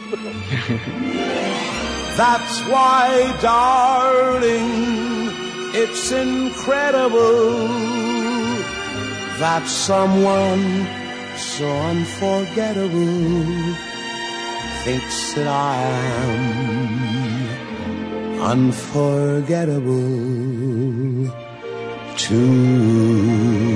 [2.15, 5.31] That's why, darling,
[5.73, 7.67] it's incredible
[9.39, 10.85] that someone
[11.37, 13.73] so unforgettable
[14.83, 16.76] thinks that I am
[18.39, 21.33] unforgettable
[22.17, 23.66] too.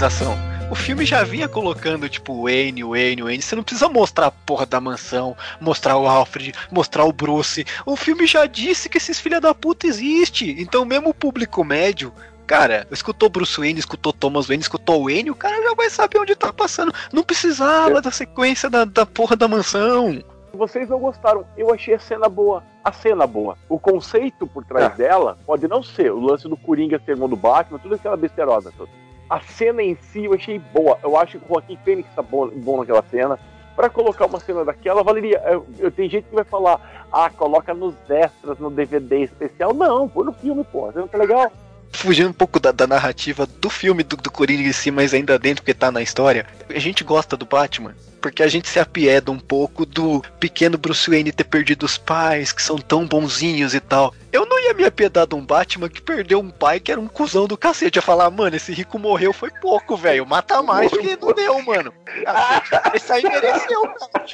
[0.00, 0.34] Localização.
[0.70, 3.42] O filme já vinha colocando, tipo, o Wayne, o Wayne, o Wayne.
[3.42, 7.66] Você não precisa mostrar a porra da mansão, mostrar o Alfred, mostrar o Bruce.
[7.84, 10.60] O filme já disse que esses filha da puta existem.
[10.60, 12.12] Então, mesmo o público médio
[12.46, 16.34] cara, escutou Bruce Wayne, escutou Thomas Wayne, escutou Wayne, o cara já vai saber onde
[16.34, 16.92] tá passando.
[17.12, 20.20] Não precisava da sequência da, da porra da mansão.
[20.52, 21.44] Vocês não gostaram.
[21.56, 22.64] Eu achei a cena boa.
[22.82, 23.56] A cena boa.
[23.68, 24.96] O conceito por trás é.
[24.96, 28.72] dela pode não ser o lance do Coringa ser irmão do Batman, tudo aquela besteirosa
[28.76, 28.90] toda.
[29.30, 30.98] A cena em si eu achei boa.
[31.02, 33.38] Eu acho que o Joaquim Fênix tá bom, bom naquela cena.
[33.76, 35.40] Para colocar uma cena daquela, valeria.
[35.46, 39.72] Eu, eu, tem gente que vai falar, ah, coloca nos extras, no DVD especial.
[39.72, 40.90] Não, põe no filme, pô.
[40.92, 41.50] Não tá legal?
[41.92, 45.36] fugindo um pouco da, da narrativa do filme do, do Coringa em si, mas ainda
[45.38, 49.30] dentro que tá na história, a gente gosta do Batman porque a gente se apieda
[49.30, 53.80] um pouco do pequeno Bruce Wayne ter perdido os pais, que são tão bonzinhos e
[53.80, 54.14] tal.
[54.30, 57.08] Eu não ia me apiedar de um Batman que perdeu um pai que era um
[57.08, 57.98] cuzão do cacete.
[57.98, 60.26] Ia falar, mano, esse rico morreu foi pouco, velho.
[60.26, 61.92] Mata mais que não deu, mano.
[62.94, 64.24] esse aí mereceu, cara.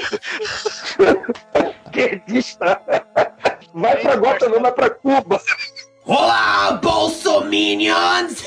[3.73, 5.41] Vai pra Gota, não vai pra Cuba.
[6.05, 8.45] Olá, Bolsominions!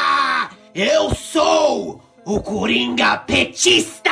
[0.74, 4.10] Eu sou o Coringa Petista!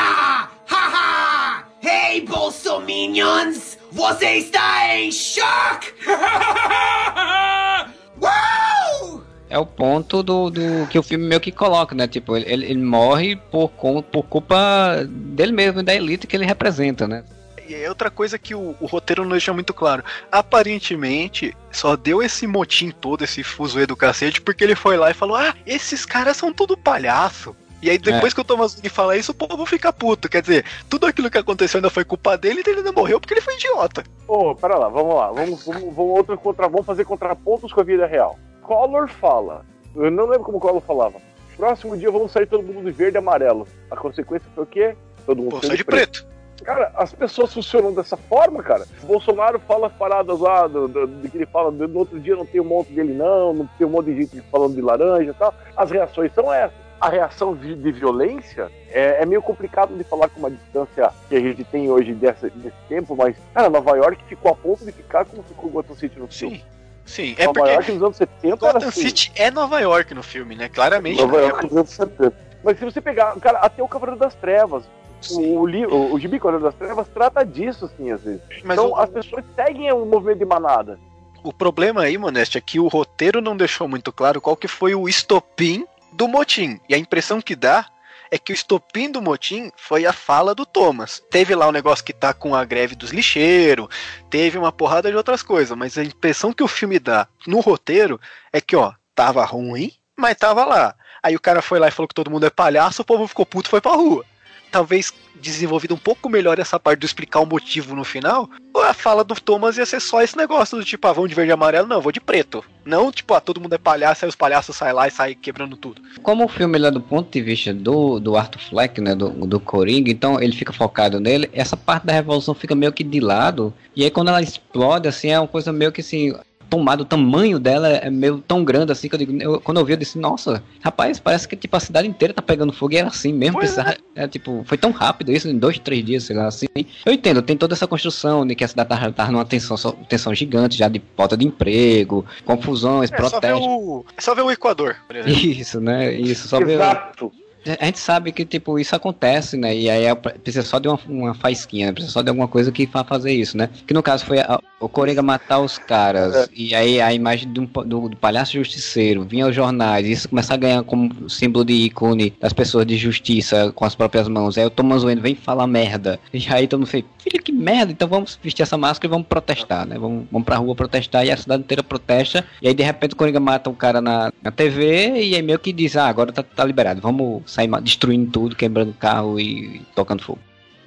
[0.67, 1.65] Haha!
[1.83, 3.82] hey, Bolsominions!
[3.93, 5.93] Você está em choque!
[8.21, 9.23] Uau!
[9.51, 12.09] É o ponto do, do que o filme meio que coloca, né?
[12.09, 17.23] Tipo, ele, ele morre por, por culpa dele mesmo, da elite que ele representa, né?
[17.69, 20.03] E é outra coisa que o, o, roteiro não deixa muito claro.
[20.31, 25.15] Aparentemente, só deu esse motim todo, esse fuzuê do cacete, porque ele foi lá e
[25.15, 27.55] falou: Ah, esses caras são tudo palhaço.
[27.83, 28.35] E aí, depois é.
[28.35, 30.29] que o Thomas Wayne fala isso, o povo fica puto.
[30.29, 33.35] Quer dizer, tudo aquilo que aconteceu ainda foi culpa dele e ele não morreu porque
[33.35, 34.05] ele foi idiota.
[34.29, 35.33] Ô, oh, pera lá, vamos lá.
[35.33, 38.39] Vamos, vamos, vamos, outro contra, vamos fazer contrapontos com a vida real.
[38.63, 39.67] Collor fala.
[39.97, 41.21] Eu não lembro como Collor falava.
[41.57, 43.67] Próximo dia vamos sair todo mundo de verde e amarelo.
[43.91, 44.97] A consequência foi o quê?
[45.27, 45.87] Todo mundo Pô, de preto.
[45.87, 46.33] preto.
[46.65, 48.87] Cara, as pessoas funcionam dessa forma, cara.
[49.03, 52.37] O Bolsonaro fala as paradas lá, do, do, do que ele fala, no outro dia
[52.37, 55.31] não tem um monte dele, não, não tem um monte de gente falando de laranja
[55.31, 55.53] e tal.
[55.77, 56.79] As reações são essas.
[57.03, 61.35] A reação de, de violência é, é, meio complicado de falar com uma distância que
[61.35, 64.93] a gente tem hoje dessa, desse tempo, mas, cara, Nova York ficou a ponto de
[64.93, 66.59] ficar como ficou Gotham City no filme.
[66.59, 66.65] Sim.
[67.05, 69.03] Sim, é Nova porque York nos anos 70 Gotham assim.
[69.03, 70.69] City é Nova York no filme, né?
[70.69, 71.21] Claramente.
[71.21, 72.33] Nova York nos anos 70.
[72.63, 74.85] Mas se você pegar, cara, até o Cavaleiro das Trevas,
[75.33, 78.41] o, o, o Gibi Cavaleiro das Trevas trata disso, assim, às vezes.
[78.65, 78.97] Mas então o...
[78.97, 80.99] as pessoas seguem o movimento de manada.
[81.43, 84.95] O problema aí, Moneste, é que o roteiro não deixou muito claro qual que foi
[84.95, 86.81] o estopim do motim.
[86.89, 87.87] E a impressão que dá
[88.31, 91.23] é que o estopim do motim foi a fala do Thomas.
[91.31, 93.89] Teve lá o um negócio que tá com a greve dos lixeiros,
[94.31, 98.19] teve uma porrada de outras coisas, mas a impressão que o filme dá no roteiro
[98.53, 100.95] é que, ó, tava ruim, mas tava lá.
[101.23, 103.45] Aí o cara foi lá e falou que todo mundo é palhaço, o povo ficou
[103.45, 104.25] puto e foi pra rua
[104.73, 109.23] talvez desenvolvido um pouco melhor essa parte de explicar o motivo no final, a fala
[109.23, 111.87] do Thomas ia ser só esse negócio do tipo, ah, vão de verde e amarelo,
[111.87, 112.65] não, vou de preto.
[112.85, 115.77] Não, tipo, ah, todo mundo é palhaço, aí os palhaços saem lá e saem quebrando
[115.77, 116.01] tudo.
[116.23, 119.61] Como o filme é do ponto de vista do, do Arthur Fleck, né, do, do
[119.61, 123.75] Coringa, então ele fica focado nele, essa parte da revolução fica meio que de lado,
[123.95, 126.35] e aí quando ela explode, assim, é uma coisa meio que assim,
[126.73, 129.85] tomado, o tamanho dela é meio tão grande assim que eu digo, eu, quando eu
[129.85, 132.97] vi eu disse, nossa, rapaz, parece que tipo a cidade inteira tá pegando fogo e
[132.97, 133.97] era assim mesmo, é.
[134.23, 134.27] é.
[134.27, 136.65] tipo, foi tão rápido isso em dois, três dias, sei lá, assim.
[137.05, 139.77] Eu entendo, tem toda essa construção de que a cidade tá, tá numa tensão,
[140.09, 143.51] tensão gigante já de falta de emprego, confusões, é, protestos.
[143.51, 145.39] Só ver, o, é só ver o Equador, por exemplo.
[145.39, 146.11] Isso, né?
[146.15, 147.29] Isso, só Exato.
[147.29, 147.43] ver
[147.79, 149.75] a gente sabe que, tipo, isso acontece, né?
[149.75, 151.93] E aí é, precisa só de uma, uma faísquinha, né?
[151.93, 153.69] Precisa só de alguma coisa que vá fazer isso, né?
[153.87, 156.49] Que no caso foi a, o Coringa matar os caras, é.
[156.55, 160.55] e aí a imagem do, do, do, palhaço justiceiro vinha aos jornais, e isso começar
[160.55, 164.59] a ganhar como símbolo de ícone das pessoas de justiça com as próprias mãos.
[164.59, 166.19] Aí o Thomas Wayne vem falar merda.
[166.35, 169.27] E aí todo mundo fez, filho, que merda, então vamos vestir essa máscara e vamos
[169.29, 169.97] protestar, né?
[169.99, 172.45] Vamos, vamos pra rua protestar, e a cidade inteira protesta.
[172.61, 175.59] E aí de repente o Coringa mata um cara na, na TV, e aí meio
[175.59, 180.23] que diz, ah, agora tá, tá liberado, vamos sair destruindo tudo, quebrando carro e tocando
[180.23, 180.41] fogo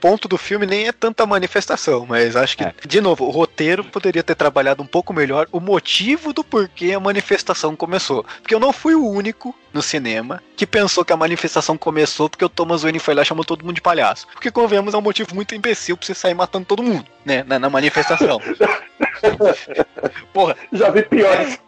[0.06, 2.76] ponto do filme nem é tanta manifestação, mas acho que, é.
[2.86, 6.99] de novo, o roteiro poderia ter trabalhado um pouco melhor o motivo do porquê a
[6.99, 8.24] manifestação começou.
[8.39, 12.45] Porque eu não fui o único no cinema que pensou que a manifestação começou porque
[12.45, 14.28] o Thomas Wayne foi lá e chamou todo mundo de palhaço.
[14.32, 17.58] Porque, convenhamos, é um motivo muito imbecil pra você sair matando todo mundo, né, na,
[17.58, 18.39] na manifestação.
[20.32, 20.56] Porra.
[20.72, 21.60] Já vi piores.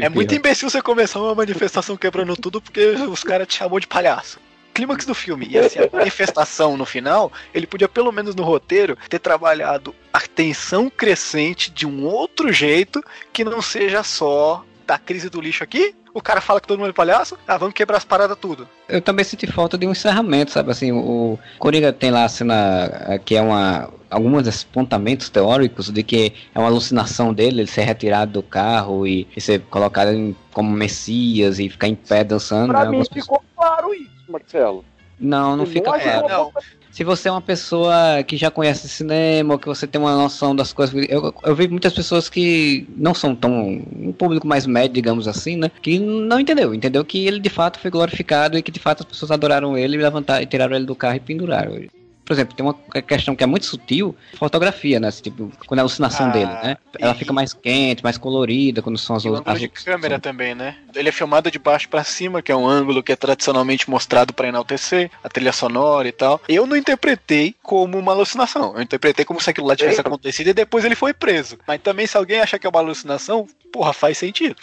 [0.00, 3.88] É muito imbecil você começar uma manifestação quebrando tudo porque os caras te chamou de
[3.88, 4.38] palhaço
[4.74, 8.96] clímax do filme e assim, a manifestação no final, ele podia, pelo menos no roteiro,
[9.08, 13.02] ter trabalhado a tensão crescente de um outro jeito
[13.32, 16.90] que não seja só da crise do lixo aqui, O cara fala que todo mundo
[16.90, 18.68] é palhaço, ah, vamos quebrar as paradas tudo.
[18.86, 20.70] Eu também senti falta de um encerramento, sabe?
[20.70, 23.88] Assim, o Coringa tem lá a cena eh, que é uma.
[24.10, 29.26] Alguns apontamentos teóricos de que é uma alucinação dele, ele ser retirado do carro e,
[29.34, 32.68] e ser colocado em- como Messias e ficar em pé dançando.
[32.72, 32.90] Pra né?
[32.90, 34.84] mim Algumas pessoas- ficou claro isso, Marcelo.
[35.20, 35.96] Não, não fica.
[35.98, 36.50] é, não.
[36.90, 40.54] se você é uma pessoa que já conhece cinema, ou que você tem uma noção
[40.56, 41.06] das coisas.
[41.08, 43.52] Eu, eu vi muitas pessoas que não são tão.
[43.52, 45.70] um público mais médio, digamos assim, né?
[45.80, 46.74] Que não entendeu.
[46.74, 49.96] Entendeu que ele de fato foi glorificado e que de fato as pessoas adoraram ele
[49.96, 51.90] e levantaram, e tiraram ele do carro e penduraram ele.
[52.24, 55.08] Por exemplo, tem uma questão que é muito sutil, fotografia, né?
[55.08, 56.76] Assim, Tipo, quando é a alucinação Ah, dele, né?
[56.98, 59.60] Ela e- fica mais quente, mais colorida quando são as E o outras.
[59.60, 60.76] de câmera também, né?
[60.94, 64.32] Ele é filmado de baixo pra cima, que é um ângulo que é tradicionalmente mostrado
[64.32, 66.40] pra enaltecer, a trilha sonora e tal.
[66.48, 68.74] Eu não interpretei como uma alucinação.
[68.76, 71.58] Eu interpretei como se aquilo lá tivesse acontecido e depois ele foi preso.
[71.66, 74.56] Mas também se alguém achar que é uma alucinação, porra, faz sentido.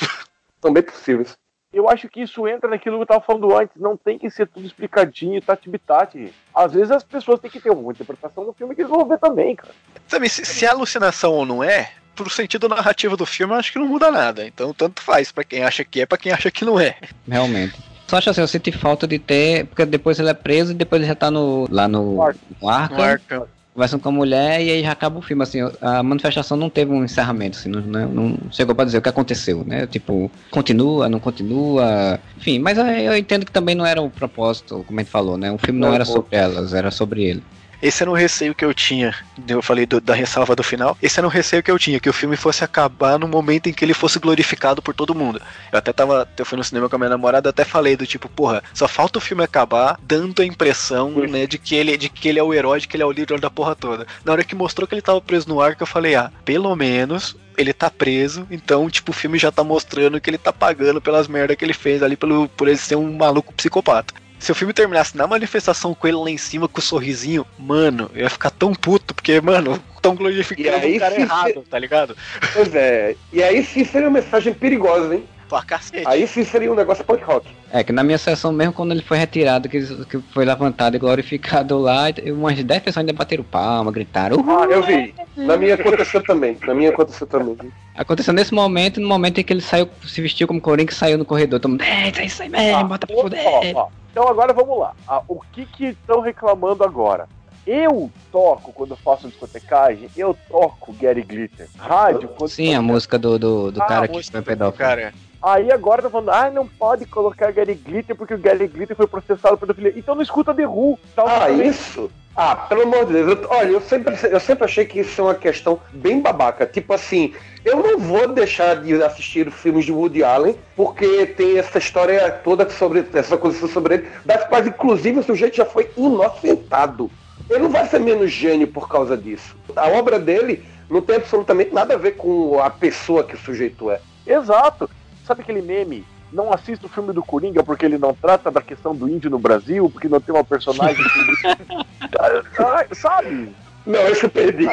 [0.61, 1.37] São bem possíveis.
[1.71, 3.75] Eu acho que isso entra naquilo que eu tava falando antes.
[3.79, 6.33] Não tem que ser tudo explicadinho, tati-bitati.
[6.53, 9.19] Às vezes as pessoas têm que ter uma interpretação do filme que eles vão ver
[9.19, 9.73] também, cara.
[10.07, 13.71] Sabe, se, se é alucinação ou não é, pro sentido narrativo do filme, eu acho
[13.71, 14.47] que não muda nada.
[14.47, 16.97] Então, tanto faz pra quem acha que é, pra quem acha que não é.
[17.27, 17.77] Realmente.
[18.07, 19.67] Só acho assim, eu senti falta de ter.
[19.67, 22.15] Porque depois ele é preso e depois ele já tá no, lá no,
[22.59, 23.47] no Arkham.
[23.79, 25.41] Conversando com a mulher e aí já acaba o filme.
[25.41, 29.01] Assim, a manifestação não teve um encerramento, assim, não, não, não chegou pra dizer o
[29.01, 29.87] que aconteceu, né?
[29.87, 32.19] Tipo, continua, não continua.
[32.37, 35.49] Enfim, mas eu, entendo que também não era o propósito, como a gente falou, né?
[35.51, 37.43] O filme não Não, era sobre elas, era sobre ele.
[37.81, 39.15] Esse era um receio que eu tinha.
[39.47, 40.97] Eu falei do- da ressalva do final.
[41.01, 43.73] Esse era um receio que eu tinha, que o filme fosse acabar no momento em
[43.73, 45.41] que ele fosse glorificado por todo mundo.
[45.71, 46.27] Eu até tava.
[46.37, 49.17] Eu fui no cinema com a minha namorada, até falei do tipo, porra, só falta
[49.17, 52.53] o filme acabar dando a impressão, né, de que ele, de que ele é o
[52.53, 54.05] herói, de que ele é o líder da porra toda.
[54.25, 57.35] Na hora que mostrou que ele tava preso no arco, eu falei, ah, pelo menos
[57.57, 61.27] ele tá preso, então, tipo, o filme já tá mostrando que ele tá pagando pelas
[61.27, 64.13] merdas que ele fez ali pelo, por ele ser um maluco psicopata.
[64.39, 68.09] Se o filme terminasse na manifestação com ele lá em cima com o sorrisinho, mano,
[68.15, 71.63] eu ia ficar tão puto, porque, mano, tão glorificando E aí, o cara se- errado,
[71.69, 72.15] tá ligado?
[72.53, 73.15] Pois é.
[73.33, 75.23] E aí sim seria uma mensagem perigosa, hein?
[75.49, 76.03] Pra cacete.
[76.07, 77.47] Aí sim seria um negócio punk rock.
[77.71, 80.99] É, que na minha sessão mesmo, quando ele foi retirado, que, que foi levantado e
[80.99, 84.37] glorificado lá, umas 10 pessoas ainda bateram palma, gritaram.
[84.37, 84.59] Uhul!
[84.61, 85.13] Ah, eu vi.
[85.35, 86.55] Na minha aconteceu também.
[86.65, 87.57] Na minha aconteceu também.
[87.95, 91.17] Aconteceu nesse momento, no momento em que ele saiu, se vestiu como Coringa e saiu
[91.17, 91.59] no corredor.
[91.59, 93.41] Todo mundo, eita, isso aí mesmo, Ah, bota pra fuder.
[93.45, 93.87] ó, ó.
[94.19, 94.91] Então agora vamos lá.
[95.07, 97.25] Ah, o que que estão reclamando agora?
[97.65, 101.69] Eu toco quando eu faço discotecagem, eu toco Gary Glitter.
[101.77, 104.77] Rádio, quando Sim, a música do, do, do Ah, cara que foi pedófilo.
[104.77, 105.13] cara.
[105.41, 109.07] Aí agora tá falando, ah, não pode colocar Gary Glitter porque o Gary Glitter foi
[109.07, 109.93] processado por pedofilia.
[109.97, 110.99] Então não escuta The Who.
[111.15, 112.11] Tá Ah, isso?
[112.41, 113.37] Ah, pelo amor de Deus.
[113.37, 116.65] Eu- olha, eu sempre, eu sempre achei que isso é uma questão bem babaca.
[116.65, 117.33] Tipo assim,
[117.65, 122.69] eu não vou deixar de assistir filmes de Woody Allen porque tem essa história toda
[122.69, 127.11] sobre essa coisa sobre ele, das quais, inclusive, o sujeito já foi inocentado.
[127.49, 129.57] Ele não vai ser menos gênio por causa disso.
[129.75, 133.91] A obra dele não tem absolutamente nada a ver com a pessoa que o sujeito
[133.91, 133.99] é.
[134.25, 134.89] Exato.
[135.25, 136.05] Sabe aquele meme?
[136.31, 139.39] Não assista o filme do Coringa porque ele não trata da questão do índio no
[139.39, 141.03] Brasil, porque não tem uma personagem.
[141.03, 143.53] que- Sabe?
[143.85, 144.67] Não, esse eu perdi.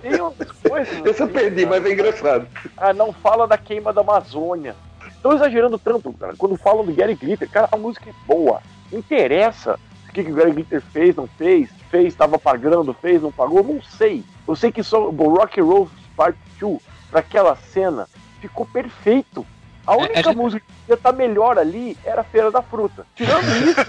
[0.00, 0.94] Tem outras coisas.
[1.04, 1.76] Esse eu assim, perdi, cara.
[1.80, 2.48] mas é engraçado.
[2.76, 4.74] Ah, não fala da queima da Amazônia.
[5.08, 6.34] Estão exagerando tanto, cara.
[6.38, 8.62] Quando falam do Gary Glitter, cara, a música é boa.
[8.90, 13.20] Não interessa o que, que o Gary Glitter fez, não fez, fez, estava pagando, fez,
[13.20, 14.24] não pagou, não sei.
[14.46, 16.78] Eu sei que só o Rock and Roll Part 2,
[17.10, 18.08] pra aquela cena,
[18.40, 19.44] ficou perfeito.
[19.86, 22.60] A É, única a gente- música que ia estar melhor ali era a Feira da
[22.62, 23.06] Fruta.
[23.14, 23.80] Tirando isso,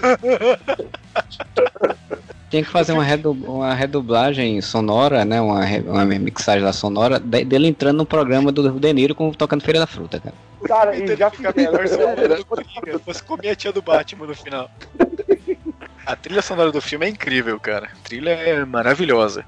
[2.50, 5.40] Tinha que fazer uma, redu uma redublagem sonora, né?
[5.40, 9.30] Uma, re- uma mixagem da sonora de- dele entrando no programa do De Niro com,
[9.32, 10.34] tocando Feira da Fruta, cara.
[10.66, 11.98] cara, e já Fica melhor se
[13.04, 14.70] fosse comer a tia do Batman no final.
[16.06, 17.86] A trilha sonora do filme é incrível, cara.
[17.92, 19.44] A trilha é maravilhosa.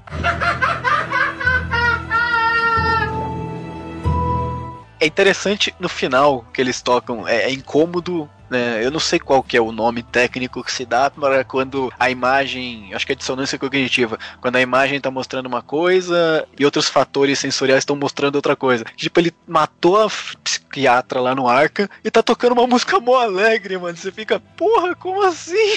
[5.01, 8.85] É interessante no final que eles tocam, é, é incômodo, né?
[8.85, 12.11] Eu não sei qual que é o nome técnico que se dá para quando a
[12.11, 16.87] imagem, acho que é dissonância cognitiva, quando a imagem tá mostrando uma coisa e outros
[16.87, 18.85] fatores sensoriais estão mostrando outra coisa.
[18.95, 20.07] Tipo, ele matou a
[20.43, 23.97] psiquiatra lá no Arca e tá tocando uma música mó alegre, mano.
[23.97, 25.73] Você fica, porra, como assim?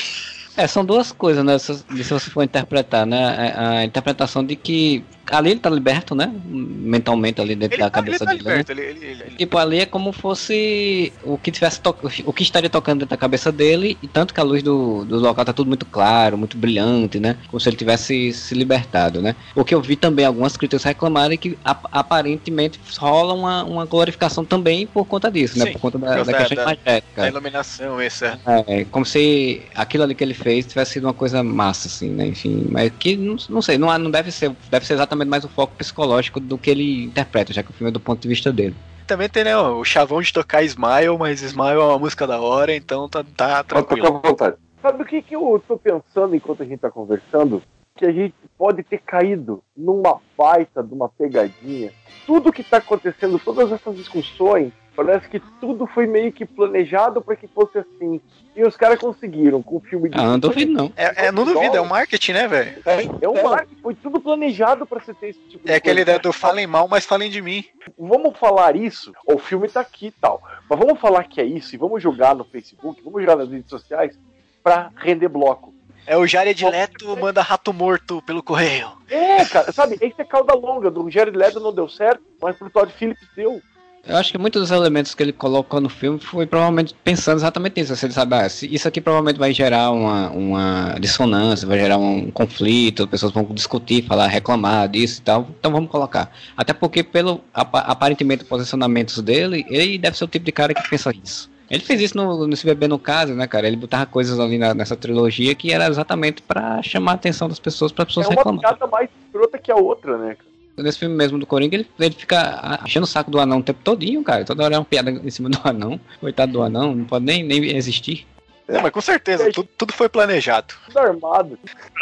[0.57, 1.59] É, são duas coisas, né?
[1.59, 3.53] Se, se você for interpretar, né?
[3.57, 6.31] A, a interpretação de que ali ele tá liberto, né?
[6.45, 8.45] Mentalmente ali dentro Ele da tá, ele cabeça tá dele.
[8.45, 8.51] né?
[8.51, 12.33] liberto, ele, ele, ele- ele- Tipo, ali é como fosse o que tivesse to- o
[12.33, 15.45] que estaria tocando dentro da cabeça dele, e tanto que a luz do, do local
[15.45, 17.37] tá tudo muito claro, muito brilhante, né?
[17.49, 19.35] Como se ele tivesse se libertado, né?
[19.55, 24.45] O que eu vi também algumas críticas reclamarem que ap- aparentemente rola uma, uma glorificação
[24.45, 25.67] também por conta disso, né?
[25.67, 27.23] Sim, Por conta da, da questão da- imagética.
[27.23, 28.39] da iluminação, esse é.
[28.67, 32.27] É, como se aquilo ali que ele fez tivesse sido uma coisa massa, assim, né?
[32.27, 35.49] Enfim, mas que não, não sei, não, não deve ser, deve ser exatamente mais o
[35.49, 38.53] foco psicológico do que ele interpreta, já que o filme é do ponto de vista
[38.53, 38.75] dele.
[39.07, 42.75] Também tem, né, o chavão de tocar Smile, mas Smile é uma música da hora,
[42.75, 44.07] então tá, tá Pode tocar tranquilo.
[44.07, 44.57] à vontade.
[44.81, 47.63] Sabe o que, que eu tô pensando enquanto a gente tá conversando?
[47.97, 51.93] Que a gente pode ter caído numa baita de uma pegadinha.
[52.27, 57.37] Tudo que tá acontecendo, todas essas discussões, parece que tudo foi meio que planejado para
[57.37, 58.21] que fosse assim.
[58.57, 60.19] E os caras conseguiram com o filme de.
[60.19, 60.93] Ah, não duvido não.
[60.97, 62.83] É, é, não duvido, é o marketing, né, velho?
[63.21, 66.19] É um marketing, foi tudo planejado para você ter esse tipo de É aquela ideia
[66.19, 67.65] do falem mal, mas falem de mim.
[67.99, 70.43] Vamos falar isso, o filme tá aqui e tal.
[70.69, 73.69] Mas vamos falar que é isso e vamos jogar no Facebook, vamos jogar nas redes
[73.69, 74.17] sociais
[74.63, 75.75] pra render bloco.
[76.07, 78.93] É o Jared Leto manda rato morto pelo correio.
[79.09, 79.97] É, cara, sabe?
[80.01, 80.91] Esse é cauda longa.
[80.91, 83.61] Do Jared Leto não deu certo, mas pro Todd Phillips deu.
[84.07, 87.81] Eu acho que muitos dos elementos que ele colocou no filme foi provavelmente pensando exatamente
[87.81, 87.97] nisso.
[87.97, 92.31] Se ele sabe, ah, isso aqui provavelmente vai gerar uma, uma dissonância, vai gerar um
[92.31, 95.49] conflito, as pessoas vão discutir, falar, reclamar disso e tal.
[95.59, 96.31] Então vamos colocar.
[96.57, 100.87] Até porque, pelo apa- aparentemente posicionamentos dele, ele deve ser o tipo de cara que
[100.91, 101.51] pensa isso.
[101.71, 103.67] Ele fez isso no, no Se Beber no Caso, né, cara?
[103.67, 107.59] Ele botava coisas ali na- nessa trilogia que era exatamente pra chamar a atenção das
[107.59, 108.61] pessoas, para as pessoas é uma reclamar.
[108.61, 110.35] piada mais escrota que a outra, né?
[110.35, 110.54] cara?
[110.77, 113.81] Nesse filme mesmo do Coringa, ele, ele fica enchendo o saco do anão o tempo
[113.85, 114.45] todinho, cara.
[114.45, 116.01] Toda hora é uma piada em cima do anão.
[116.21, 118.27] Coitado do anão, não pode nem, nem existir.
[118.67, 120.75] Não, mas com certeza, tudo, tudo foi planejado.
[120.87, 121.59] Tudo armado.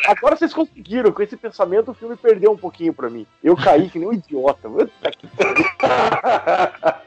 [0.06, 3.26] Agora vocês conseguiram, com esse pensamento o filme perdeu um pouquinho pra mim.
[3.42, 4.68] Eu caí que nem um idiota.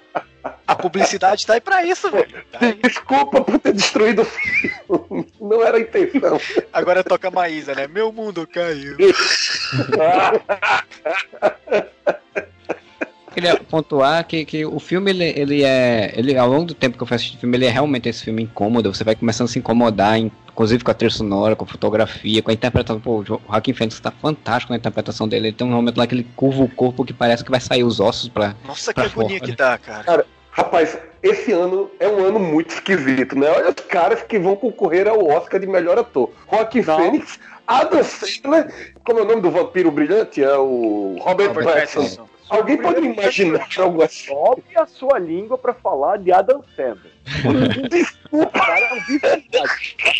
[0.65, 2.43] Que A publicidade tá aí pra isso, velho.
[2.51, 2.59] Tá.
[2.83, 5.27] Desculpa por ter destruído o filme.
[5.39, 6.39] Não era a intenção.
[6.73, 7.87] Agora toca a Maísa, né?
[7.87, 8.95] Meu mundo caiu.
[13.33, 16.13] Queria pontuar que, que o filme, ele, ele é.
[16.15, 18.23] Ele, ao longo do tempo que eu fui assistir o filme, ele é realmente esse
[18.23, 18.93] filme incômodo.
[18.93, 22.49] Você vai começando a se incomodar, inclusive com a trilha sonora, com a fotografia, com
[22.49, 22.97] a interpretação.
[23.01, 25.49] Pô, o Jo- o Joaquim Fênix tá fantástico na interpretação dele.
[25.49, 27.83] Ele tem um momento lá que ele curva o corpo que parece que vai sair
[27.83, 28.55] os ossos pra.
[28.65, 29.51] Nossa, que Pra agonia fora.
[29.51, 30.25] que dá, cara.
[30.55, 33.49] Rapaz, esse ano é um ano muito esquisito, né?
[33.49, 36.31] Olha os caras que vão concorrer ao Oscar de melhor ator.
[36.49, 36.97] Joaquim Não.
[36.97, 37.37] Fênix,
[37.67, 40.41] Adam Sandler, como é o nome do vampiro brilhante?
[40.41, 42.01] É o Robert, Robert Pattinson.
[42.01, 42.29] Pattinson.
[42.49, 44.27] Alguém pode imaginar algo assim?
[44.27, 47.11] Sobe a sua língua pra falar de Adam Sandler.
[48.31, 49.59] O cara é um visionário.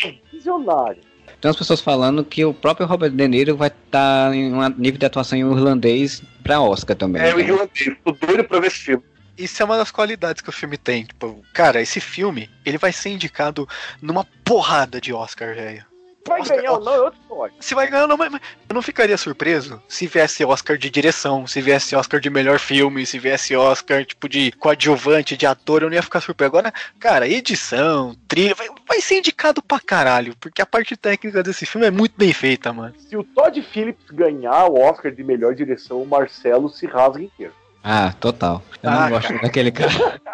[0.05, 1.01] Um visionário.
[1.39, 4.99] Tem umas pessoas falando que o próprio Robert De Niro vai estar em um nível
[4.99, 7.21] de atuação em irlandês pra Oscar também.
[7.21, 7.95] É o irlandês.
[8.03, 9.03] Tô doido pra ver esse filme.
[9.38, 11.03] Isso é uma das qualidades que o filme tem.
[11.05, 13.67] Tipo, cara, esse filme, ele vai ser indicado
[14.01, 15.86] numa porrada de Oscar, velho.
[16.27, 17.53] Vai Oscar- ganhar ou não é outra história.
[17.59, 21.45] Se vai ganhar, não, mas, mas eu não ficaria surpreso se viesse Oscar de direção,
[21.45, 25.89] se viesse Oscar de melhor filme, se viesse Oscar, tipo, de coadjuvante, de ator, eu
[25.89, 26.47] não ia ficar surpreso.
[26.47, 31.63] Agora, cara, edição, trilha, vai, vai ser indicado pra caralho, porque a parte técnica desse
[31.63, 32.95] filme é muito bem feita, mano.
[33.07, 37.53] Se o Todd Phillips ganhar o Oscar de melhor direção, o Marcelo se rasga inteiro.
[37.88, 38.63] Ah, total.
[38.81, 39.91] Eu Ah, não gosto daquele cara.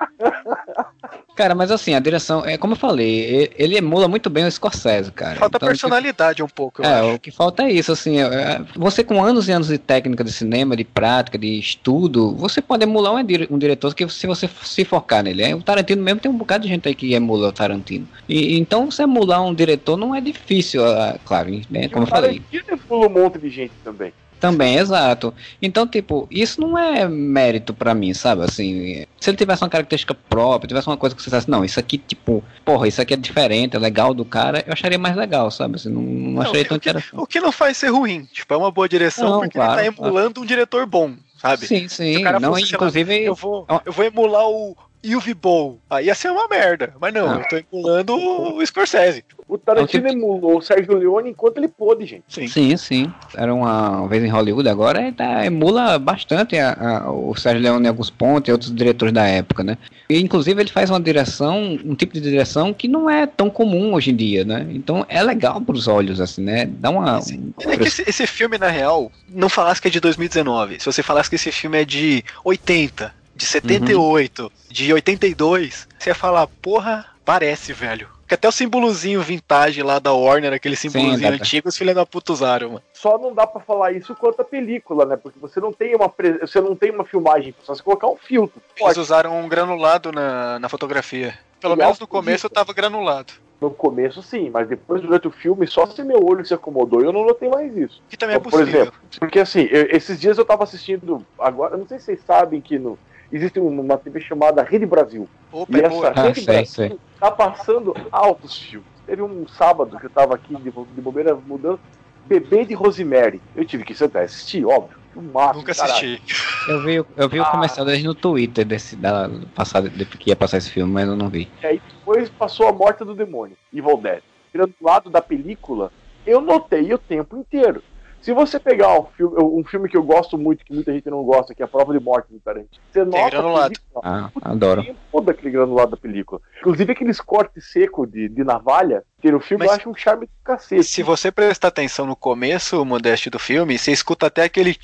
[1.36, 5.12] Cara, mas assim, a direção, é como eu falei, ele emula muito bem o Scorsese,
[5.12, 5.38] cara.
[5.38, 7.16] Falta Então, personalidade um pouco, eu É, acho.
[7.16, 10.32] o que falta é isso, assim, é, você com anos e anos de técnica de
[10.32, 14.48] cinema, de prática, de estudo, você pode emular um, dire- um diretor que se você
[14.64, 15.42] se focar nele.
[15.44, 18.08] É, O Tarantino mesmo tem um bocado de gente aí que emula o Tarantino.
[18.28, 22.40] E, então você emular um diretor não é difícil, ah, claro, né, como eu falei.
[22.42, 24.14] Tarantino pula um monte de gente também.
[24.42, 25.32] Também, exato.
[25.62, 28.44] Então, tipo, isso não é mérito pra mim, sabe?
[28.44, 31.80] Assim, se ele tivesse uma característica própria, tivesse uma coisa que você dissesse, não, isso
[31.80, 35.52] aqui, tipo, porra, isso aqui é diferente, é legal do cara, eu acharia mais legal,
[35.52, 35.76] sabe?
[35.76, 37.22] Assim, não, não Não, acharia tão que, interessante.
[37.22, 39.92] o que não faz ser ruim, tipo, é uma boa direção Não, porque claro, ele
[39.92, 41.68] tá emulando um diretor bom, sabe?
[41.68, 42.18] Sim, Se sim.
[42.18, 44.76] o cara Não, fosse, sei lá, inclusive, Eu vou, eu vou emular o
[45.06, 45.80] Yuvi Bowl.
[45.90, 46.94] Aí ia ser uma merda.
[47.00, 47.42] Mas não, Ah.
[47.42, 49.24] eu tô emulando o Scorsese.
[49.48, 52.24] O Tarantino tipo- emulou o Sérgio Leone enquanto ele pôde, gente.
[52.30, 52.48] Sim.
[52.48, 53.14] Sim, sim.
[53.36, 56.72] Era uma vez em Hollywood, agora ele tá, emula bastante a-
[57.04, 59.78] a- o Sérgio Leone em alguns pontos e outros diretores da época, né?
[60.10, 63.94] E, inclusive ele faz uma direção, um tipo de direção que não é tão comum
[63.94, 64.66] hoje em dia, né?
[64.70, 66.66] Então é legal pros olhos, assim, né?
[66.66, 67.18] Dá uma.
[67.20, 70.80] um- É que esse, esse filme, na real, não falasse que é de 2019.
[70.80, 76.16] Se você falasse que esse filme é de 80, de 78, de 82, você ia
[76.16, 78.08] falar, porra, parece, velho.
[78.28, 82.32] Que até o símbolozinho vintage lá da Warner, aquele símbolozinho antigo, os filhos da puta
[82.32, 82.84] usaram, mano.
[82.94, 85.18] Só não dá pra falar isso quanto a película, né?
[85.18, 88.16] Porque você não tem uma, pre- você não tem uma filmagem, só se colocar um
[88.16, 88.62] filtro.
[88.70, 89.00] Eles Pode.
[89.00, 91.34] usaram um granulado na, na fotografia.
[91.60, 92.50] Pelo E menos no começo disso.
[92.50, 93.34] tava granulado.
[93.60, 97.06] No começo, sim, mas depois, durante o filme, só se meu olho se acomodou e
[97.06, 98.02] eu não notei mais isso.
[98.10, 98.82] Que também é Por possível.
[98.84, 101.24] exemplo, porque assim, eu- esses dias eu tava assistindo.
[101.38, 102.98] Agora, eu não sei se vocês sabem que no,
[103.32, 105.28] existe uma TV chamada Rede Brasil.
[105.52, 106.14] Opa, E é essa boa.
[106.16, 107.00] Ah, Rede sei, Brasil sei.
[107.20, 108.88] tá passando altos filmes.
[109.06, 111.80] Teve um sábado que eu tava aqui de, de bobeira mudando.
[112.26, 113.42] Bebê de Rosemary.
[113.56, 114.98] Eu tive que sentar e assistir, óbvio.
[115.12, 115.94] Filmaço, Nunca caralho.
[116.16, 116.70] assisti.
[116.70, 117.52] Eu vi, eu vi o Ah.
[117.52, 121.16] comercial deles no Twitter desse, da, passado, de, que ia passar esse filme, mas eu
[121.18, 121.50] não vi.
[121.62, 124.22] E aí depois passou a morte do demônio, Evil Dead.
[124.52, 125.92] Tirando do lado da película,
[126.26, 127.84] eu notei o tempo inteiro.
[128.22, 131.24] Se você pegar um filme, um filme que eu gosto muito, que muita gente não
[131.24, 133.74] gosta, que é a Prova de Morte do Tarantino, você nota a granulado.
[133.74, 134.96] película, Ah, o adoro.
[135.12, 136.40] todo aquele granulado da película.
[136.60, 140.28] Inclusive aqueles cortes secos de, de navalha, que no filme Mas- eu acho um charme
[140.28, 140.84] do cacete.
[140.84, 144.78] Se você prestar atenção no começo, Modeste, do filme, você escuta até aquele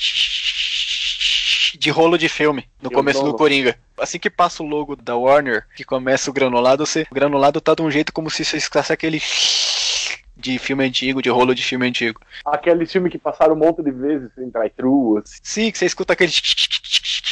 [1.80, 3.78] de rolo de filme no Eu começo do Coringa.
[4.00, 7.76] Assim que passa o logo da Warner, que começa o granulado, você, o granulado tá
[7.76, 9.20] de um jeito como se você escutasse aquele
[10.38, 12.20] de filme antigo, de rolo de filme antigo.
[12.46, 14.52] Aquele filme que passaram um monte de vezes em
[15.20, 15.40] assim.
[15.44, 16.32] Sim, que você escuta aquele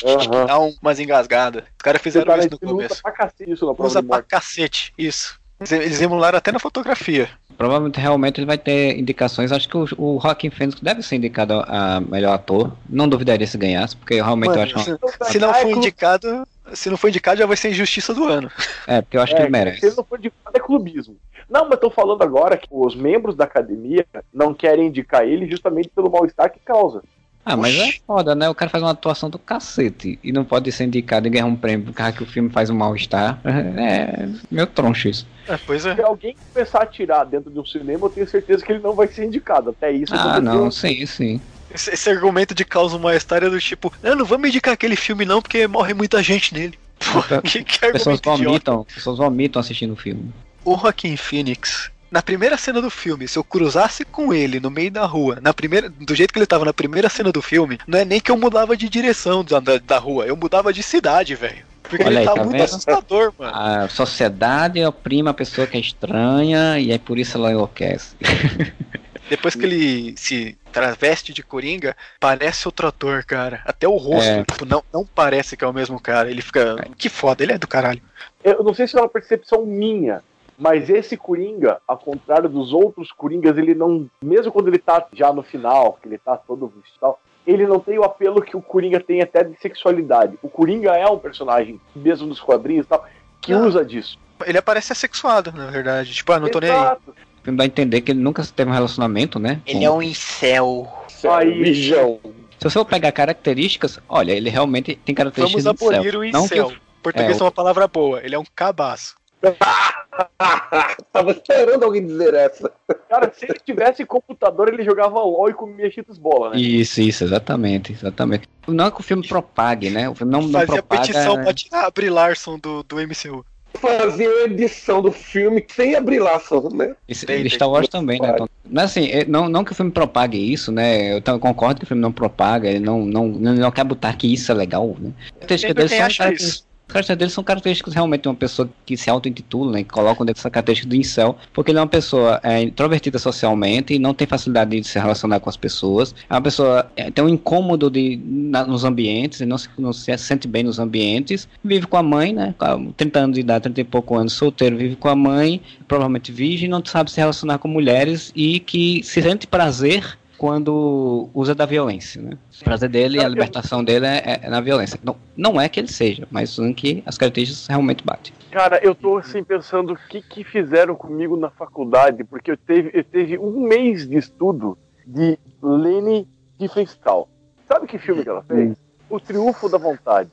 [0.05, 0.45] Aham.
[0.45, 1.63] dá um- umas engasgadas.
[1.63, 3.01] Os caras fizeram isso no Tarantino usa começo.
[3.01, 5.39] pra cacete isso na Prova Usa de pra cacete, isso.
[5.71, 7.29] Eles- emularam até na fotografia.
[7.57, 9.53] Provavelmente realmente ele vai ter indicações.
[9.53, 12.75] Acho que o, o Joaquin Phoenix deve ser indicado a melhor ator.
[12.89, 14.75] Não duvidaria se ganhasse, porque realmente Mano, eu acho.
[14.75, 14.83] uma-
[15.27, 18.25] se, se não é for indicado, se não for indicado, já vai ser injustiça do
[18.25, 18.51] ano.
[18.87, 19.79] É, porque eu acho que ele merece.
[19.79, 21.15] Se ele não for de é clubismo.
[21.49, 25.89] Não, mas tô falando agora que os membros da academia não querem indicar ele justamente
[25.89, 27.03] pelo mal-estar que causa.
[27.45, 28.49] Ah, mas é foda, né?
[28.49, 31.55] O cara faz uma atuação do cacete e não pode ser indicado e ganhar um
[31.55, 33.39] prêmio por causa que o filme faz um mal-estar.
[33.45, 35.27] É meio troncho isso.
[35.47, 35.93] É, pois é.
[35.93, 38.93] Se alguém começar a tirar dentro de um cinema, eu tenho certeza que ele não
[38.95, 39.69] vai ser indicado.
[39.69, 41.39] Até isso Ah, não, sim, sim.
[41.75, 45.25] Esse, esse argumento de causa mal-estar é do tipo, não, não vamos indicar aquele filme
[45.25, 46.77] não, porque morre muita gente nele.
[47.11, 48.43] Pô, que, que Pessoas idiota.
[48.43, 50.31] vomitam, pessoas vomitam assistindo o filme.
[50.63, 54.89] O Joaquin Phoenix, na primeira cena do filme, se eu cruzasse com ele no meio
[54.89, 57.99] da rua, na primeira, do jeito que ele tava na primeira cena do filme, não
[57.99, 61.35] é nem que eu mudava de direção da, da, da rua, eu mudava de cidade,
[61.35, 61.63] velho.
[61.83, 62.63] Porque Olha ele aí, tá, tá muito vendo?
[62.63, 63.53] assustador, mano.
[63.53, 68.15] A sociedade oprime a pessoa que é estranha e é por isso ela enlouquece.
[69.29, 73.61] Depois que ele se traveste de Coringa, parece outro ator, cara.
[73.65, 74.43] Até o rosto, É.
[74.43, 76.29] tipo, não, não parece que é o mesmo cara.
[76.29, 76.75] Ele fica.
[76.97, 78.01] Que foda, ele é do caralho.
[78.43, 80.21] Eu não sei se é uma percepção minha,
[80.57, 84.07] mas esse Coringa, ao contrário dos outros Coringas, ele não.
[84.21, 87.65] Mesmo quando ele tá já no final, que ele tá todo vestido e tal, ele
[87.67, 90.37] não tem o apelo que o Coringa tem até de sexualidade.
[90.41, 93.05] O Coringa é um personagem, mesmo dos quadrinhos e tal,
[93.41, 93.67] que Não.
[93.67, 94.17] usa disso.
[94.45, 96.13] Ele aparece assexuado, na verdade.
[96.13, 96.97] Tipo, ah, não tô nem aí.
[97.45, 99.61] Filme dá a entender que ele nunca teve um relacionamento, né?
[99.71, 100.91] com- um incel.
[101.29, 102.19] Aí- Mijão.
[102.57, 105.99] Se você for pegar características, olha, ele realmente tem características Vamos de incel.
[105.99, 106.73] abolir o Não que incel.
[107.03, 108.19] Português é, é uma palavra boa.
[108.23, 109.15] Ele é um cabaço.
[111.13, 112.71] Tava esperando alguém dizer essa.
[113.07, 116.57] Cara, se ele tivesse computador, ele jogava LOL e comia cheetos bola, né?
[116.57, 118.49] Isso, isso, exatamente, exatamente.
[118.67, 120.09] Não é que o filme propague, né?
[120.09, 121.01] O filme não, não Fazia propaga...
[121.01, 123.45] petição pra tirar a Brie Larson do, do MCU.
[123.79, 126.95] Fazia a edição do filme sem abrir laço, né?
[127.07, 127.49] Isso, Tem, tem.
[127.49, 128.31] Star Wars também, né?
[128.33, 131.17] Então, não, assim, é- não, não que o filme propague isso, né?
[131.17, 134.31] Eu concordo que o filme não propaga, ele não, não, não, não quer botar que
[134.31, 135.11] isso é legal, né?
[135.41, 139.09] As características Sempre deles acha características- dele são características realmente de uma pessoa que se
[139.09, 139.83] auto-intitula, né?
[139.83, 143.97] Que colocam dentro dessa característica do incel, porque ele é uma pessoa é, introvertida socialmente
[143.99, 146.13] não tem facilidade de se relacionar com as pessoas.
[146.29, 149.91] É uma pessoa é, tem um incômodo de, na- nos ambientes e não se, não
[149.93, 151.47] se sente bem nos ambientes.
[151.63, 152.53] Vive com a mãe, né?
[152.57, 156.31] Com 30 anos de idade, 30 e pouco anos, solteiro, vive com a mãe, provavelmente
[156.31, 161.65] virgem, não sabe se relacionar com mulheres e que se sente prazer quando usa da
[161.65, 162.37] violência, né?
[162.61, 164.99] O prazer dele, a libertação dele é, é- é na violência.
[165.03, 168.31] Não, não é que ele seja, mas em que as características realmente batem.
[168.51, 172.91] Cara, eu tô assim pensando o que, que fizeram comigo na faculdade, porque eu teve,
[172.93, 176.27] eu teve um mês de estudo de Leni
[176.59, 177.27] Riefenstahl.
[177.67, 178.77] Sabe que filme que ela fez?
[179.09, 180.29] O Triunfo da Vontade.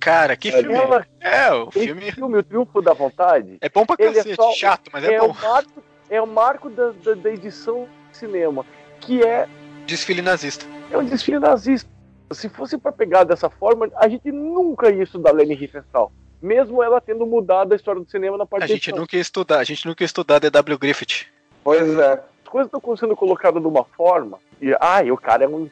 [0.00, 0.72] Cara, que filme.
[0.74, 4.34] Ela, É, o filme filme, O Triunfo da Vontade, é bom pra é cacete.
[4.34, 5.26] só- Chato, mas é, é, bom.
[5.28, 8.64] o marco, é o marco da, da, da edição cinema,
[9.02, 9.48] que é,
[9.86, 10.64] Desfile nazista.
[10.90, 11.90] é um desfile nazista.
[12.32, 16.10] Se fosse pra pegar dessa forma, a gente nunca ia estudar Leni Riefenstahl.
[16.40, 19.58] Mesmo ela tendo mudado a história do cinema na parte A gente nunca ia estudar,
[19.58, 20.78] a gente nunca ia estudar D.W.
[20.78, 21.26] Griffith.
[21.62, 22.12] Pois é.
[22.12, 25.68] as coisas estão sendo colocadas de uma forma e ai, o cara é um.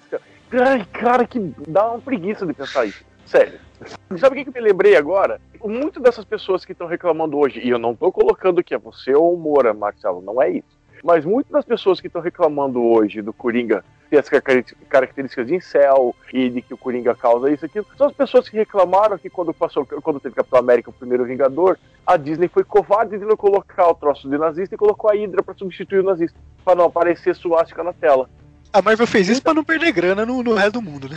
[0.53, 3.05] Ai, cara, que dá uma preguiça de pensar isso.
[3.25, 3.61] Sério.
[4.19, 5.41] Sabe o que, eu me lembrei agora?
[5.65, 9.15] Muito dessas pessoas que estão reclamando hoje, e eu não tô colocando que é você
[9.15, 10.80] ou o Moura, Marcelo, não é isso.
[11.03, 16.15] Mas muitas das pessoas que estão reclamando hoje do Coringa ter as características de incel
[16.33, 19.31] e de que o Coringa causa isso e aquilo, são as pessoas que reclamaram que
[19.31, 23.37] quando passou, quando teve Capitão América, o primeiro Vingador, a Disney foi covarde de não
[23.37, 26.87] colocar o troço de nazista e colocou a Hydra pra substituir o nazista, pra não
[26.87, 28.29] aparecer suástica na tela.
[28.73, 31.17] A Marvel fez isso pra não perder grana no, no resto do mundo, né?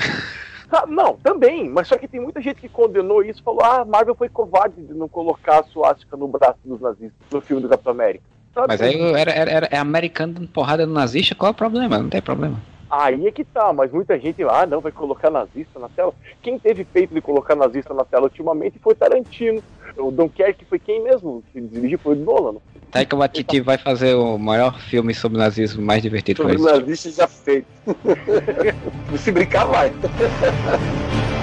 [0.71, 3.81] Ah, não, também, mas só que tem muita gente que condenou isso e falou: ah,
[3.81, 7.61] a Marvel foi covarde de não colocar a suástica no braço dos nazistas no filme
[7.61, 8.32] do Capitão América.
[8.53, 8.67] Sabe?
[8.67, 11.97] Mas aí era, era, era é americano dando porrada no nazista, qual é o problema?
[11.97, 12.61] Não tem problema.
[12.89, 16.13] Aí é que tá, mas muita gente, ah, não, vai colocar nazista na tela.
[16.43, 19.63] Quem teve peito de colocar nazista na tela ultimamente foi Tarantino.
[19.97, 22.59] O Dunkerque foi quem mesmo que dirigiu, foi o Nolan.
[22.91, 27.65] Taika Waititi vai fazer o maior filme sobre nazismo mais divertido Sobre nazista já feito.
[29.17, 29.91] Se brincar, vai.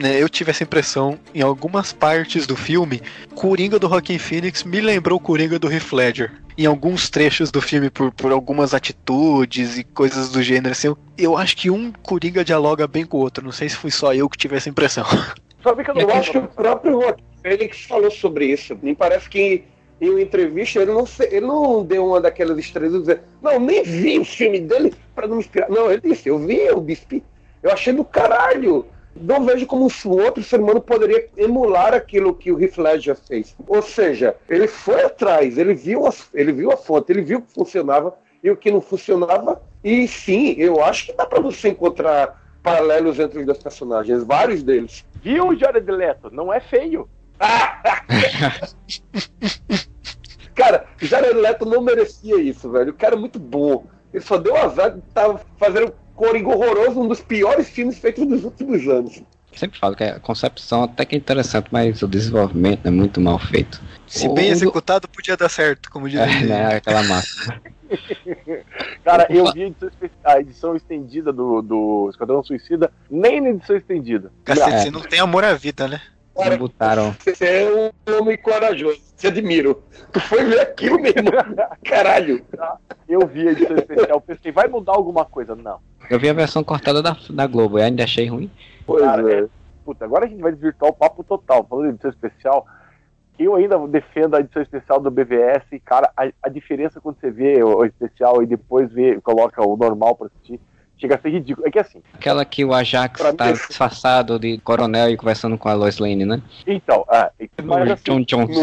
[0.00, 3.02] Né, Eu tive essa impressão em algumas partes do filme.
[3.34, 6.32] Coringa do Joaquin Phoenix me lembrou o Coringa do Heath Ledger.
[6.56, 10.98] Em alguns trechos do filme, por, por algumas atitudes e coisas do gênero, assim, eu,
[11.18, 13.44] eu acho que um Coringa dialoga bem com o outro.
[13.44, 15.04] Não sei se fui só eu que tive essa impressão.
[15.62, 18.78] Sabe que eu não Eu acho que o próprio Joaquim Fênix falou sobre isso.
[18.82, 19.64] Me parece que
[20.00, 24.18] em uma entrevista ele não, ele não deu uma daquelas estrelas dizer, não, nem vi
[24.18, 25.68] o filme dele para não me inspirar.
[25.68, 27.22] Não, ele disse, eu vi, eu bispi,
[27.62, 28.86] eu achei do caralho.
[29.14, 33.56] Não vejo como um outro ser humano poderia emular aquilo que o Heath Ledger fez.
[33.66, 37.42] Ou seja, ele foi atrás, ele viu, as, ele viu a fonte, ele viu o
[37.42, 39.60] que funcionava e o que não funcionava.
[39.82, 44.62] E sim, eu acho que dá para você encontrar paralelos entre os dois personagens, vários
[44.62, 45.04] deles.
[45.22, 46.30] Viu o Jared Leto?
[46.30, 47.08] Não é feio.
[50.54, 52.90] Cara, Jared Leto não merecia isso, velho.
[52.90, 53.86] O cara é muito bom.
[54.12, 58.44] Ele só deu azar de estar fazendo Coringa horroroso, um dos piores filmes feitos nos
[58.44, 59.22] últimos anos.
[59.56, 63.38] Sempre falo que a concepção até que é interessante, mas o desenvolvimento é muito mal
[63.38, 63.80] feito.
[64.06, 67.58] Se O- bem o- executado, podia dar certo, como diz É, né, aquela massa.
[69.02, 73.48] Cara, eu vi a edição, espe- a edição estendida do, do Esquadrão Suicida, nem na
[73.50, 74.30] edição estendida.
[74.44, 74.78] Cacete, É.
[74.82, 76.00] você não tem amor à vida, né?
[76.36, 77.12] Não botaram.
[77.18, 79.00] Você é um homem corajoso.
[79.16, 79.82] Te admiro.
[80.12, 81.30] Tu foi ver aquilo mesmo.
[81.84, 82.42] Caralho.
[83.08, 85.54] Eu vi a edição especial, pensei, vai mudar alguma coisa?
[85.54, 85.78] Não.
[86.08, 88.50] Eu vi a versão cortada da, da Globo e ainda achei ruim.
[88.86, 89.40] Pois Cara, é.
[89.40, 89.46] é-
[89.84, 91.66] Puta, agora a gente vai desvirtuar o papo total.
[91.68, 92.66] Falando de edição especial,
[93.38, 95.64] eu ainda defendo a edição especial do BVS.
[95.72, 99.66] e, Cara, a, a diferença quando você vê o, o especial e depois vê, coloca
[99.66, 100.60] o normal pra assistir,
[101.00, 101.66] chega a ser ridículo.
[101.66, 105.16] É que assim, Aquela que o Ajax Pra mim, tá isso- disfarçado de coronel e
[105.16, 106.42] conversando com a Lois Lane, né?
[106.66, 107.30] então, ah,
[107.64, 108.56] mas assim, John Jones.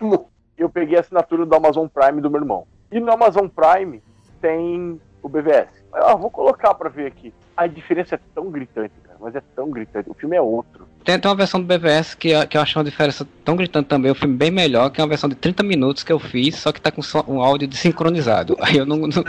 [0.00, 0.26] Não- não-
[0.56, 2.66] eu peguei a assinatura do Amazon Prime do meu irmão.
[2.92, 4.02] E no Amazon Prime
[4.40, 5.68] tem o BVS.
[5.92, 7.32] Ah, vou colocar pra ver aqui.
[7.56, 10.08] A diferença é tão gritante, cara, mas é tão gritante.
[10.10, 10.88] O filme é outro.
[11.04, 13.88] Tem, tem uma versão do BVS que, eu- que eu acho uma diferença tão gritante
[13.88, 16.56] também, o filme bem melhor, que é uma versão de 30 minutos que eu fiz,
[16.56, 18.56] só que tá com um áudio desincronizado.
[18.60, 19.24] Aí eu não, não,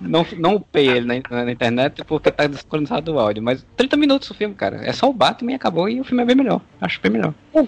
[0.00, 3.42] não, não upei ele na, na internet porque tá desincronizado o áudio.
[3.42, 4.84] Mas 30 minutos o filme, cara.
[4.84, 6.60] É só o Batman e acabou e o filme é bem melhor.
[6.80, 7.34] Acho bem melhor.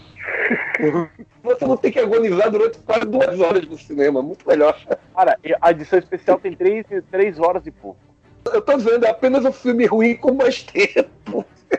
[1.42, 4.22] Você não tem que agonizar durante quase duas horas no cinema.
[4.22, 4.78] Muito melhor.
[5.14, 7.98] Cara, a edição especial tem três, três horas e pouco.
[8.46, 11.44] Eu tô dizendo, é apenas um filme ruim com mais tempo.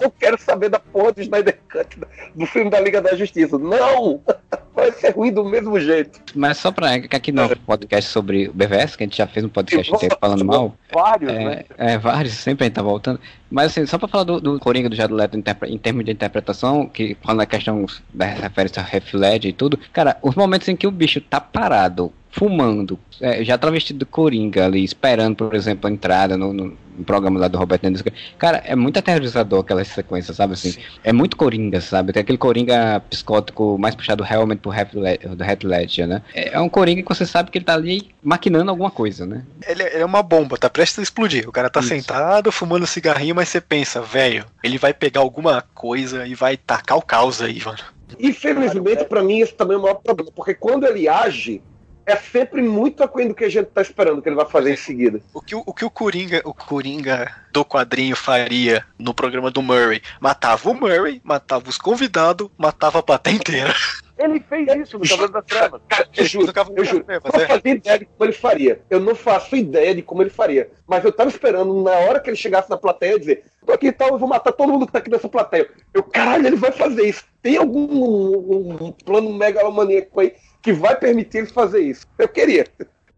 [0.00, 1.96] Eu quero saber da porra do Snyder Cut
[2.34, 3.56] do filme da Liga da Justiça.
[3.56, 4.20] Não!
[4.74, 6.20] Vai ser ruim do mesmo jeito.
[6.34, 6.94] Mas só pra.
[6.94, 10.44] Aqui no podcast sobre o BVS, que a gente já fez um podcast inteiro falando
[10.44, 10.74] mal.
[10.92, 11.64] Vários, né?
[11.78, 13.20] É, é, vários, sempre a gente tá voltando.
[13.50, 16.86] Mas assim, só pra falar do, do Coringa do Jared Leto em termos de interpretação,
[16.86, 20.74] que falando na questão da referência a Heath Ledger e tudo, cara, os momentos em
[20.74, 25.86] que o bicho tá parado, fumando, é, já travestido de Coringa ali, esperando, por exemplo,
[25.88, 28.02] a entrada no, no- no programa lá do Roberto Mendes,
[28.38, 30.74] cara, é muito aterrorizador aquela sequência, sabe assim?
[31.04, 32.12] É muito Coringa, sabe?
[32.12, 36.22] Tem aquele Coringa psicótico mais puxado realmente pro Heath Led- do Heath Ledger, né?
[36.34, 39.42] É, é um Coringa que você sabe que ele tá ali maquinando alguma coisa, né?
[39.66, 41.48] Ele, ele é uma bomba, tá prestes a explodir.
[41.48, 41.88] O cara tá Isso.
[41.90, 46.98] sentado, fumando cigarrinho, mas você pensa, velho, ele vai pegar alguma coisa e vai tacar
[46.98, 47.78] o caos aí, mano.
[48.20, 50.30] Infelizmente, pra mim, esse também é o maior problema.
[50.34, 51.62] Porque quando ele age,
[52.06, 54.76] é sempre muito aquém do que a gente tá esperando que ele vai fazer em
[54.76, 55.20] seguida.
[55.32, 60.02] O que o, que o Coringa, o Coringa do quadrinho faria no programa do Murray?
[60.20, 63.74] Matava o Murray, matava os convidados, matava a plateia inteira.
[64.22, 65.80] Ele fez isso no Cavaleiro das Trevas.
[66.16, 67.04] Eu juro, eu juro.
[67.04, 67.46] das Eu não é.
[67.46, 68.80] fazia ideia de como ele faria.
[68.88, 70.70] Eu não faço ideia de como ele faria.
[70.86, 73.92] Mas eu tava esperando, na hora que ele chegasse na plateia, dizer: tô aqui e
[73.92, 75.68] tal, eu vou matar todo mundo que tá aqui nessa plateia.
[75.92, 77.24] Eu, caralho, ele vai fazer isso.
[77.42, 82.06] Tem algum um, um plano megalomaníaco aí que vai permitir ele fazer isso?
[82.18, 82.66] Eu queria.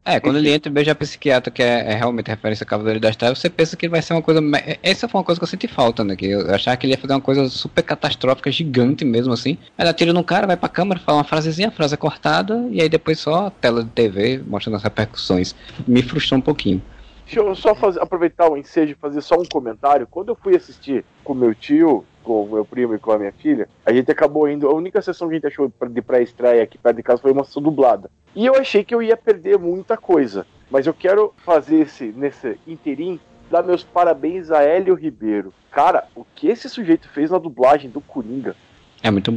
[0.06, 3.00] É, quando ele entra e beija a psiquiatra, que é, é realmente referência ao Cavaleiro
[3.00, 4.40] das Trevas, você pensa que ele vai ser uma coisa.
[4.82, 6.14] Essa foi uma coisa que eu senti falta, né?
[6.14, 9.56] Que eu achava que ele ia fazer uma coisa super catastrófica, gigante mesmo, assim.
[9.78, 12.82] Ela atira no cara, vai pra câmera, fala uma frasezinha, a frase é cortada, e
[12.82, 15.54] aí depois só tela de TV mostrando as repercussões.
[15.88, 16.82] Me frustrou um pouquinho.
[17.24, 20.06] Deixa eu só fazer, aproveitar o ensejo e fazer só um comentário.
[20.06, 23.30] Quando eu fui assistir com meu tio, com o meu primo e com a minha
[23.32, 24.68] filha, a gente acabou indo.
[24.68, 27.44] A única sessão que a gente achou de pré-estreia aqui perto de casa foi uma
[27.44, 28.10] sessão dublada.
[28.34, 30.44] E eu achei que eu ia perder muita coisa.
[30.70, 33.20] Mas eu quero fazer esse, nesse interim,
[33.50, 35.52] dar meus parabéns a Hélio Ribeiro.
[35.70, 38.56] Cara, o que esse sujeito fez na dublagem do Coringa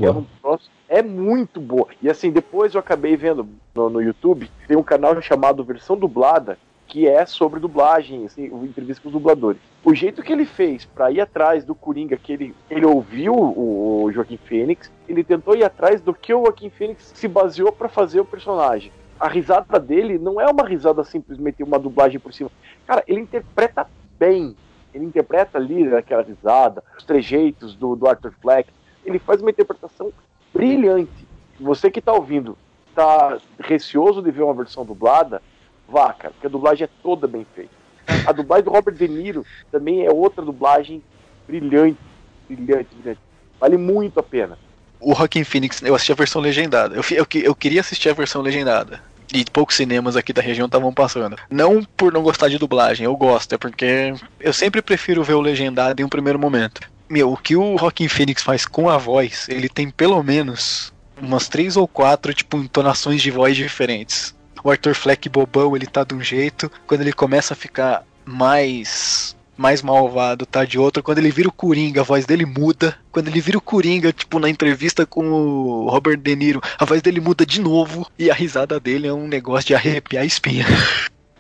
[0.10, 1.88] É muito troço- é muito boa.
[2.02, 6.58] E assim, depois eu acabei vendo no, no YouTube, tem um canal chamado Versão Dublada,
[6.88, 9.60] que é sobre dublagem, assim, entrevista com os dubladores.
[9.84, 14.04] O jeito que ele fez pra ir atrás do Coringa, que ele, ele ouviu o,
[14.04, 17.90] o Joaquim Fênix, ele tentou ir atrás do que o Joaquim Fênix se baseou pra
[17.90, 18.92] fazer o personagem.
[19.20, 22.52] A risada dele não é uma risada simplesmente uma dublagem por cima.
[22.86, 23.88] Cara, ele interpreta
[24.18, 24.56] bem.
[24.94, 28.70] Ele interpreta ali aquela risada, os trejeitos do, do Arthur Fleck.
[29.06, 30.12] Ele faz uma interpretação
[30.54, 31.28] brilhante.
[31.60, 32.58] Você que tá ouvindo,
[32.94, 35.42] tá receoso de ver uma versão dublada,
[35.88, 37.72] vá, cara, porque a dublagem é toda bem feita.
[38.26, 41.04] A dublagem do Robert De Niro também é outra dublagem
[41.48, 41.98] brilhante,
[42.50, 43.20] brilhante, brilhante.
[43.60, 44.58] Vale muito a pena.
[45.00, 46.96] O Rockin' Phoenix, eu assisti a versão legendada.
[46.96, 49.02] Eu, eu, eu queria assistir a versão legendada.
[49.34, 51.36] E poucos cinemas aqui da região estavam passando.
[51.50, 55.42] Não por não gostar de dublagem, eu gosto, é porque eu sempre prefiro ver o
[55.42, 56.82] legendado em um primeiro momento.
[57.10, 61.48] Meu, o que o Rockin' Phoenix faz com a voz, ele tem pelo menos umas
[61.48, 64.36] três ou quatro, tipo, entonações de voz diferentes.
[64.68, 66.70] O Arthur Fleck bobão, ele tá de um jeito.
[66.86, 71.02] Quando ele começa a ficar mais mais malvado tá de outro.
[71.02, 72.94] Quando ele vira o Coringa, a voz dele muda.
[73.10, 77.02] Quando ele vira o Coringa, tipo, na entrevista com o Robert De Niro, a voz
[77.02, 78.06] dele muda de novo.
[78.20, 80.66] E a risada dele é um negócio de arrepiar a espinha.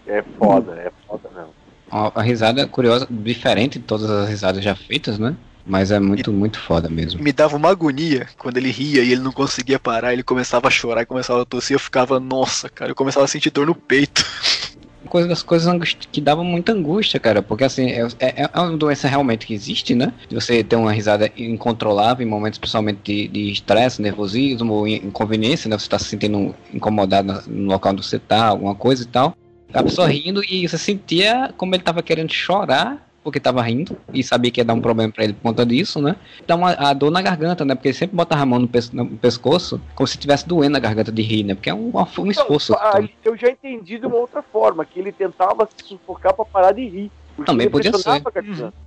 [0.08, 1.54] É foda, é foda mesmo.
[1.92, 5.36] Uma risada curiosa, diferente de todas as risadas já feitas, né?
[5.68, 7.22] Mas é muito, muito foda mesmo.
[7.22, 10.14] Me dava uma agonia quando ele ria e ele não conseguia parar.
[10.14, 11.76] Ele começava a chorar e começava a tossir.
[11.76, 14.26] Eu ficava, nossa, cara, eu começava a sentir dor no peito.
[15.10, 15.72] Coisa das coisas
[16.12, 19.96] que davam muita angústia, cara, porque assim, é, é, é uma doença realmente que existe,
[19.96, 20.12] né?
[20.30, 25.78] Você ter uma risada incontrolável em momentos principalmente de- de estresse, nervosismo inconveniência, né?
[25.78, 29.34] Você tá se sentindo incomodado no local onde você tá, alguma coisa e tal.
[29.74, 34.24] A pessoa rindo e você sentia como ele tava querendo chorar porque tava rindo e
[34.24, 36.16] sabia que ia dar um problema pra ele por conta disso, né?
[36.48, 37.76] Dá uma a dor na garganta, né?
[37.76, 40.80] Porque ele sempre botava a mão no, pes- no pescoço como se tivesse doendo a
[40.80, 41.54] garganta de rir, né?
[41.54, 42.72] Porque é um, um esforço.
[42.72, 46.46] Então, ah, eu já entendi de uma outra forma, que ele tentava se sufocar pra
[46.46, 47.12] parar de rir.
[47.46, 48.24] Também podia ser.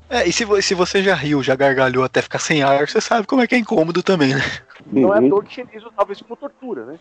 [0.09, 3.27] É, e se, se você já riu, já gargalhou até ficar sem ar, você sabe
[3.27, 4.43] como é que é incômodo também, né?
[4.87, 5.29] Não é Uhum.
[5.29, 6.99] toa que chinês usava isso como tortura, né?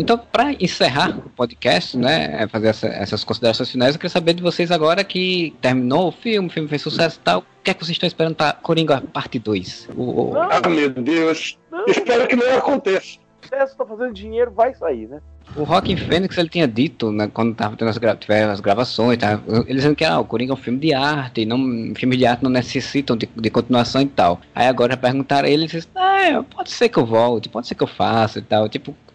[0.00, 4.42] Então, para encerrar o podcast, né, fazer essa- essas considerações finais, eu queria saber de
[4.42, 7.74] vocês agora que terminou o filme, o filme fez sucesso e tal, o que é
[7.74, 9.88] que vocês estão esperando para Coringa parte 2?
[9.96, 10.02] O,
[10.32, 11.58] o- Ah, meu Deus.
[11.70, 13.18] não, Espero que não aconteça.
[13.42, 15.18] o sucesso tá fazendo dinheiro, vai sair, né?
[15.56, 19.18] o Rockin' Fênix, ele tinha dito, né, quando tava tendo as, gra tiveram as gravações,
[19.18, 21.58] tava, ele dizendo que ah, o Coringa é um filme de arte, e não,
[21.96, 24.40] filmes de arte não necessitam de, de continuação e tal.
[24.54, 27.74] Aí agora perguntaram a ele, ele disse, ah, pode ser que eu volte, pode ser
[27.74, 29.09] que eu faça e tal, tipo, tá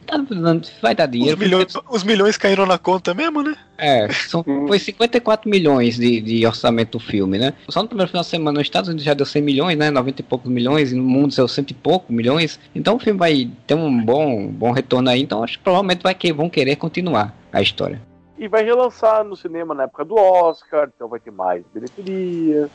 [0.82, 1.38] vai dar Os dinheiro.
[1.38, 3.56] milhões, os milhões caíram na conta mesmo, né?
[3.78, 7.54] É, são, foi 54 milhões de, de orçamento do filme, né?
[7.70, 9.92] Só no primeiro final de semana nos Estados Unidos já deu 100 milhões, né?
[9.92, 12.60] 90 e poucos milhões, e no mundo deu cento e pouco milhões.
[12.74, 16.16] Então o filme vai ter um bom, bom retorno aí, então acho que provavelmente vai
[16.16, 18.02] que, vão querer continuar a história.
[18.38, 22.70] E vai relançar no cinema na época do Oscar, então vai ter mais bilheteria.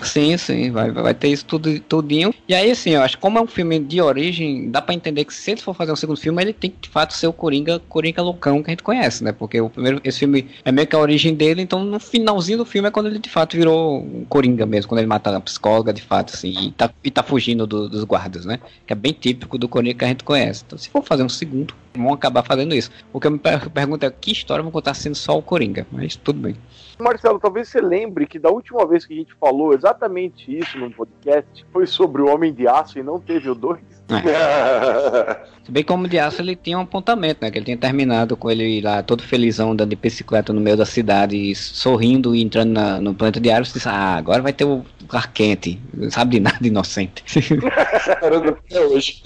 [0.00, 2.32] Sim, sim, vai, vai ter isso tudo, tudinho.
[2.48, 5.34] E aí, assim, eu acho como é um filme de origem, dá pra entender que
[5.34, 7.80] se ele for fazer um segundo filme, ele tem que de fato ser o Coringa,
[7.80, 9.32] Coringa loucão que a gente conhece, né?
[9.32, 12.64] Porque o primeiro, esse filme é meio que a origem dele, então no finalzinho do
[12.64, 15.92] filme é quando ele de fato virou um Coringa mesmo, quando ele mata a psicóloga
[15.92, 18.60] de fato, assim, e tá, e tá fugindo do- dos guardas, né?
[18.86, 20.62] Que é bem típico do Coringa que a gente conhece.
[20.64, 22.88] Então, se for fazer um segundo, vão acabar fazendo isso.
[23.12, 25.88] O que eu me per- pergunto é que história vão contar sendo só o Coringa,
[25.90, 26.54] mas tudo bem.
[27.00, 30.90] Marcelo, talvez você lembre que da última vez que a gente falou exatamente isso no
[30.90, 33.78] podcast foi sobre o Homem de Aço e não teve o 2.
[35.64, 37.50] Se bem que o Homem de Aço ele tinha um apontamento, né?
[37.50, 40.86] Que ele tinha terminado com ele lá todo felizão andando de bicicleta no meio da
[40.86, 43.72] cidade, e sorrindo e entrando na- no planeta de Ares.
[43.72, 45.78] Disse, ah, agora vai ter o Clark Kent.
[45.94, 47.22] Não sabe de nada, inocente.
[47.28, 49.22] Esperando até hoje.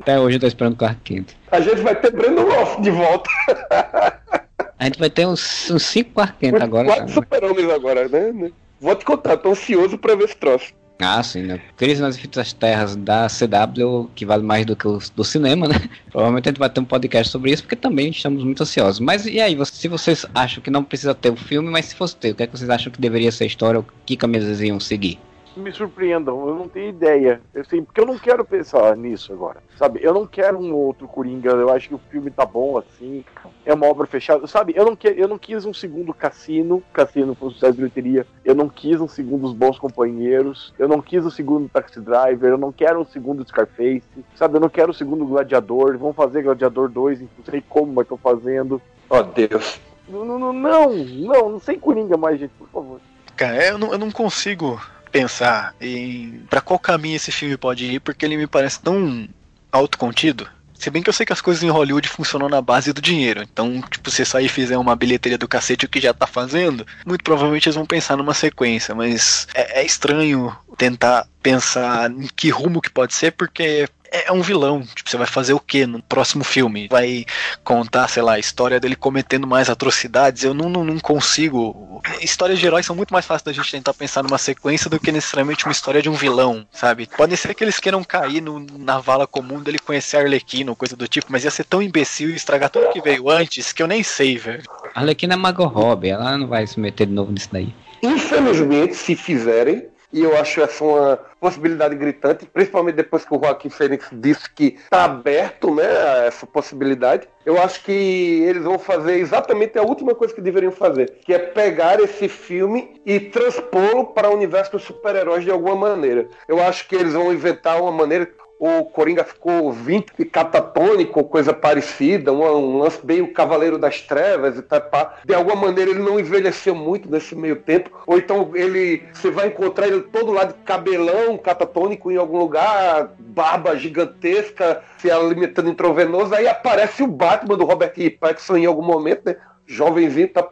[0.00, 1.30] Até hoje eu tô esperando o Clark Kent.
[1.50, 3.28] A gente vai ter Brandon Roth de volta.
[4.78, 6.86] A gente vai ter uns, uns cinco Kent agora.
[6.86, 7.12] Quatro cara.
[7.14, 8.50] super-homens agora, né?
[8.80, 10.72] Vou te contar, tô ansioso pra ver esse troço.
[10.98, 11.60] Ah, sim, né?
[11.76, 15.74] Crise nas Infinitas Terras da CW, que vale mais do que o do cinema, né?
[16.10, 18.98] Provavelmente a gente vai ter um podcast sobre isso, porque também estamos muito ansiosos.
[19.00, 21.94] Mas e aí, você- se vocês acham que não precisa ter o filme, mas se
[21.94, 24.16] fosse ter, o que é que vocês acham que deveria ser a história, ou que
[24.16, 25.18] caminhos eles iam seguir?
[25.56, 27.40] Me surpreendam, eu não tenho ideia.
[27.54, 29.62] Eu sei, porque eu não quero pensar nisso agora.
[29.78, 30.00] Sabe?
[30.02, 31.50] Eu não quero um outro Coringa.
[31.50, 33.24] Eu acho que o filme tá bom assim.
[33.64, 34.46] É uma obra fechada.
[34.46, 34.74] Sabe?
[34.76, 36.82] Eu não, que, eu não quis um segundo Cassino.
[36.92, 38.26] Cassino foi um sucesso de bilheteria.
[38.44, 40.74] Eu não quis um segundo Os Bons Companheiros.
[40.78, 42.50] Eu não quis o segundo Taxi Driver.
[42.50, 44.02] Eu não quero um segundo Scarface.
[44.34, 44.56] Sabe?
[44.56, 45.96] Eu não quero o segundo Gladiador.
[45.96, 47.20] Vão fazer Gladiador 2.
[47.20, 48.80] Não sei como, mas tô fazendo.
[49.08, 49.80] Ó Deus.
[50.06, 53.00] Não, não, não, não, não, não sei Coringa mais, gente, por favor.
[53.34, 54.80] Cara, eu não, eu não consigo
[55.16, 59.26] pensar em pra qual caminho esse filme pode ir, porque ele me parece tão
[59.72, 60.46] autocontido.
[60.74, 63.42] Se bem que eu sei que as coisas em Hollywood funcionam na base do dinheiro.
[63.42, 66.86] Então, tipo, se sair e fizer uma bilheteria do cacete, o que já tá fazendo,
[67.06, 68.94] muito provavelmente eles vão pensar numa sequência.
[68.94, 74.42] Mas é, é estranho tentar pensar em que rumo que pode ser, porque é um
[74.42, 74.82] vilão.
[74.82, 76.88] Tipo, você vai fazer o que no próximo filme?
[76.88, 77.24] Vai
[77.64, 80.44] contar, sei lá, a história dele cometendo mais atrocidades?
[80.44, 82.00] Eu não, não, não consigo.
[82.20, 85.12] Histórias de heróis são muito mais fáceis da gente tentar pensar numa sequência do que
[85.12, 87.08] necessariamente uma história de um vilão, sabe?
[87.16, 91.08] Pode ser que eles queiram cair no, na vala comum dele conhecer Arlequino, coisa do
[91.08, 94.02] tipo, mas ia ser tão imbecil e estragar tudo que veio antes que eu nem
[94.02, 94.62] sei, velho.
[94.94, 97.74] A Arlequina é Margot Robbie, ela não vai se meter de novo nisso daí.
[98.02, 103.70] Infelizmente, se fizerem, e eu acho essa uma possibilidade gritante, principalmente depois que o Joaquim
[103.70, 109.18] Fênix disse que está aberto né, a essa possibilidade, eu acho que eles vão fazer
[109.18, 114.30] exatamente a última coisa que deveriam fazer, que é pegar esse filme e transpô-lo para
[114.30, 116.28] o universo dos super-heróis de alguma maneira.
[116.48, 118.26] Eu acho que eles vão inventar uma maneira
[118.58, 124.00] o Coringa ficou 20 e catatônico, coisa parecida, um, um lance bem o Cavaleiro das
[124.00, 124.80] Trevas e tal.
[124.80, 125.16] pá.
[125.24, 129.48] De alguma maneira ele não envelheceu muito nesse meio tempo, ou então ele você vai
[129.48, 136.34] encontrar ele todo lado de cabelão catatônico em algum lugar, barba gigantesca, se alimentando intravenoso,
[136.34, 138.18] aí aparece o Batman do Robert E.
[138.56, 139.36] Em algum momento, né?
[139.66, 140.42] Jovenzinho, tá.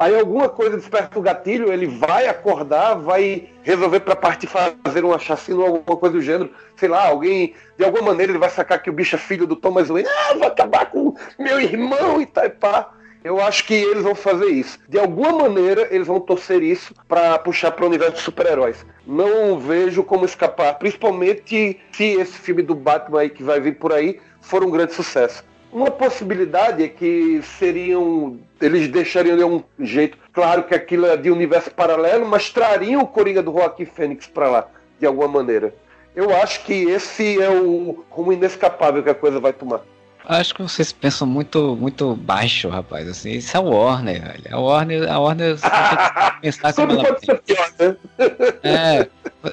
[0.00, 5.18] Aí alguma coisa desperta o gatilho, ele vai acordar, vai resolver para partir fazer uma
[5.18, 6.50] chacina ou alguma coisa do gênero.
[6.74, 9.54] Sei lá, alguém, de alguma maneira ele vai sacar que o bicho é filho do
[9.54, 10.08] Thomas Wayne.
[10.08, 12.94] Ah, vou acabar com meu irmão e tal e pá.
[13.22, 14.78] Eu acho que eles vão fazer isso.
[14.88, 18.86] De alguma maneira eles vão torcer isso para puxar para o universo de super-heróis.
[19.06, 23.92] Não vejo como escapar, principalmente se esse filme do Batman aí que vai vir por
[23.92, 25.44] aí for um grande sucesso.
[25.72, 28.38] Uma possibilidade é que seriam.
[28.60, 30.18] Eles deixariam de um jeito.
[30.32, 34.48] Claro que aquilo é de universo paralelo, mas trariam o Coringa do Joaquim Fênix para
[34.48, 34.68] lá,
[34.98, 35.74] de alguma maneira.
[36.14, 39.80] Eu acho que esse é o rumo inescapável que a coisa vai tomar.
[40.24, 43.08] Acho que vocês pensam muito, muito baixo, rapaz.
[43.08, 44.44] Assim, isso é o Warner, velho.
[44.50, 45.80] A Warner, a Warner você tem
[46.34, 47.96] que pensar como Tudo ela pode ser pior, né?
[48.62, 49.08] É,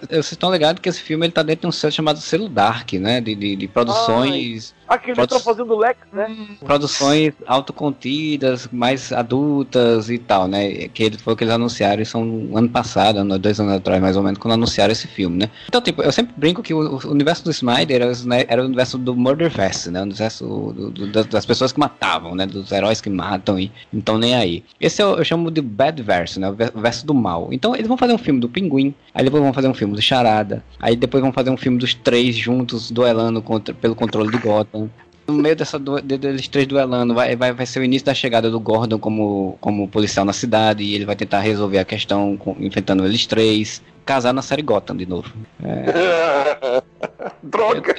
[0.10, 2.94] vocês estão ligados que esse filme ele tá dentro de um selo chamado selo Dark,
[2.94, 3.22] né?
[3.22, 6.36] De, de, de produções, Pode- estão fazendo Lex, né?
[6.66, 7.34] produções
[7.82, 10.88] autocontidas, mais adultas e tal, né?
[10.90, 14.02] Que ele- foi o que eles anunciaram isso um ano passado, ano- dois anos atrás,
[14.02, 15.50] mais ou menos, quando anunciaram esse filme, né?
[15.68, 18.66] Então, tipo, eu sempre brinco que o, o universo do Snyder era, né, era o
[18.66, 20.00] universo do Murderverse, né?
[20.00, 20.46] O universo
[20.76, 22.46] do- do- das, das pessoas que matavam, né?
[22.46, 24.64] Dos heróis que matam e então nem aí.
[24.80, 26.50] Esse eu, eu chamo de Bad Verse, né?
[26.50, 27.50] O verso do mal.
[27.52, 30.02] Então, eles vão fazer um filme do Pinguim, aí depois vão fazer um filme do
[30.02, 34.38] Charada, aí depois vão fazer um filme dos três juntos duelando contra, pelo controle de
[34.38, 34.90] Gotham.
[35.28, 38.50] No meio dessa du- deles três duelando, vai, vai, vai ser o início da chegada
[38.50, 42.56] do Gordon como, como policial na cidade, e ele vai tentar resolver a questão com-
[42.60, 43.82] enfrentando eles três.
[44.06, 45.30] Casar na série Gotham de novo.
[47.44, 47.94] Droga!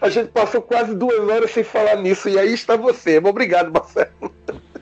[0.00, 3.18] A gente passou quase duas horas sem falar nisso, e aí está você.
[3.18, 4.30] Obrigado, Marcelo.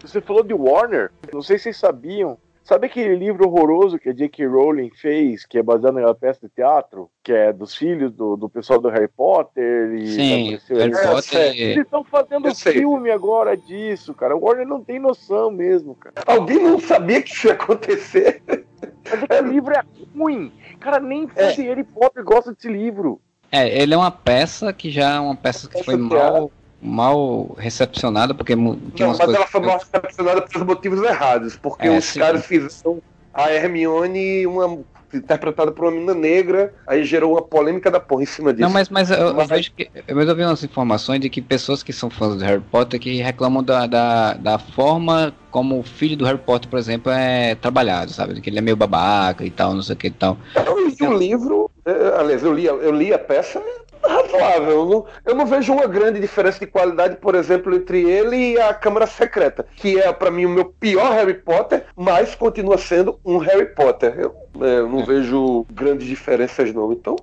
[0.02, 2.36] Você falou de Warner, não sei se vocês sabiam.
[2.68, 4.46] Sabe aquele livro horroroso que a J.K.
[4.46, 8.46] Rowling fez, que é baseado naquela peça de teatro, que é dos filhos do, do
[8.46, 9.94] pessoal do Harry Potter?
[9.94, 10.92] E Sim, Harry ali?
[10.92, 11.58] Potter.
[11.58, 14.36] Eles estão fazendo filme agora disso, cara.
[14.36, 16.16] O Warner não tem noção mesmo, cara.
[16.26, 18.42] Alguém não sabia que isso ia acontecer?
[18.46, 19.82] Mas é que o livro é
[20.14, 20.52] ruim.
[20.78, 23.18] Cara, nem de Harry Potter gosta desse livro.
[23.50, 26.50] É, ele é uma peça que já é uma peça que Peça foi mal,
[26.80, 29.34] mal recepcionada, porque tinha Não, mas coisas.
[29.36, 32.18] ela foi mal recepcionada pelos motivos errados, porque É, os sim.
[32.20, 33.02] caras fizeram
[33.34, 34.78] a Hermione uma
[35.14, 38.66] interpretada por uma menina negra, aí gerou uma polêmica da porra em cima disso.
[38.66, 39.90] Não, mas, mas eu, eu Mas- vejo que.
[40.06, 43.62] Eu ouvi umas informações de que pessoas que são fãs do Harry Potter que reclamam
[43.62, 48.38] da, da, da forma como o filho do Harry Potter, por exemplo, é trabalhado, sabe?
[48.40, 50.36] Que ele é meio babaca e tal, não sei o que e tal.
[50.66, 53.62] Eu li o livro, é, aliás, eu li, eu li a peça é
[54.02, 55.06] razoável.
[55.24, 59.06] Eu não, vejo uma grande diferença de qualidade, por exemplo, entre ele e a Câmara
[59.06, 63.66] Secreta, que é pra mim o meu pior Harry Potter, mas continua sendo um Harry
[63.66, 64.14] Potter.
[64.18, 64.34] Eu,
[64.64, 66.92] é, eu não vejo grandes diferenças não.
[66.92, 67.16] Então,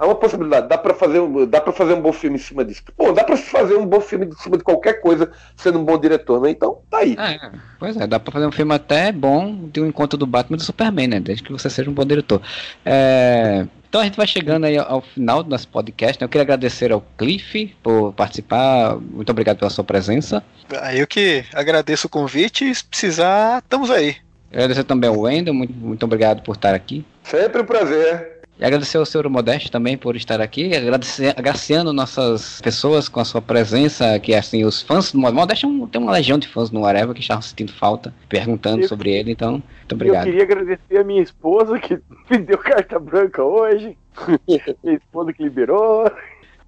[0.00, 0.66] há uma possibilidade.
[0.68, 2.82] Dá pra fazer, um- dá para fazer um bom filme em cima disso.
[2.96, 5.84] Bom, dá pra se fazer um bom filme em cima de qualquer coisa, sendo um
[5.84, 6.50] bom diretor, né?
[6.50, 7.14] Então, tá aí.
[7.18, 10.56] É, pois é, dá pra fazer um filme até bom de um encontro do Batman
[10.56, 11.20] e do Superman, né?
[11.20, 12.40] Desde que você seja um bom diretor.
[12.84, 16.20] É, Então a gente vai chegando aí ao final do nosso podcast.
[16.20, 16.24] né?
[16.24, 18.96] Eu queria agradecer ao Cliff por participar.
[18.96, 20.42] Muito obrigado pela sua presença.
[20.80, 24.14] Aí eu que agradeço o convite e se precisar, estamos aí.
[24.52, 27.04] Agradecer também ao Wendel, muito, muito obrigado por estar aqui.
[27.24, 28.39] Sempre um prazer.
[28.60, 33.24] E agradecer ao senhor Modeste também por estar aqui, agradecer, agraciando nossas pessoas com a
[33.24, 36.84] sua presença, que assim, os fãs do Modeste é tem uma legião de fãs no
[36.84, 40.24] Areva que estavam sentindo falta, perguntando Eu- sobre ele, então, muito Eu obrigado.
[40.24, 41.98] queria agradecer a minha esposa que
[42.30, 43.96] me deu carta branca hoje.
[44.84, 46.12] minha esposa que liberou.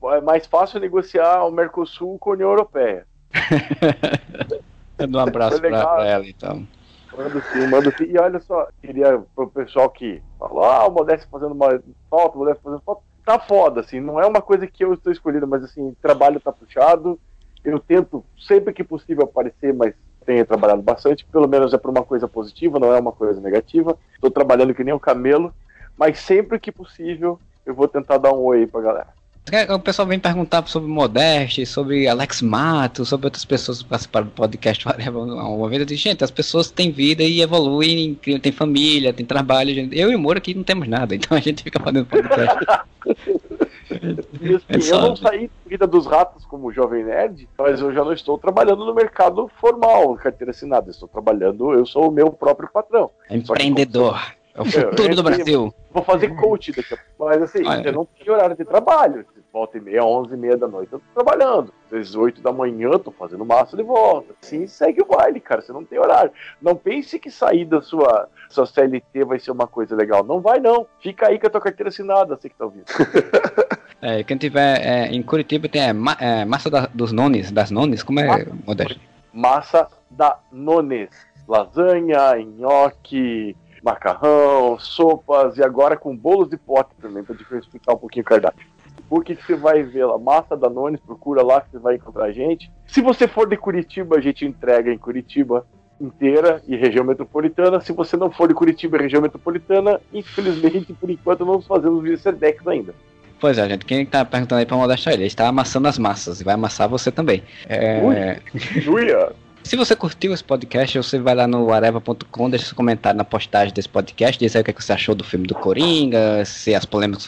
[0.05, 3.05] É mais fácil negociar o Mercosul com a União Europeia.
[5.01, 6.66] Um abraço pra ela, então.
[7.16, 8.05] Mando sim, mando sim.
[8.05, 11.68] E olha só, queria pro pessoal que falou, ah, o Modesto fazendo uma
[12.10, 13.02] falta, o Modesto fazendo falta.
[13.24, 16.51] Tá foda, assim, não é uma coisa que eu estou escolhendo, mas assim, trabalho tá
[16.51, 17.20] puxado.
[17.62, 19.94] Eu tento sempre que possível aparecer, mas
[20.26, 23.97] tenho trabalhado bastante, pelo menos é por uma coisa positiva, não é uma coisa negativa.
[24.14, 25.55] Estou trabalhando que nem um camelo,
[25.97, 29.22] mas sempre que possível eu vou tentar dar um oi pra galera.
[29.74, 34.32] O pessoal vem perguntar sobre Modeste, sobre Alex Mato, sobre outras pessoas que participaram do
[34.32, 35.81] podcast uma vez.
[35.81, 39.74] Eu disse, gente, as pessoas têm vida e evoluem, criam- têm família, têm trabalho.
[39.74, 39.98] gente.
[39.98, 42.64] Eu e o Moro aqui não temos nada, então a gente fica fazendo podcast.
[43.90, 48.12] É eu não saí da vida dos ratos como jovem nerd, mas eu já não
[48.12, 50.86] estou trabalhando no mercado formal, carteira assinada.
[50.86, 53.10] Eu Estou trabalhando, eu sou o meu próprio patrão.
[53.28, 54.19] Empreendedor.
[54.55, 55.74] É o futuro do Brasil.
[55.91, 57.12] Vou fazer coach daqui a pouco.
[57.31, 57.89] Mas assim, Ah, é.
[57.89, 59.24] eu não tenho horário de trabalho.
[59.53, 61.73] Volta e meia, onze e meia da noite, eu tô trabalhando.
[61.93, 64.35] Às oito da manhã, eu tô fazendo massa de volta.
[64.43, 65.61] Assim, segue o baile, cara.
[65.61, 66.31] Você não tem horário.
[66.61, 70.24] Não pense que sair da sua, sua CLT vai ser uma coisa legal.
[70.24, 70.87] Não vai, não.
[71.03, 72.85] Fica aí com a tua carteira assinada, você que tá ouvindo.
[74.05, 77.70] É, quem tiver é, em Curitiba tem é, ma- é, Massa da- dos Nones, das
[77.70, 78.47] Nones, como é, Massa.
[78.66, 79.01] Modeste?
[79.33, 81.09] Massa da Nones.
[81.47, 88.22] Lasanha, nhoque, macarrão, sopas e agora com bolos de pote também, pra diversificar um pouquinho
[88.22, 88.66] o cardápio.
[89.10, 90.18] O que que você vai ver lá?
[90.18, 92.70] Massa da Nones, procura lá que você vai encontrar a gente.
[92.86, 95.66] Se você for de Curitiba, a gente entrega em Curitiba
[96.00, 97.80] inteira e região metropolitana.
[97.80, 102.16] Se você não for de Curitiba e região metropolitana, infelizmente, por enquanto, não fazemos via
[102.16, 102.94] Sedex ainda.
[103.38, 106.40] Pois é, gente, quem tá perguntando aí pra Modeste é ele, está amassando as massas
[106.40, 107.42] e vai amassar você também.
[107.68, 108.00] É,
[108.88, 109.32] Uia!
[109.62, 113.72] Se você curtiu esse podcast, você vai lá no areva.com, deixa seu comentário na postagem
[113.72, 116.84] desse podcast, diz aí o que, é você achou do filme do Coringa, se as
[116.84, 117.24] polêmicas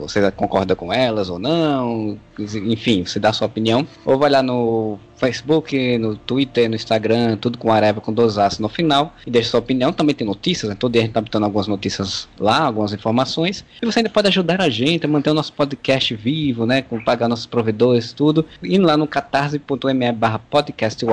[0.00, 3.86] você concorda com elas ou não, enfim, você dá a sua opinião.
[4.04, 8.58] Ou vai lá no Facebook, no Twitter, no Instagram, tudo com Areva com dois aços
[8.58, 9.92] no final, e deixa sua opinião.
[9.92, 10.76] Também tem notícias, né?
[10.78, 13.64] todo dia a gente tá botando algumas notícias lá, algumas informações.
[13.82, 16.82] E você ainda pode ajudar a gente a manter o nosso podcast vivo, né?
[16.82, 18.46] Com pagar nossos provedores, tudo.
[18.62, 21.04] Indo lá no catarse.me barra podcast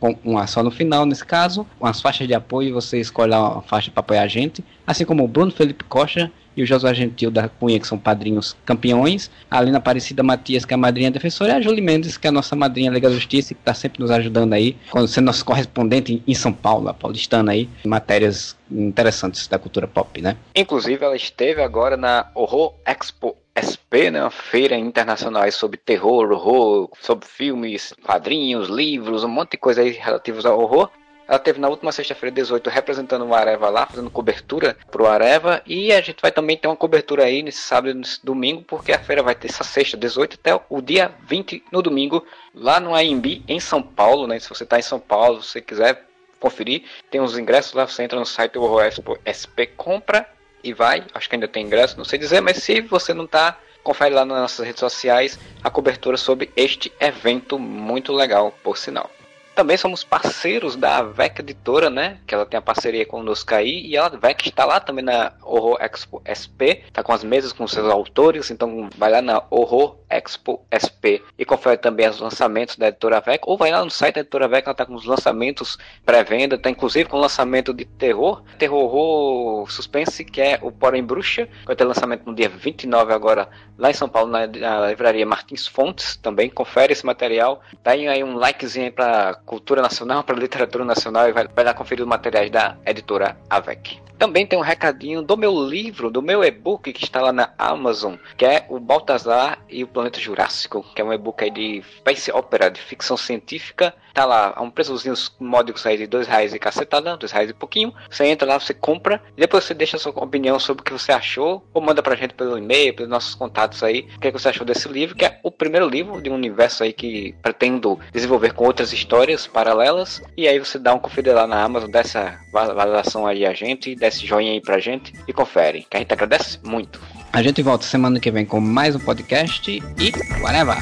[0.00, 1.66] com um A só no final, nesse caso.
[1.78, 4.64] Com as faixas de apoio, você escolhe uma faixa para apoiar a gente.
[4.86, 8.56] Assim como o Bruno Felipe Costa e o Josué Gentil da Cunha, que são padrinhos
[8.64, 9.30] campeões.
[9.50, 11.52] A Alina Aparecida Matias, que é a madrinha defensora.
[11.52, 14.00] E a Julie Mendes, que é a nossa madrinha Liga da Justiça, que está sempre
[14.00, 14.76] nos ajudando aí,
[15.06, 20.20] sendo nosso correspondente em São Paulo, a paulistana aí, em matérias interessantes da cultura pop,
[20.22, 20.36] né?
[20.54, 26.90] Inclusive, ela esteve agora na Horror Expo SP, né, uma feira internacional sobre terror, horror,
[27.00, 30.90] sobre filmes, quadrinhos, livros, um monte de coisa aí relativos ao horror.
[31.28, 35.60] Ela teve na última sexta-feira, 18, representando o Areva lá, fazendo cobertura pro Areva.
[35.66, 38.92] E a gente vai também ter uma cobertura aí nesse sábado e nesse domingo, porque
[38.92, 42.24] a feira vai ter essa sexta, 18, até o dia 20 no domingo,
[42.54, 44.38] lá no AMB, em São Paulo, né?
[44.38, 46.06] Se você tá em São Paulo, se você quiser
[46.38, 48.84] conferir, tem os ingressos lá, você entra no site do Horror
[49.26, 50.28] SP, compra
[50.62, 51.04] e vai.
[51.12, 54.24] Acho que ainda tem ingresso, não sei dizer, mas se você não tá, confere lá
[54.24, 59.10] nas nossas redes sociais a cobertura sobre este evento muito legal, por sinal.
[59.56, 62.18] Também somos parceiros da VEC Editora, né?
[62.26, 63.86] Que ela tem a parceria conosco aí.
[63.86, 66.84] E a VEC está lá também na Horror Expo SP.
[66.92, 68.50] Tá com as mesas com seus autores.
[68.50, 73.44] Então vai lá na Horror Expo SP e confere também os lançamentos da Editora VEC.
[73.46, 76.58] Ou vai lá no site da Editora VEC, ela tá com os lançamentos pré-venda.
[76.58, 78.42] Tá inclusive com o lançamento de terror.
[78.58, 81.48] Terror horror suspense, que é o Porém Bruxa.
[81.64, 85.66] Vai ter lançamento no dia 29 agora lá em São Paulo, na, na livraria Martins
[85.66, 86.14] Fontes.
[86.16, 87.62] Também confere esse material.
[87.82, 92.02] Dá aí um likezinho pra cultura nacional, para literatura nacional e vai, vai lá conferir
[92.02, 94.00] os materiais da editora AVEC.
[94.18, 98.14] Também tem um recadinho do meu livro, do meu e-book que está lá na Amazon,
[98.36, 102.70] que é o Baltazar e o Planeta Jurássico, que é um e-book de space opera,
[102.70, 103.94] de ficção científica.
[104.16, 107.52] Tá lá a um preçozinho módicos aí de dois reais e cacetada, dois reais e
[107.52, 107.92] pouquinho.
[108.08, 110.90] Você entra lá, você compra, e depois você deixa a sua opinião sobre o que
[110.90, 114.32] você achou, ou manda pra gente pelo e-mail, pelos nossos contatos aí, o que, é
[114.32, 117.34] que você achou desse livro, que é o primeiro livro de um universo aí que
[117.42, 120.22] pretendo desenvolver com outras histórias paralelas.
[120.34, 124.26] E aí você dá um conferir lá na Amazon, dessa validação aí a gente, desce
[124.26, 126.98] joinha aí pra gente e confere, que a gente agradece muito.
[127.34, 130.78] A gente volta semana que vem com mais um podcast e whatever!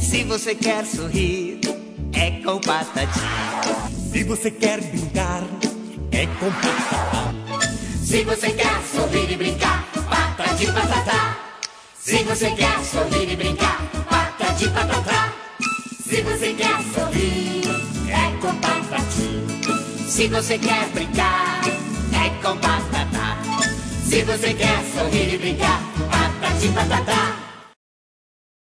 [0.00, 1.71] Se você quer sorrir,
[2.12, 3.20] é com patati.
[4.10, 5.42] Se você quer brincar,
[6.10, 7.34] é com patatá.
[8.04, 11.38] Se você quer sorrir e brincar, patati patatá.
[11.98, 15.32] Se você quer sorrir e brincar, patati patatá.
[16.04, 17.62] Se você quer sorrir,
[18.08, 20.10] é com patati.
[20.10, 21.62] Se você quer brincar,
[22.12, 23.38] é com patatá.
[24.04, 25.80] Se você quer sorrir e brincar,
[26.10, 27.41] patati patatá.